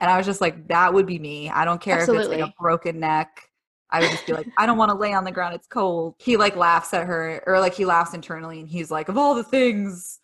and 0.00 0.10
i 0.10 0.16
was 0.16 0.26
just 0.26 0.40
like 0.40 0.66
that 0.68 0.92
would 0.92 1.06
be 1.06 1.18
me 1.18 1.48
i 1.50 1.64
don't 1.64 1.80
care 1.80 2.02
if 2.02 2.08
it's 2.08 2.28
like 2.28 2.40
a 2.40 2.52
broken 2.58 2.98
neck 2.98 3.49
I 3.92 4.00
would 4.00 4.10
just 4.10 4.26
be 4.26 4.32
like, 4.32 4.46
I 4.56 4.66
don't 4.66 4.78
want 4.78 4.90
to 4.90 4.96
lay 4.96 5.12
on 5.12 5.24
the 5.24 5.32
ground. 5.32 5.54
It's 5.54 5.66
cold. 5.66 6.14
He 6.18 6.36
like 6.36 6.56
laughs 6.56 6.92
at 6.94 7.06
her, 7.06 7.42
or 7.46 7.58
like 7.60 7.74
he 7.74 7.84
laughs 7.84 8.14
internally, 8.14 8.60
and 8.60 8.68
he's 8.68 8.90
like, 8.90 9.08
of 9.08 9.16
all 9.18 9.34
the 9.34 9.44
things 9.44 10.20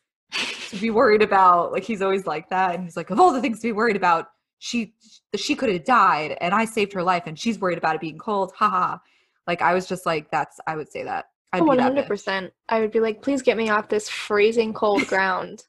to 0.71 0.77
be 0.79 0.91
worried 0.91 1.23
about, 1.23 1.73
like 1.73 1.85
he's 1.85 2.03
always 2.03 2.27
like 2.27 2.49
that, 2.51 2.75
and 2.75 2.85
he's 2.85 2.97
like, 2.97 3.11
of 3.11 3.19
all 3.21 3.33
the 3.33 3.41
things 3.41 3.61
to 3.61 3.69
be 3.69 3.73
worried 3.73 3.97
about, 3.97 4.29
she 4.59 4.95
she 5.37 5.55
could 5.55 5.69
have 5.71 5.85
died, 5.85 6.37
and 6.41 6.55
I 6.55 6.65
saved 6.65 6.93
her 6.93 7.03
life, 7.03 7.25
and 7.27 7.39
she's 7.39 7.59
worried 7.59 7.79
about 7.79 7.95
it 7.97 8.01
being 8.01 8.19
cold. 8.19 8.53
Ha 8.57 8.69
ha. 8.69 9.01
Like 9.47 9.63
I 9.63 9.75
was 9.75 9.87
just 9.87 10.07
like, 10.07 10.31
that's 10.31 10.59
I 10.67 10.77
would 10.77 10.91
say 10.91 11.03
that. 11.05 11.27
I'd 11.53 11.61
be 11.61 11.67
One 11.67 11.77
that 11.77 11.85
hundred 11.85 12.07
percent. 12.07 12.53
I 12.69 12.81
would 12.81 12.91
be 12.91 13.01
like, 13.01 13.23
please 13.23 13.43
get 13.43 13.57
me 13.57 13.69
off 13.71 13.89
this 13.89 14.09
freezing 14.09 14.73
cold 14.73 15.07
ground. 15.09 15.65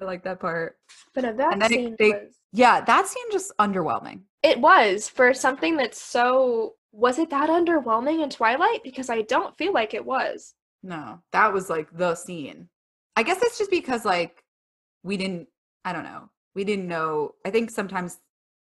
I 0.00 0.04
like 0.04 0.22
that 0.24 0.38
part. 0.38 0.76
But 1.14 1.24
no, 1.24 1.32
that 1.34 1.52
And 1.54 1.62
then 1.62 1.72
it- 1.72 1.98
they- 1.98 2.10
was. 2.10 2.34
Yeah, 2.52 2.80
that 2.80 3.06
scene 3.06 3.30
just 3.30 3.52
underwhelming. 3.58 4.20
It 4.42 4.58
was 4.58 5.06
for 5.08 5.34
something 5.34 5.76
that's 5.76 6.00
so. 6.00 6.76
Was 6.92 7.18
it 7.18 7.30
that 7.30 7.50
underwhelming 7.50 8.22
in 8.22 8.30
Twilight? 8.30 8.82
Because 8.82 9.10
I 9.10 9.22
don't 9.22 9.56
feel 9.56 9.72
like 9.72 9.94
it 9.94 10.04
was. 10.04 10.54
No, 10.82 11.20
that 11.32 11.52
was 11.52 11.68
like 11.68 11.88
the 11.96 12.14
scene. 12.14 12.68
I 13.16 13.22
guess 13.22 13.42
it's 13.42 13.58
just 13.58 13.70
because 13.70 14.04
like 14.04 14.44
we 15.02 15.16
didn't 15.16 15.48
I 15.84 15.92
don't 15.92 16.04
know. 16.04 16.30
We 16.54 16.64
didn't 16.64 16.88
know. 16.88 17.34
I 17.44 17.50
think 17.50 17.70
sometimes 17.70 18.18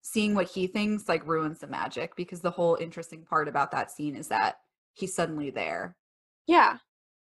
seeing 0.03 0.35
what 0.35 0.49
he 0.49 0.67
thinks 0.67 1.09
like 1.09 1.27
ruins 1.27 1.59
the 1.61 1.67
magic 1.67 2.17
because 2.17 2.41
the 2.41 2.51
whole 2.51 2.77
interesting 2.81 3.25
part 3.25 3.49
about 3.49 3.71
that 3.73 3.91
scene 3.91 4.17
is 4.17 4.29
that 4.29 4.57
he's 4.95 5.15
suddenly 5.15 5.51
there. 5.51 5.97
Yeah. 6.47 6.79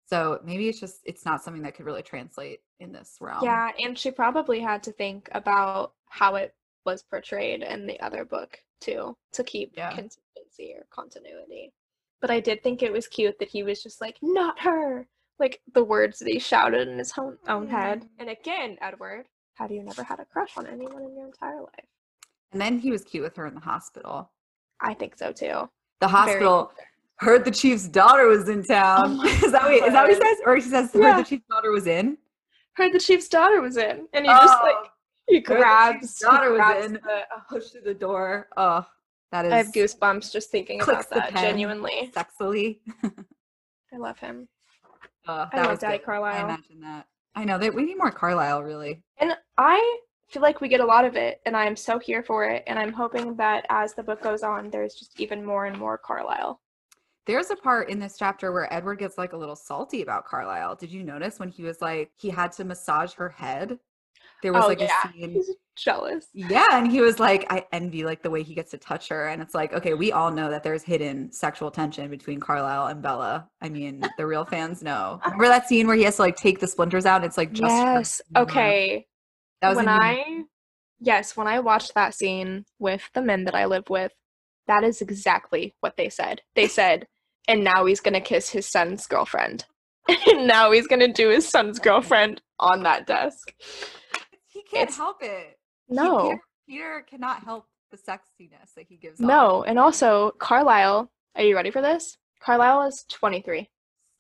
So 0.07 0.41
maybe 0.45 0.69
it's 0.69 0.81
just 0.81 1.01
it's 1.05 1.25
not 1.25 1.43
something 1.43 1.63
that 1.63 1.75
could 1.75 1.87
really 1.87 2.03
translate 2.03 2.61
in 2.79 2.93
this 2.93 3.17
realm. 3.21 3.43
Yeah, 3.43 3.71
and 3.83 3.99
she 3.99 4.11
probably 4.11 4.61
had 4.61 4.83
to 4.85 4.93
think 4.93 5.29
about 5.33 5.93
how 6.09 6.35
it 6.35 6.55
was 6.85 7.03
portrayed 7.03 7.63
in 7.63 7.87
the 7.87 7.99
other 8.01 8.25
book 8.25 8.59
too 8.81 9.17
to 9.33 9.45
keep 9.45 9.73
Yeah. 9.77 9.91
consistency 9.95 10.75
or 10.77 10.87
continuity. 10.91 11.73
But 12.21 12.31
I 12.31 12.41
did 12.41 12.63
think 12.63 12.83
it 12.83 12.93
was 12.93 13.07
cute 13.07 13.39
that 13.39 13.49
he 13.49 13.63
was 13.63 13.83
just 13.83 14.01
like, 14.01 14.17
not 14.23 14.61
her. 14.61 15.07
Like 15.39 15.61
the 15.75 15.85
words 15.85 16.19
that 16.21 16.29
he 16.29 16.39
shouted 16.39 16.87
in 16.89 16.99
his 16.99 17.13
own, 17.19 17.37
own 17.49 17.69
head. 17.69 18.03
Mm. 18.03 18.09
And 18.21 18.31
again, 18.31 18.79
Edward, 18.81 19.27
have 19.55 19.71
you 19.71 19.83
never 19.83 20.03
had 20.05 20.21
a 20.21 20.25
crush 20.25 20.57
on 20.57 20.67
anyone 20.67 21.03
in 21.03 21.15
your 21.17 21.27
entire 21.27 21.61
life? 21.61 21.87
And 22.53 22.61
then 22.61 22.79
he 22.79 22.91
was 22.93 23.03
cute 23.03 23.25
with 23.25 23.37
her 23.37 23.47
in 23.47 23.55
the 23.55 23.61
hospital. 23.61 24.31
I 24.81 24.95
think 24.95 25.17
so 25.19 25.33
too. 25.33 25.69
The 26.01 26.09
hospital 26.09 26.73
heard 27.17 27.45
the 27.45 27.51
chief's 27.51 27.89
daughter 27.89 28.27
was 28.27 28.49
in 28.49 28.63
town. 28.65 29.19
Oh 29.21 29.25
is 29.25 29.53
that 29.53 29.63
what 29.63 29.73
he, 29.73 29.79
is 29.79 29.93
that 29.93 30.03
what 30.03 30.11
he 30.11 30.15
says? 30.17 30.39
Or 30.45 30.55
he 30.57 30.61
says 30.61 30.93
heard 30.93 31.19
the 31.19 31.25
chief's 31.25 31.47
daughter 31.51 31.71
was 31.71 31.87
in? 31.87 32.19
Heard 32.75 32.93
the 32.93 32.99
chief's 33.01 33.29
daughter 33.29 33.61
was 33.61 33.77
in, 33.77 34.07
and 34.13 34.25
he 34.27 34.31
just 34.33 34.63
like 34.63 34.75
Oh. 34.77 34.87
he 35.29 35.41
grabs. 35.41 36.01
chief's 36.01 36.19
he 36.19 36.25
daughter 36.25 36.51
was 36.51 36.59
grabs 36.59 36.87
in. 36.87 36.93
the- 36.95 37.23
push 37.49 37.69
through 37.69 37.83
the 37.83 37.95
door. 37.95 38.49
Oh, 38.57 38.87
that 39.33 39.47
is 39.47 39.53
I 39.53 39.57
have 39.59 39.73
goosebumps 39.73 40.33
just 40.33 40.51
thinking 40.51 40.81
about 40.81 41.09
that. 41.11 41.31
pen. 41.31 41.43
Genuinely, 41.43 42.11
sexily. 42.15 42.79
I 43.05 43.97
love 43.97 44.19
him. 44.19 44.49
Uh, 45.27 45.47
I 45.53 45.57
that 45.57 45.63
love 45.63 45.71
was 45.71 45.79
Daddy 45.81 45.99
good. 46.05 46.23
I 46.23 46.43
imagine 46.43 46.81
that. 46.81 47.07
I 47.35 47.45
know 47.45 47.59
that 47.59 47.75
we 47.75 47.85
need 47.85 47.97
more 47.99 48.11
Carlisle, 48.11 48.63
really. 48.63 49.03
And 49.19 49.37
I 49.59 49.99
feel 50.29 50.43
like 50.43 50.61
we 50.61 50.69
get 50.69 50.81
a 50.81 50.85
lot 50.85 51.05
of 51.05 51.17
it, 51.17 51.41
and 51.47 51.57
I'm 51.57 51.77
so 51.77 51.99
here 51.99 52.23
for 52.23 52.45
it. 52.45 52.63
And 52.67 52.79
I'm 52.79 52.93
hoping 52.93 53.35
that 53.37 53.67
as 53.71 53.95
the 53.95 54.03
book 54.03 54.23
goes 54.23 54.43
on, 54.43 54.71
there's 54.71 54.95
just 54.95 55.19
even 55.21 55.45
more 55.45 55.67
and 55.67 55.79
more 55.79 55.99
Carlisle. 55.99 56.61
There's 57.27 57.51
a 57.51 57.57
part 57.57 57.89
in 57.89 57.99
this 57.99 58.17
chapter 58.19 58.53
where 58.53 58.73
Edward 58.73 58.99
gets 58.99 59.17
like 59.17 59.33
a 59.33 59.37
little 59.37 59.57
salty 59.57 60.03
about 60.03 60.27
Carlisle. 60.27 60.77
Did 60.77 60.91
you 60.93 61.03
notice 61.03 61.39
when 61.39 61.49
he 61.49 61.63
was 61.63 61.81
like 61.81 62.11
he 62.17 62.29
had 62.29 62.53
to 62.53 62.65
massage 62.65 63.15
her 63.15 63.31
head? 63.31 63.79
There 64.45 64.53
was 64.53 64.65
oh 64.65 64.69
like 64.69 64.81
yeah, 64.81 65.09
a 65.09 65.13
scene. 65.13 65.31
he's 65.31 65.51
jealous. 65.75 66.27
Yeah, 66.35 66.67
and 66.73 66.93
he 66.93 67.01
was 67.01 67.19
like, 67.19 67.51
I 67.51 67.65
envy 67.73 68.05
like 68.05 68.23
the 68.23 68.29
way 68.29 68.43
he 68.43 68.55
gets 68.55 68.73
to 68.73 68.79
touch 68.79 69.09
her. 69.09 69.29
And 69.29 69.41
it's 69.41 69.55
like, 69.55 69.73
okay, 69.73 69.95
we 69.95 70.13
all 70.13 70.31
know 70.31 70.51
that 70.51 70.63
there's 70.63 70.83
hidden 70.83 71.33
sexual 71.33 71.71
tension 71.71 72.11
between 72.11 72.41
Carlisle 72.41 72.89
and 72.89 73.01
Bella. 73.01 73.49
I 73.63 73.71
mean, 73.71 74.03
the 74.19 74.27
real 74.27 74.45
fans 74.45 74.83
know. 74.83 75.19
Remember 75.25 75.49
that 75.49 75.67
scene 75.67 75.87
where 75.87 75.97
he 75.97 76.03
has 76.03 76.17
to 76.17 76.23
like 76.23 76.37
take 76.37 76.61
the 76.61 76.67
splinters 76.67 77.07
out? 77.07 77.25
It's 77.25 77.39
like 77.39 77.53
just 77.53 77.73
yes. 77.73 78.21
Okay. 78.37 79.07
That 79.63 79.71
was 79.71 79.79
when 79.79 79.89
I 79.89 80.43
yes, 81.01 81.39
when 81.39 81.47
I 81.47 81.61
watched 81.61 81.95
that 81.95 82.13
scene 82.13 82.67
with 82.79 83.09
the 83.15 83.23
men 83.23 83.45
that 83.45 83.55
I 83.55 83.65
live 83.65 83.89
with, 83.89 84.13
that 84.67 84.85
is 84.85 85.01
exactly 85.01 85.75
what 85.81 85.97
they 85.97 86.11
said. 86.11 86.43
They 86.55 86.69
said, 86.69 87.07
and 87.49 87.65
now 87.65 87.87
he's 87.87 88.01
gonna 88.01 88.21
kiss 88.21 88.51
his 88.51 88.71
son's 88.71 89.07
girlfriend. 89.07 89.65
and 90.09 90.47
now 90.47 90.71
he's 90.71 90.87
gonna 90.87 91.11
do 91.11 91.31
his 91.31 91.49
son's 91.49 91.79
girlfriend 91.79 92.43
on 92.61 92.83
that 92.83 93.07
desk. 93.07 93.55
He 94.75 94.79
can't 94.79 94.89
it's- 94.91 94.97
help 94.97 95.23
it. 95.23 95.59
He- 95.89 95.95
No. 95.95 96.23
Peter, 96.31 96.41
Peter 96.69 97.07
cannot 97.09 97.43
help 97.45 97.67
the 97.91 97.97
sexiness 97.97 98.75
that 98.77 98.87
he 98.89 98.97
gives. 98.97 99.21
off. 99.21 99.27
No, 99.27 99.65
and 99.65 99.79
also 99.79 100.33
Carlisle, 100.33 101.11
are 101.37 101.43
you 101.43 101.55
ready 101.55 101.71
for 101.71 101.81
this? 101.83 102.17
Carlisle 102.41 102.83
is 102.89 103.05
23. 103.11 103.71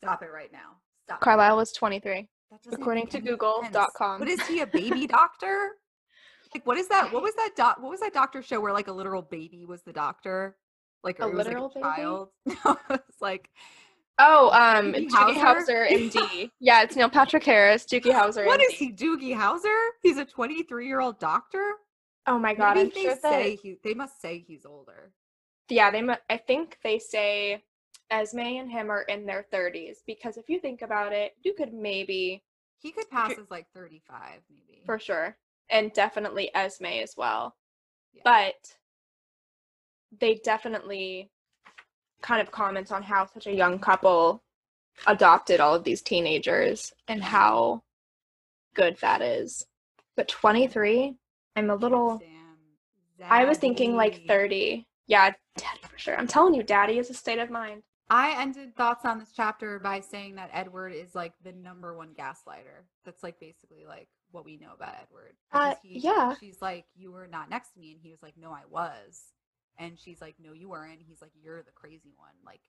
Stop 0.03 0.23
it 0.23 0.31
right 0.33 0.53
now. 0.53 0.77
Stop. 1.05 1.21
Carlisle 1.21 1.61
is 1.61 1.73
23. 1.73 2.29
According 2.73 3.09
to 3.09 3.21
Google.com. 3.21 4.21
What 4.21 4.29
is 4.29 4.41
he 4.47 4.61
a 4.61 4.67
baby 4.81 5.07
doctor? 5.07 5.71
Like 6.55 6.65
what 6.67 6.79
is 6.79 6.87
that? 6.89 7.13
What 7.13 7.23
was 7.23 7.35
that 7.35 7.51
doc? 7.57 7.79
What 7.81 7.91
was 7.91 8.01
that 8.01 8.13
doctor 8.15 8.41
show 8.43 8.61
where 8.61 8.73
like 8.73 8.87
a 8.89 8.93
literal 8.93 9.23
baby 9.23 9.65
was 9.65 9.83
the 9.83 9.93
doctor? 9.93 10.57
Like 11.03 11.19
A 11.19 11.25
or 11.25 11.31
it 11.31 11.35
was, 11.35 11.47
literal 11.47 11.73
like, 11.75 11.75
baby? 11.75 11.87
a 11.89 11.97
child? 11.97 12.29
No, 12.65 12.77
it's 12.91 13.21
like 13.21 13.51
Oh, 14.19 14.51
um, 14.51 14.93
Doogie 14.93 15.09
Doogie 15.09 15.35
Howser? 15.35 15.89
MD. 15.91 16.51
yeah, 16.61 16.83
it's 16.83 16.95
Neil 16.97 17.09
Patrick 17.11 17.43
Harris, 17.45 17.85
Doogie 17.85 18.13
Howser. 18.13 18.47
what 18.47 18.61
MD. 18.61 18.65
is 18.67 18.75
he? 18.75 18.93
Doogie 18.93 19.37
Howser? 19.37 19.89
He's 20.03 20.19
a 20.19 20.25
23 20.25 20.87
year 20.87 21.01
old 21.01 21.19
doctor. 21.19 21.73
Oh 22.27 22.39
my 22.39 22.55
god, 22.55 22.77
Maybe 22.77 22.89
I'm 22.89 22.93
they 22.95 23.03
sure 23.03 23.17
say 23.17 23.55
that 23.57 23.61
he. 23.61 23.77
They 23.83 23.95
must 23.95 24.21
say 24.21 24.39
he's 24.47 24.65
older. 24.65 25.13
yeah, 25.69 25.91
they. 25.91 26.01
mu- 26.01 26.15
I 26.31 26.37
think 26.39 26.79
they 26.85 26.99
say 26.99 27.63
Esme 28.11 28.39
and 28.39 28.71
him 28.71 28.91
are 28.91 29.03
in 29.03 29.27
their 29.27 29.45
thirties 29.51 30.03
because 30.07 30.37
if 30.37 30.49
you 30.49 30.61
think 30.61 30.83
about 30.83 31.13
it, 31.13 31.33
you 31.43 31.53
could 31.55 31.75
maybe 31.75 32.43
He 32.79 32.93
could 32.93 33.11
pass 33.11 33.33
as 33.33 33.51
like 33.51 33.67
35, 33.75 34.41
maybe. 34.49 34.83
for 34.87 34.99
sure, 34.99 35.37
and 35.71 35.93
definitely 35.93 36.51
Esme 36.55 36.87
as 36.87 37.15
well. 37.17 37.57
Yeah. 38.15 38.23
But 38.25 38.77
they 40.19 40.37
definitely 40.45 41.31
kind 42.25 42.41
of 42.41 42.51
comments 42.51 42.91
on 42.91 43.03
how 43.03 43.27
such 43.27 43.47
a 43.47 43.53
young 43.53 43.79
couple 43.79 44.43
adopted 45.07 45.61
all 45.61 45.75
of 45.75 45.85
these 45.85 46.01
teenagers 46.01 46.93
and 47.07 47.23
how 47.23 47.83
good 48.75 48.97
that 49.03 49.21
is. 49.21 49.67
But 50.17 50.29
23, 50.29 51.15
I'm 51.55 51.71
a 51.71 51.75
little 51.75 52.19
Damn. 53.19 53.31
I 53.31 53.45
was 53.45 53.59
thinking 53.59 53.95
like 53.95 54.27
30. 54.27 54.87
Yeah, 55.07 55.33
daddy 55.57 55.81
for 55.83 55.99
sure. 55.99 56.17
I'm 56.19 56.27
telling 56.27 56.55
you, 56.55 56.63
daddy 56.63 56.99
is 56.99 57.11
a 57.11 57.15
state 57.15 57.39
of 57.39 57.51
mind. 57.51 57.83
I 58.09 58.41
ended 58.41 58.75
thoughts 58.75 59.05
on 59.05 59.19
this 59.19 59.33
chapter 59.35 59.79
by 59.79 60.01
saying 60.01 60.37
that 60.37 60.51
Edward 60.53 60.95
is 60.95 61.15
like 61.15 61.35
the 61.43 61.53
number 61.53 61.95
one 61.95 62.15
gaslighter. 62.19 62.85
That's 63.05 63.23
like 63.23 63.39
basically 63.39 63.85
like 63.87 64.09
what 64.31 64.45
we 64.45 64.57
know 64.57 64.73
about 64.75 64.95
Edward. 65.03 65.35
Uh, 65.53 65.75
Because 65.83 66.05
yeah. 66.05 66.35
She's 66.41 66.63
like, 66.63 66.87
you 66.97 67.13
were 67.13 67.27
not 67.27 67.51
next 67.51 67.75
to 67.75 67.81
me, 67.81 67.93
and 67.93 68.01
he 68.03 68.11
was 68.11 68.23
like, 68.23 68.35
no, 68.37 68.51
I 68.51 68.63
was. 68.71 69.33
And 69.79 69.99
she's 69.99 70.21
like, 70.21 70.37
no, 70.39 70.53
you 70.53 70.69
weren't. 70.69 71.01
He's 71.07 71.21
like, 71.21 71.33
you're 71.43 71.63
the 71.63 71.73
crazy 71.73 72.13
one, 72.17 72.31
like 72.45 72.61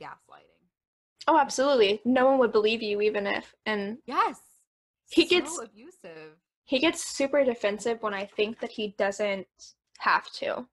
gaslighting. 0.00 0.62
Oh, 1.26 1.38
absolutely. 1.38 2.00
No 2.04 2.26
one 2.26 2.38
would 2.38 2.52
believe 2.52 2.82
you 2.82 3.00
even 3.00 3.26
if 3.26 3.54
and 3.66 3.98
Yes. 4.06 4.40
He 5.10 5.26
so 5.26 5.28
gets- 5.28 5.58
abusive. 5.58 6.36
he 6.64 6.78
gets 6.78 7.04
super 7.04 7.44
defensive 7.44 8.02
when 8.02 8.14
I 8.14 8.26
think 8.26 8.60
that 8.60 8.70
he 8.72 8.94
doesn't 8.98 9.46
have 9.98 10.30
to. 10.32 10.66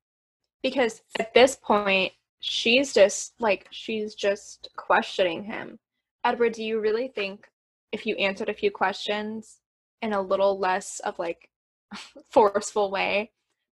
Because 0.64 1.02
at 1.20 1.34
this 1.34 1.56
point, 1.56 2.14
she's 2.40 2.94
just 2.94 3.34
like 3.40 3.68
she's 3.72 4.16
just 4.16 4.70
questioning 4.78 5.44
him. 5.44 5.80
Edward, 6.24 6.54
do 6.54 6.64
you 6.64 6.80
really 6.80 7.08
think 7.08 7.48
if 7.92 8.06
you 8.06 8.16
answered 8.16 8.48
a 8.50 8.54
few 8.54 8.72
questions 8.72 9.60
in 10.02 10.14
a 10.14 10.22
little 10.22 10.58
less 10.60 11.00
of 11.02 11.18
like 11.20 11.50
forceful 12.32 12.90
way 12.92 13.32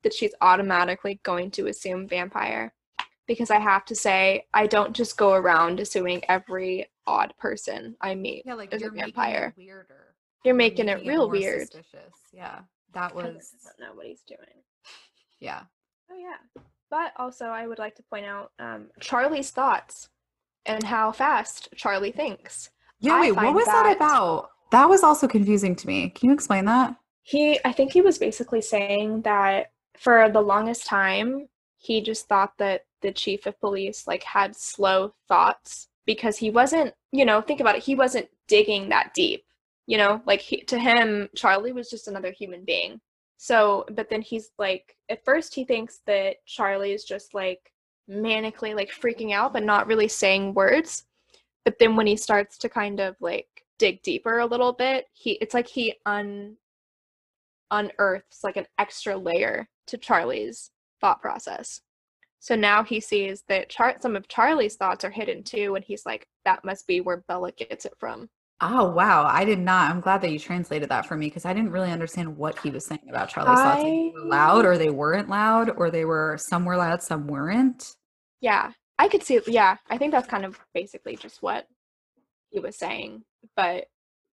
that 0.07 0.15
she's 0.15 0.33
automatically 0.41 1.19
going 1.25 1.51
to 1.53 1.67
assume 1.67 2.07
vampire? 2.07 2.73
Because 3.27 3.51
I 3.51 3.59
have 3.59 3.85
to 3.87 3.95
say, 3.97 4.47
I 4.55 4.69
don't 4.69 4.95
just 4.95 5.17
go 5.17 5.33
around 5.35 5.81
assuming 5.81 6.23
every 6.29 6.87
odd 7.09 7.35
person 7.39 7.97
I 8.01 8.15
meet 8.15 8.45
Yeah, 8.47 8.55
like 8.55 8.73
is 8.73 8.81
a 8.81 8.85
you're 8.85 8.93
making 8.93 9.15
vampire. 9.15 9.55
it 9.57 9.61
weirder. 9.61 10.15
You're 10.45 10.53
You're 10.53 10.55
making 10.55 10.89
it 10.89 11.05
real 11.05 11.23
more 11.23 11.31
weird. 11.31 11.63
Suspicious. 11.73 12.15
Yeah, 12.33 12.61
that 12.95 13.11
Edward 13.11 13.35
was. 13.35 13.51
doesn't 13.51 13.81
know 13.81 13.95
what 13.95 14.07
he's 14.07 14.23
doing. 14.23 14.39
Yeah. 15.41 15.63
Oh 16.11 16.17
yeah. 16.17 16.63
But 16.91 17.13
also 17.19 17.47
I 17.47 17.67
would 17.67 17.79
like 17.79 17.95
to 17.97 18.03
point 18.05 18.25
out 18.27 18.53
um, 18.59 18.87
Charlie's 19.01 19.51
thoughts 19.51 20.09
and 20.65 20.83
how 20.83 21.13
fast 21.13 21.69
Charlie 21.77 22.11
thinks. 22.13 22.71
Yeah. 23.01 23.15
I 23.17 23.21
Wait, 23.21 23.33
what 23.33 23.55
was 23.55 23.67
that 23.67 23.83
that- 23.83 23.97
about? 23.97 24.49
That 24.73 24.89
was 24.89 25.03
also 25.03 25.29
confusing 25.29 25.77
to 25.77 25.87
me. 25.87 26.09
Can 26.11 26.29
you 26.31 26.35
explain 26.35 26.65
that? 26.67 26.97
He 27.23 27.59
I 27.67 27.73
think 27.73 27.93
he 27.93 28.01
was 28.01 28.19
basically 28.19 28.63
saying 28.63 29.23
that 29.23 29.73
for 29.99 30.28
the 30.30 30.40
longest 30.40 30.86
time 30.86 31.49
he 31.86 32.01
just 32.01 32.28
thought 32.28 32.53
that 32.59 32.82
the 33.03 33.12
chief 33.12 33.47
of 33.47 33.61
police 33.61 34.07
like 34.07 34.22
had 34.22 34.57
slow 34.57 35.14
thoughts 35.28 35.88
because 36.05 36.36
he 36.36 36.51
wasn't, 36.51 36.92
you 37.12 37.24
know, 37.24 37.40
think 37.40 37.61
about 37.61 37.76
it, 37.76 37.82
he 37.82 37.94
wasn't 37.94 38.28
digging 38.49 38.88
that 38.88 39.12
deep. 39.14 39.44
You 39.86 39.99
know, 39.99 40.20
like 40.26 40.40
he, 40.40 40.62
to 40.62 40.78
him 40.78 41.28
Charlie 41.36 41.72
was 41.72 41.88
just 41.88 42.09
another 42.09 42.32
human 42.32 42.64
being. 42.64 43.01
So, 43.36 43.84
but 43.92 44.09
then 44.11 44.22
he's 44.22 44.51
like 44.59 44.97
at 45.09 45.24
first 45.24 45.55
he 45.55 45.64
thinks 45.64 46.01
that 46.07 46.36
Charlie 46.47 46.92
is 46.92 47.05
just 47.05 47.34
like 47.34 47.72
manically 48.11 48.74
like 48.74 48.90
freaking 48.90 49.32
out 49.32 49.53
but 49.53 49.62
not 49.62 49.86
really 49.86 50.09
saying 50.09 50.55
words. 50.55 51.05
But 51.64 51.78
then 51.78 51.97
when 51.97 52.07
he 52.07 52.16
starts 52.16 52.59
to 52.59 52.68
kind 52.68 53.01
of 53.01 53.16
like 53.20 53.49
dig 53.78 54.03
deeper 54.03 54.38
a 54.38 54.47
little 54.47 54.72
bit, 54.72 55.07
he 55.12 55.32
it's 55.32 55.55
like 55.55 55.68
he 55.68 55.94
un 56.07 56.57
unearths 57.70 58.42
like 58.42 58.57
an 58.57 58.66
extra 58.78 59.16
layer 59.16 59.68
to 59.87 59.99
Charlie's 59.99 60.70
thought 61.01 61.20
process. 61.20 61.80
So 62.39 62.55
now 62.55 62.84
he 62.84 63.01
sees 63.01 63.43
that 63.49 63.68
Char- 63.68 63.97
some 64.01 64.14
of 64.14 64.28
Charlie's 64.28 64.76
thoughts 64.76 65.05
are 65.05 65.11
hidden 65.11 65.43
too, 65.43 65.74
and 65.74 65.84
he's 65.84 66.07
like, 66.07 66.26
that 66.45 66.64
must 66.64 66.87
be 66.87 67.01
where 67.01 67.24
Bella 67.28 67.53
gets 67.53 67.84
it 67.84 67.95
from. 67.99 68.28
Oh 68.61 68.89
wow, 68.89 69.26
I 69.26 69.45
did 69.45 69.59
not. 69.59 69.91
I'm 69.91 70.01
glad 70.01 70.22
that 70.22 70.30
you 70.30 70.39
translated 70.39 70.89
that 70.89 71.05
for 71.07 71.16
me 71.16 71.26
because 71.26 71.45
I 71.45 71.53
didn't 71.53 71.72
really 71.72 71.93
understand 71.93 72.37
what 72.37 72.59
he 72.61 72.70
was 72.70 72.87
saying 72.87 73.07
about 73.11 73.28
Charlie's 73.28 73.59
thoughts. 73.59 73.82
Like, 73.82 73.93
they 73.93 74.12
were 74.14 74.28
loud, 74.28 74.64
or 74.64 74.78
they 74.78 74.89
weren't 74.91 75.28
loud, 75.28 75.70
or 75.76 75.91
they 75.91 76.05
were 76.07 76.39
some 76.39 76.64
were 76.64 76.76
loud, 76.76 77.03
some 77.03 77.26
weren't. 77.26 77.97
Yeah, 78.41 78.72
I 78.99 79.09
could 79.09 79.22
see. 79.22 79.41
Yeah, 79.47 79.76
I 79.91 79.99
think 79.99 80.12
that's 80.12 80.28
kind 80.28 80.45
of 80.45 80.59
basically 80.72 81.16
just 81.16 81.43
what 81.43 81.66
he 82.49 82.61
was 82.61 82.78
saying. 82.78 83.24
But 83.57 83.87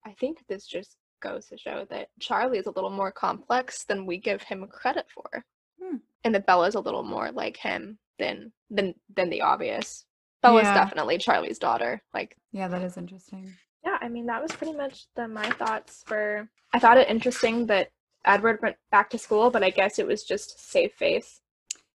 I 0.04 0.12
think 0.18 0.38
this 0.48 0.66
just 0.66 0.96
goes 1.20 1.46
to 1.46 1.58
show 1.58 1.86
that 1.90 2.08
Charlie 2.20 2.58
is 2.58 2.66
a 2.66 2.70
little 2.72 2.90
more 2.90 3.12
complex 3.12 3.84
than 3.84 4.06
we 4.06 4.18
give 4.18 4.42
him 4.42 4.66
credit 4.68 5.06
for, 5.10 5.44
Hmm. 5.80 5.96
and 6.24 6.34
that 6.34 6.46
Bella's 6.46 6.74
a 6.74 6.80
little 6.80 7.02
more 7.02 7.30
like 7.32 7.56
him 7.56 7.98
than 8.18 8.52
than 8.70 8.94
than 9.14 9.30
the 9.30 9.40
obvious. 9.42 10.04
Bella's 10.42 10.64
Yeah. 10.64 10.74
definitely 10.74 11.18
Charlie's 11.18 11.58
daughter. 11.58 12.00
Like, 12.14 12.36
Yeah, 12.52 12.68
that 12.68 12.82
is 12.82 12.96
interesting. 12.96 13.52
yeah, 13.84 13.98
I 14.00 14.08
mean 14.08 14.26
that 14.26 14.42
was 14.42 14.52
pretty 14.52 14.74
much 14.74 15.06
the 15.14 15.26
my 15.28 15.48
thoughts 15.50 16.02
for. 16.06 16.48
I 16.72 16.78
thought 16.78 16.98
it 16.98 17.08
interesting 17.08 17.66
that 17.66 17.90
Edward 18.24 18.60
went 18.62 18.76
back 18.90 19.08
to 19.10 19.18
school, 19.18 19.50
but 19.50 19.62
I 19.62 19.70
guess 19.70 19.98
it 19.98 20.06
was 20.06 20.22
just 20.24 20.58
save 20.70 20.92
face. 20.92 21.40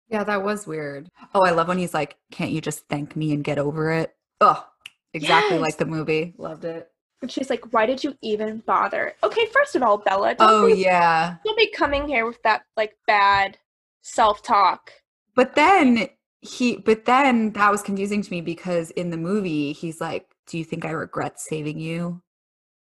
Yeah, 0.07 0.23
that 0.23 0.43
was 0.43 0.67
weird. 0.67 1.09
Oh, 1.33 1.43
I 1.45 1.51
love 1.51 1.67
when 1.67 1.77
he's 1.77 1.93
like, 1.93 2.17
"Can't 2.31 2.51
you 2.51 2.61
just 2.61 2.87
thank 2.87 3.15
me 3.15 3.33
and 3.33 3.43
get 3.43 3.57
over 3.57 3.91
it?" 3.91 4.15
Oh, 4.39 4.67
exactly 5.13 5.57
like 5.57 5.77
the 5.77 5.85
movie. 5.85 6.33
Loved 6.37 6.65
it. 6.65 6.90
And 7.21 7.31
she's 7.31 7.49
like, 7.49 7.71
"Why 7.71 7.85
did 7.85 8.03
you 8.03 8.15
even 8.21 8.59
bother?" 8.65 9.13
Okay, 9.23 9.45
first 9.47 9.75
of 9.75 9.83
all, 9.83 9.97
Bella, 9.97 10.35
don't 10.35 10.49
Oh 10.49 10.67
be 10.67 10.81
yeah. 10.81 11.35
Don't 11.45 11.57
be 11.57 11.69
coming 11.69 12.07
here 12.07 12.25
with 12.25 12.41
that 12.43 12.63
like 12.75 12.95
bad 13.07 13.57
self 14.01 14.41
talk. 14.41 14.91
But 15.35 15.55
then 15.55 16.09
he 16.41 16.77
but 16.77 17.05
then 17.05 17.51
that 17.53 17.71
was 17.71 17.83
confusing 17.83 18.21
to 18.21 18.31
me 18.31 18.41
because 18.41 18.89
in 18.91 19.11
the 19.11 19.17
movie 19.17 19.73
he's 19.73 20.01
like, 20.01 20.27
"Do 20.47 20.57
you 20.57 20.63
think 20.63 20.85
I 20.85 20.91
regret 20.91 21.39
saving 21.39 21.79
you?" 21.79 22.21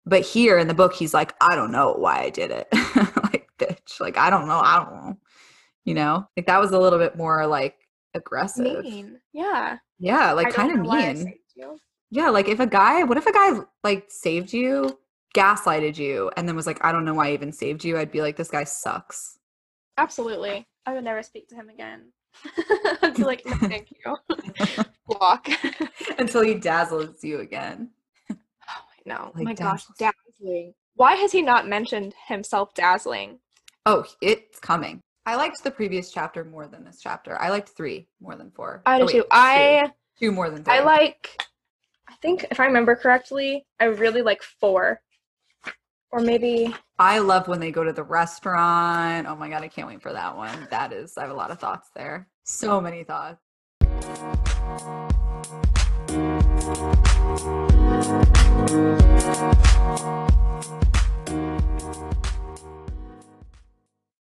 But 0.06 0.22
here 0.22 0.58
in 0.58 0.68
the 0.68 0.74
book 0.74 0.94
he's 0.94 1.14
like, 1.14 1.34
"I 1.40 1.54
don't 1.54 1.72
know 1.72 1.94
why 1.98 2.20
I 2.22 2.30
did 2.30 2.50
it." 2.50 2.68
like, 3.22 3.48
bitch, 3.58 4.00
like 4.00 4.16
I 4.16 4.30
don't 4.30 4.48
know, 4.48 4.60
I 4.60 4.82
don't 4.82 4.94
know. 4.94 5.18
You 5.84 5.94
know? 5.94 6.28
Like 6.36 6.46
that 6.46 6.60
was 6.60 6.72
a 6.72 6.78
little 6.78 6.98
bit 6.98 7.16
more 7.16 7.46
like 7.46 7.76
aggressive. 8.14 8.82
Mean. 8.82 9.20
Yeah. 9.32 9.78
Yeah, 9.98 10.32
like 10.32 10.54
kind 10.54 10.72
of 10.72 10.78
know 10.78 10.88
why 10.88 11.08
I 11.08 11.14
mean. 11.14 11.34
Yeah, 12.10 12.30
like 12.30 12.48
if 12.48 12.60
a 12.60 12.66
guy, 12.66 13.04
what 13.04 13.18
if 13.18 13.26
a 13.26 13.32
guy 13.32 13.60
like 13.84 14.06
saved 14.08 14.52
you, 14.52 14.98
gaslighted 15.36 15.96
you, 15.96 16.30
and 16.36 16.48
then 16.48 16.56
was 16.56 16.66
like, 16.66 16.84
I 16.84 16.90
don't 16.92 17.04
know 17.04 17.14
why 17.14 17.28
I 17.28 17.32
even 17.32 17.52
saved 17.52 17.84
you? 17.84 17.96
I'd 17.98 18.10
be 18.10 18.20
like, 18.22 18.36
this 18.36 18.50
guy 18.50 18.64
sucks. 18.64 19.38
Absolutely. 19.96 20.66
I 20.86 20.94
would 20.94 21.04
never 21.04 21.22
speak 21.22 21.48
to 21.48 21.54
him 21.54 21.68
again. 21.68 22.12
I'd 23.02 23.14
be 23.14 23.22
like, 23.24 23.44
no, 23.46 23.54
thank 23.56 23.88
you. 24.04 24.16
Block. 25.06 25.48
oh 25.48 25.86
Until 26.18 26.42
he 26.42 26.54
dazzles 26.54 27.22
you 27.22 27.40
again. 27.40 27.90
no. 29.06 29.30
Like 29.34 29.44
my 29.44 29.54
gosh, 29.54 29.84
dazzling. 29.98 30.74
Why 30.94 31.14
has 31.14 31.32
he 31.32 31.42
not 31.42 31.68
mentioned 31.68 32.14
himself 32.26 32.74
dazzling? 32.74 33.38
Oh, 33.86 34.04
it's 34.20 34.58
coming. 34.58 35.00
I 35.26 35.36
liked 35.36 35.62
the 35.62 35.70
previous 35.70 36.10
chapter 36.10 36.44
more 36.44 36.66
than 36.66 36.84
this 36.84 37.00
chapter. 37.02 37.40
I 37.40 37.50
liked 37.50 37.68
three 37.70 38.08
more 38.20 38.36
than 38.36 38.50
four. 38.50 38.82
I 38.86 38.96
Oh, 38.96 38.98
do 39.00 39.04
wait, 39.06 39.12
too. 39.12 39.20
two. 39.22 39.26
I 39.30 39.90
two 40.18 40.32
more 40.32 40.50
than 40.50 40.64
three. 40.64 40.74
I 40.74 40.82
like 40.82 41.42
I 42.10 42.14
think 42.20 42.44
if 42.50 42.58
I 42.58 42.66
remember 42.66 42.96
correctly, 42.96 43.64
I 43.78 43.84
really 43.84 44.20
like 44.20 44.42
four. 44.42 45.00
Or 46.10 46.18
maybe 46.18 46.74
I 46.98 47.20
love 47.20 47.46
when 47.46 47.60
they 47.60 47.70
go 47.70 47.84
to 47.84 47.92
the 47.92 48.02
restaurant. 48.02 49.28
Oh 49.28 49.36
my 49.36 49.48
god, 49.48 49.62
I 49.62 49.68
can't 49.68 49.86
wait 49.86 50.02
for 50.02 50.12
that 50.12 50.36
one. 50.36 50.66
That 50.70 50.92
is, 50.92 51.16
I 51.16 51.22
have 51.22 51.30
a 51.30 51.34
lot 51.34 51.52
of 51.52 51.60
thoughts 51.60 51.90
there. 51.94 52.26
So 52.42 52.80
many 52.80 53.04
thoughts. 53.04 53.38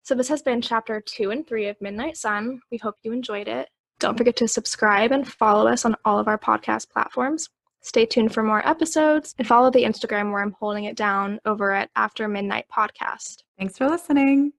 So 0.01 0.15
this 0.15 0.27
has 0.29 0.41
been 0.41 0.61
chapter 0.61 0.99
two 1.01 1.29
and 1.29 1.45
three 1.45 1.67
of 1.67 1.79
Midnight 1.79 2.17
Sun. 2.17 2.61
We 2.71 2.79
hope 2.79 2.95
you 3.03 3.11
enjoyed 3.11 3.47
it. 3.47 3.69
Don't 3.99 4.17
forget 4.17 4.35
to 4.37 4.47
subscribe 4.47 5.11
and 5.11 5.27
follow 5.27 5.67
us 5.67 5.85
on 5.85 5.95
all 6.03 6.17
of 6.17 6.27
our 6.27 6.39
podcast 6.39 6.89
platforms. 6.89 7.47
Stay 7.85 8.03
tuned 8.03 8.33
for 8.33 8.41
more 8.41 8.67
episodes 8.67 9.35
and 9.37 9.47
follow 9.47 9.69
the 9.69 9.83
Instagram 9.83 10.31
where 10.31 10.41
I'm 10.41 10.55
holding 10.59 10.85
it 10.85 10.95
down 10.95 11.39
over 11.45 11.71
at 11.71 11.91
After 11.95 12.27
Midnight 12.27 12.65
Podcast. 12.67 13.43
Thanks 13.59 13.77
for 13.77 13.87
listening. 13.87 14.53